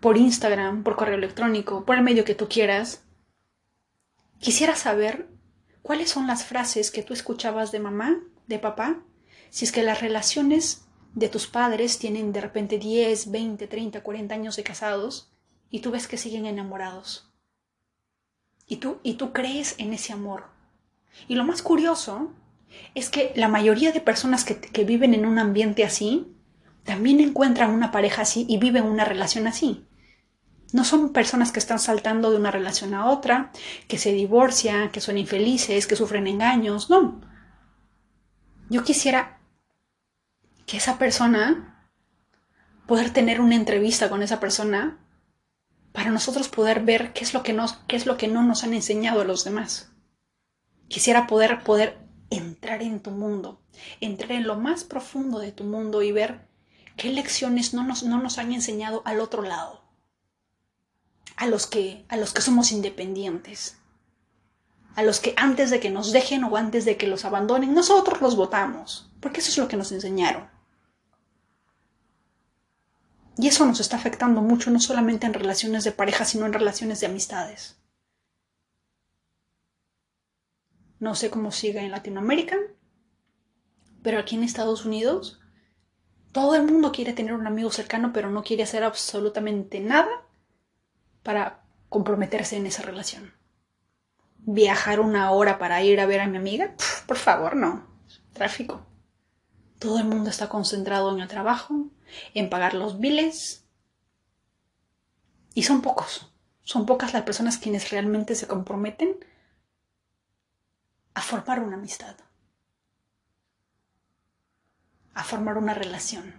por 0.01 0.17
Instagram, 0.17 0.83
por 0.83 0.97
correo 0.97 1.15
electrónico, 1.15 1.85
por 1.85 1.97
el 1.97 2.03
medio 2.03 2.25
que 2.25 2.35
tú 2.35 2.49
quieras, 2.49 3.05
quisiera 4.41 4.75
saber 4.75 5.29
cuáles 5.83 6.11
son 6.11 6.27
las 6.27 6.45
frases 6.45 6.91
que 6.91 7.03
tú 7.03 7.15
escuchabas 7.15 7.71
de 7.71 7.81
mamá, 7.81 8.21
de 8.49 8.59
papá, 8.59 9.05
si 9.51 9.65
es 9.65 9.73
que 9.73 9.83
las 9.83 10.01
relaciones 10.01 10.87
de 11.15 11.29
tus 11.29 11.47
padres 11.47 11.99
tienen 11.99 12.33
de 12.33 12.41
repente 12.41 12.79
10, 12.79 13.31
20, 13.31 13.67
30, 13.67 14.03
40 14.03 14.35
años 14.35 14.57
de 14.57 14.63
casados 14.63 15.31
y 15.71 15.81
tú 15.81 15.91
ves 15.91 16.09
que 16.09 16.17
siguen 16.17 16.47
enamorados. 16.47 17.31
Y 18.67 18.77
tú, 18.77 18.99
y 19.03 19.15
tú 19.15 19.33
crees 19.33 19.75
en 19.79 19.93
ese 19.93 20.13
amor. 20.13 20.47
Y 21.29 21.35
lo 21.35 21.45
más 21.45 21.63
curioso 21.63 22.33
es 22.95 23.09
que 23.09 23.33
la 23.37 23.49
mayoría 23.49 23.93
de 23.93 24.01
personas 24.01 24.45
que, 24.45 24.85
viven 24.85 25.15
en 25.15 25.27
un 25.27 25.39
ambiente 25.39 25.85
así 25.85 26.35
también 26.85 27.21
encuentran 27.21 27.71
una 27.71 27.91
pareja 27.91 28.23
así 28.23 28.45
y 28.49 28.59
viven 28.59 28.85
una 28.85 29.05
relación 29.05 29.47
así. 29.47 29.87
No 30.73 30.85
son 30.85 31.13
personas 31.13 31.53
que 31.53 31.59
están 31.59 31.79
saltando 31.79 32.31
de 32.31 32.39
una 32.39 32.51
relación 32.51 32.95
a 32.95 33.07
otra, 33.07 33.53
que 33.89 33.99
se 33.99 34.13
divorcian, 34.13 34.91
que 34.91 35.01
son 35.01 35.19
infelices, 35.19 35.87
que 35.87 35.97
sufren 35.97 36.27
engaños, 36.27 36.91
no. 36.91 37.21
Yo 38.69 38.83
quisiera 38.83 39.39
que 40.67 40.79
esa 40.79 40.99
persona, 40.99 41.89
poder 42.87 43.11
tener 43.11 43.41
una 43.41 43.55
entrevista 43.55 44.09
con 44.09 44.23
esa 44.23 44.41
persona, 44.41 44.99
para 45.93 46.11
nosotros 46.11 46.49
poder 46.49 46.81
ver 46.81 47.13
qué 47.13 47.23
es 47.23 47.35
lo 47.35 47.43
que, 47.43 47.55
qué 47.87 47.97
es 47.97 48.07
lo 48.07 48.17
que 48.17 48.29
no 48.29 48.43
nos 48.43 48.65
han 48.65 48.73
enseñado 48.73 49.21
a 49.21 49.25
los 49.25 49.45
demás. 49.45 49.93
Quisiera 50.89 51.27
poder, 51.27 51.63
poder 51.63 51.99
entrar 52.37 52.83
en 52.83 53.01
tu 53.01 53.11
mundo, 53.11 53.61
entrar 54.01 54.33
en 54.33 54.47
lo 54.47 54.57
más 54.57 54.85
profundo 54.85 55.39
de 55.39 55.53
tu 55.53 55.65
mundo 55.65 56.03
y 56.03 56.13
ver 56.13 56.47
qué 56.97 57.11
lecciones 57.11 57.75
no 57.75 57.85
nos, 57.85 58.03
no 58.03 58.21
nos 58.21 58.39
han 58.39 58.53
enseñado 58.53 59.03
al 59.05 59.21
otro 59.21 59.43
lado 59.43 59.83
a 61.37 61.47
los 61.47 61.67
que, 61.67 62.05
a 62.09 62.17
los 62.17 62.33
que 62.33 62.43
somos 62.43 62.73
independientes, 62.73 63.77
a 64.95 65.03
los 65.03 65.21
que 65.21 65.35
antes 65.37 65.71
de 65.71 65.81
que 65.81 65.91
nos 65.91 66.13
dejen 66.13 66.45
o 66.45 66.57
antes 66.57 66.85
de 66.85 66.97
que 66.97 67.07
los 67.07 67.25
abandonen, 67.25 67.75
nosotros 67.75 68.21
los 68.21 68.37
votamos, 68.37 69.11
porque 69.21 69.41
eso 69.41 69.51
es 69.51 69.59
lo 69.59 69.69
que 69.69 69.77
nos 69.77 69.93
enseñaron. 69.93 70.49
Y 73.39 73.49
eso 73.49 73.65
nos 73.65 73.81
está 73.81 73.97
afectando 73.97 74.43
mucho, 74.43 74.71
no 74.71 74.79
solamente 74.79 75.27
en 75.27 75.35
relaciones 75.35 75.85
de 75.85 75.93
pareja, 75.93 76.25
sino 76.25 76.47
en 76.47 76.53
relaciones 76.53 77.01
de 77.01 77.07
amistades. 77.07 77.77
No 81.03 81.17
sé 81.17 81.31
cómo 81.31 81.51
sigue 81.51 81.81
en 81.81 81.91
Latinoamérica, 81.91 82.57
pero 84.05 84.21
aquí 84.21 84.37
en 84.37 84.45
Estados 84.45 84.85
Unidos 84.85 85.41
todo 86.31 86.55
el 86.55 86.63
mundo 86.63 86.93
quiere 86.93 87.13
tener 87.13 87.35
un 87.35 87.45
amigo 87.45 87.73
cercano, 87.73 88.13
pero 88.13 88.31
no 88.31 88.45
quiere 88.45 88.63
hacer 88.63 88.85
absolutamente 88.85 89.81
nada 89.81 90.09
para 91.25 91.65
comprometerse 91.89 92.57
en 92.57 92.67
esa 92.67 92.85
relación. 92.85 93.35
Viajar 94.39 95.01
una 95.01 95.33
hora 95.33 95.59
para 95.59 95.83
ir 95.83 95.99
a 95.99 96.07
ver 96.07 96.21
a 96.21 96.29
mi 96.29 96.37
amiga, 96.37 96.77
por 97.09 97.17
favor, 97.17 97.57
no. 97.57 97.85
Tráfico. 98.33 98.87
Todo 99.81 99.99
el 99.99 100.05
mundo 100.05 100.31
está 100.31 100.49
concentrado 100.49 101.13
en 101.13 101.21
el 101.21 101.27
trabajo, 101.27 101.89
en 102.33 102.49
pagar 102.49 102.75
los 102.75 103.01
biles. 103.01 103.67
Y 105.53 105.65
son 105.65 105.83
pocos. 105.83 106.33
Son 106.63 106.87
pocas 106.87 107.13
las 107.13 107.25
personas 107.25 107.59
quienes 107.59 107.91
realmente 107.91 108.37
se 108.37 108.47
comprometen 108.47 109.17
a 111.15 111.21
formar 111.21 111.61
una 111.61 111.77
amistad, 111.77 112.17
a 115.15 115.25
formar 115.25 115.59
una 115.59 115.75
relación, 115.75 116.35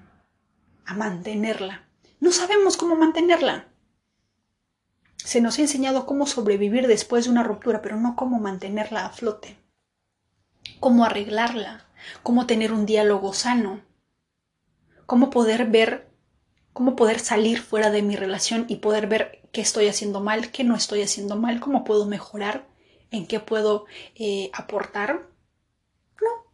a 0.86 0.94
mantenerla. 0.94 1.88
No 2.20 2.32
sabemos 2.32 2.78
cómo 2.78 2.96
mantenerla. 2.96 3.68
Se 5.18 5.42
nos 5.42 5.58
ha 5.58 5.62
enseñado 5.62 6.06
cómo 6.06 6.26
sobrevivir 6.26 6.88
después 6.88 7.26
de 7.26 7.32
una 7.32 7.44
ruptura, 7.44 7.82
pero 7.82 7.98
no 7.98 8.16
cómo 8.16 8.40
mantenerla 8.40 9.06
a 9.06 9.10
flote, 9.10 9.58
cómo 10.80 11.06
arreglarla, 11.06 11.86
cómo 12.24 12.46
tener 12.46 12.74
un 12.74 12.86
diálogo 12.86 13.34
sano, 13.34 13.82
cómo 15.06 15.30
poder 15.30 15.70
ver, 15.70 16.10
cómo 16.74 16.96
poder 16.96 17.20
salir 17.20 17.62
fuera 17.62 17.90
de 17.90 18.02
mi 18.02 18.16
relación 18.16 18.66
y 18.68 18.78
poder 18.78 19.08
ver 19.08 19.48
qué 19.52 19.62
estoy 19.62 19.88
haciendo 19.88 20.20
mal, 20.20 20.52
qué 20.52 20.64
no 20.64 20.76
estoy 20.76 21.04
haciendo 21.04 21.36
mal, 21.36 21.60
cómo 21.60 21.84
puedo 21.84 22.06
mejorar, 22.06 22.68
en 23.14 23.28
qué 23.28 23.40
puedo 23.40 23.86
eh, 24.16 24.50
aportar. 24.54 25.30
No. 26.22 26.52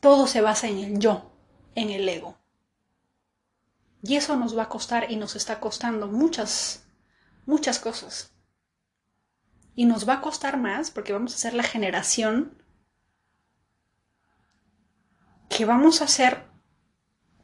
Todo 0.00 0.26
se 0.26 0.40
basa 0.40 0.66
en 0.66 0.78
el 0.78 0.98
yo, 0.98 1.30
en 1.76 1.90
el 1.90 2.08
ego. 2.08 2.38
Y 4.02 4.16
eso 4.16 4.36
nos 4.36 4.56
va 4.56 4.64
a 4.64 4.68
costar 4.68 5.10
y 5.10 5.16
nos 5.16 5.36
está 5.36 5.60
costando 5.60 6.08
muchas 6.08 6.84
muchas 7.46 7.78
cosas. 7.78 8.32
Y 9.74 9.84
nos 9.86 10.08
va 10.08 10.14
a 10.14 10.20
costar 10.20 10.58
más 10.58 10.90
porque 10.90 11.12
vamos 11.12 11.34
a 11.34 11.38
ser 11.38 11.54
la 11.54 11.62
generación 11.62 12.62
que 15.48 15.64
vamos 15.64 16.00
a 16.00 16.08
ser 16.08 16.46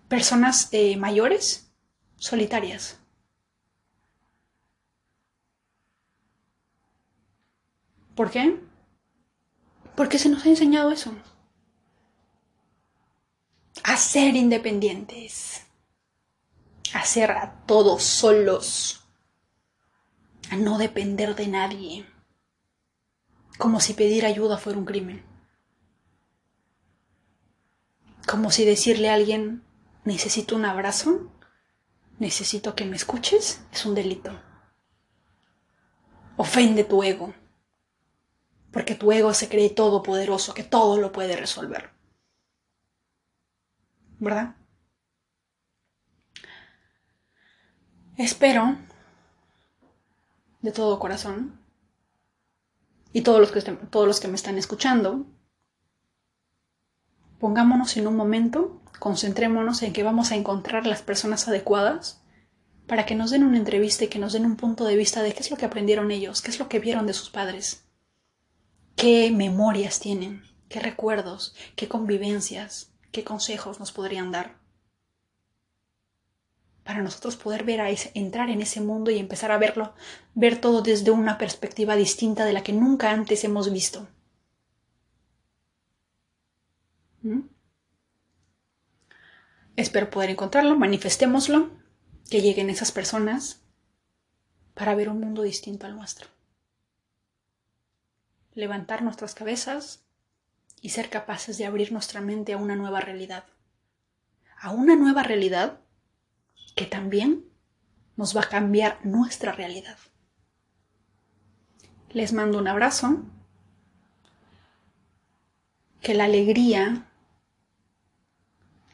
personas 0.08 0.68
eh, 0.72 0.96
mayores 0.96 1.72
solitarias. 2.16 2.99
¿Por 8.14 8.30
qué? 8.30 8.60
Porque 9.96 10.18
se 10.18 10.28
nos 10.28 10.44
ha 10.44 10.48
enseñado 10.48 10.90
eso. 10.90 11.12
A 13.82 13.96
ser 13.96 14.36
independientes. 14.36 15.62
A 16.92 17.04
ser 17.04 17.30
a 17.30 17.64
todos 17.66 18.02
solos 18.02 19.00
a 20.50 20.56
no 20.56 20.78
depender 20.78 21.36
de 21.36 21.46
nadie, 21.46 22.06
como 23.56 23.78
si 23.78 23.94
pedir 23.94 24.26
ayuda 24.26 24.58
fuera 24.58 24.78
un 24.78 24.84
crimen, 24.84 25.24
como 28.26 28.50
si 28.50 28.64
decirle 28.64 29.10
a 29.10 29.14
alguien, 29.14 29.62
necesito 30.04 30.56
un 30.56 30.64
abrazo, 30.64 31.30
necesito 32.18 32.74
que 32.74 32.84
me 32.84 32.96
escuches, 32.96 33.62
es 33.72 33.86
un 33.86 33.94
delito. 33.94 34.32
Ofende 36.36 36.82
tu 36.82 37.04
ego, 37.04 37.32
porque 38.72 38.94
tu 38.94 39.10
ego 39.12 39.34
se 39.34 39.48
cree 39.48 39.70
todopoderoso, 39.70 40.54
que 40.54 40.64
todo 40.64 40.98
lo 40.98 41.12
puede 41.12 41.36
resolver. 41.36 41.90
¿Verdad? 44.18 44.54
Espero 48.16 48.76
de 50.60 50.72
todo 50.72 50.98
corazón, 50.98 51.60
y 53.12 53.22
todos 53.22 53.40
los 53.40 53.50
que, 53.50 53.60
todos 53.62 54.06
los 54.06 54.20
que 54.20 54.28
me 54.28 54.36
están 54.36 54.56
escuchando, 54.56 55.26
pongámonos 57.38 57.96
en 57.96 58.06
un 58.06 58.16
momento, 58.16 58.80
concentrémonos 58.98 59.82
en 59.82 59.92
que 59.92 60.02
vamos 60.02 60.30
a 60.30 60.36
encontrar 60.36 60.86
las 60.86 61.02
personas 61.02 61.48
adecuadas 61.48 62.22
para 62.86 63.06
que 63.06 63.14
nos 63.14 63.30
den 63.30 63.44
una 63.44 63.58
entrevista 63.58 64.04
y 64.04 64.08
que 64.08 64.18
nos 64.18 64.32
den 64.32 64.46
un 64.46 64.56
punto 64.56 64.84
de 64.84 64.96
vista 64.96 65.22
de 65.22 65.32
qué 65.32 65.40
es 65.40 65.50
lo 65.50 65.56
que 65.56 65.64
aprendieron 65.64 66.10
ellos, 66.10 66.42
qué 66.42 66.50
es 66.50 66.58
lo 66.58 66.68
que 66.68 66.78
vieron 66.78 67.06
de 67.06 67.14
sus 67.14 67.30
padres, 67.30 67.84
qué 69.00 69.30
memorias 69.30 69.98
tienen, 69.98 70.42
qué 70.68 70.78
recuerdos, 70.78 71.54
qué 71.74 71.88
convivencias, 71.88 72.92
qué 73.12 73.24
consejos 73.24 73.80
nos 73.80 73.92
podrían 73.92 74.30
dar 74.30 74.60
para 76.84 77.02
nosotros 77.02 77.36
poder 77.36 77.64
ver 77.64 77.80
entrar 78.12 78.50
en 78.50 78.60
ese 78.60 78.82
mundo 78.82 79.10
y 79.10 79.18
empezar 79.18 79.52
a 79.52 79.58
verlo, 79.58 79.94
ver 80.34 80.60
todo 80.60 80.82
desde 80.82 81.12
una 81.12 81.38
perspectiva 81.38 81.96
distinta 81.96 82.44
de 82.44 82.52
la 82.52 82.62
que 82.62 82.74
nunca 82.74 83.10
antes 83.10 83.42
hemos 83.44 83.72
visto. 83.72 84.06
¿Mm? 87.22 87.40
Espero 89.76 90.10
poder 90.10 90.28
encontrarlo, 90.28 90.76
manifestémoslo, 90.76 91.70
que 92.28 92.42
lleguen 92.42 92.68
esas 92.68 92.92
personas 92.92 93.62
para 94.74 94.94
ver 94.94 95.08
un 95.08 95.20
mundo 95.20 95.40
distinto 95.42 95.86
al 95.86 95.96
nuestro. 95.96 96.28
Levantar 98.60 99.02
nuestras 99.02 99.34
cabezas 99.34 100.04
y 100.80 100.90
ser 100.90 101.10
capaces 101.10 101.58
de 101.58 101.66
abrir 101.66 101.92
nuestra 101.92 102.20
mente 102.20 102.52
a 102.52 102.56
una 102.56 102.76
nueva 102.76 103.00
realidad. 103.00 103.44
A 104.60 104.70
una 104.70 104.94
nueva 104.94 105.22
realidad 105.22 105.80
que 106.76 106.86
también 106.86 107.44
nos 108.16 108.36
va 108.36 108.42
a 108.42 108.48
cambiar 108.48 109.04
nuestra 109.04 109.52
realidad. 109.52 109.98
Les 112.10 112.32
mando 112.32 112.58
un 112.58 112.68
abrazo. 112.68 113.24
Que 116.00 116.14
la 116.14 116.24
alegría, 116.24 117.06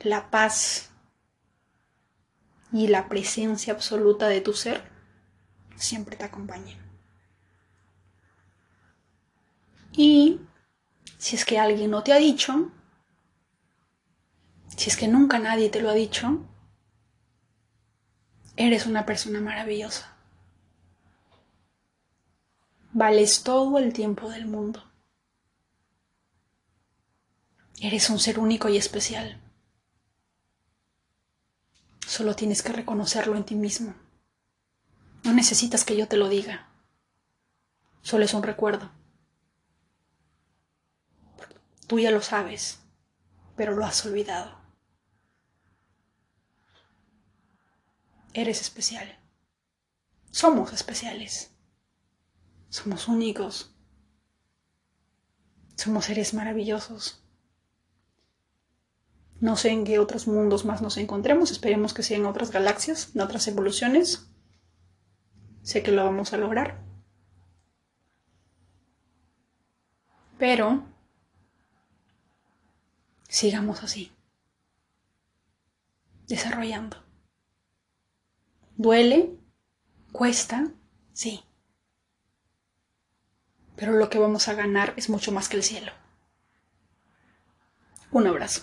la 0.00 0.30
paz 0.30 0.90
y 2.72 2.88
la 2.88 3.08
presencia 3.08 3.72
absoluta 3.72 4.28
de 4.28 4.40
tu 4.40 4.52
ser 4.52 4.82
siempre 5.76 6.16
te 6.16 6.24
acompañen. 6.24 6.85
Y 9.96 10.40
si 11.16 11.36
es 11.36 11.44
que 11.44 11.58
alguien 11.58 11.90
no 11.90 12.02
te 12.02 12.12
ha 12.12 12.16
dicho, 12.16 12.70
si 14.76 14.90
es 14.90 14.96
que 14.96 15.08
nunca 15.08 15.38
nadie 15.38 15.70
te 15.70 15.80
lo 15.80 15.88
ha 15.88 15.94
dicho, 15.94 16.44
eres 18.56 18.86
una 18.86 19.06
persona 19.06 19.40
maravillosa. 19.40 20.14
Vales 22.92 23.42
todo 23.42 23.78
el 23.78 23.92
tiempo 23.92 24.30
del 24.30 24.46
mundo. 24.46 24.82
Eres 27.80 28.08
un 28.08 28.18
ser 28.18 28.38
único 28.38 28.68
y 28.68 28.76
especial. 28.76 29.40
Solo 32.06 32.34
tienes 32.34 32.62
que 32.62 32.72
reconocerlo 32.72 33.36
en 33.36 33.44
ti 33.44 33.54
mismo. 33.54 33.94
No 35.24 35.32
necesitas 35.32 35.84
que 35.84 35.96
yo 35.96 36.08
te 36.08 36.16
lo 36.16 36.28
diga. 36.28 36.68
Solo 38.00 38.24
es 38.24 38.32
un 38.32 38.42
recuerdo. 38.42 38.90
Tú 41.86 42.00
ya 42.00 42.10
lo 42.10 42.20
sabes, 42.20 42.80
pero 43.56 43.74
lo 43.74 43.84
has 43.84 44.04
olvidado. 44.04 44.58
Eres 48.34 48.60
especial. 48.60 49.18
Somos 50.30 50.72
especiales. 50.72 51.52
Somos 52.68 53.08
únicos. 53.08 53.74
Somos 55.76 56.06
seres 56.06 56.34
maravillosos. 56.34 57.22
No 59.40 59.56
sé 59.56 59.70
en 59.70 59.84
qué 59.84 59.98
otros 59.98 60.26
mundos 60.26 60.64
más 60.64 60.82
nos 60.82 60.96
encontremos, 60.96 61.50
esperemos 61.50 61.94
que 61.94 62.02
sea 62.02 62.16
en 62.16 62.26
otras 62.26 62.50
galaxias, 62.50 63.14
en 63.14 63.20
otras 63.20 63.46
evoluciones. 63.48 64.26
Sé 65.62 65.82
que 65.82 65.92
lo 65.92 66.04
vamos 66.04 66.32
a 66.32 66.38
lograr. 66.38 66.82
Pero 70.38 70.84
sigamos 73.28 73.82
así, 73.82 74.12
desarrollando. 76.26 77.02
¿Duele? 78.76 79.38
¿Cuesta? 80.12 80.72
Sí 81.12 81.42
pero 83.76 83.92
lo 83.92 84.08
que 84.08 84.18
vamos 84.18 84.48
a 84.48 84.54
ganar 84.54 84.94
es 84.96 85.08
mucho 85.08 85.30
más 85.30 85.48
que 85.48 85.56
el 85.56 85.62
cielo. 85.62 85.92
Un 88.10 88.26
abrazo. 88.26 88.62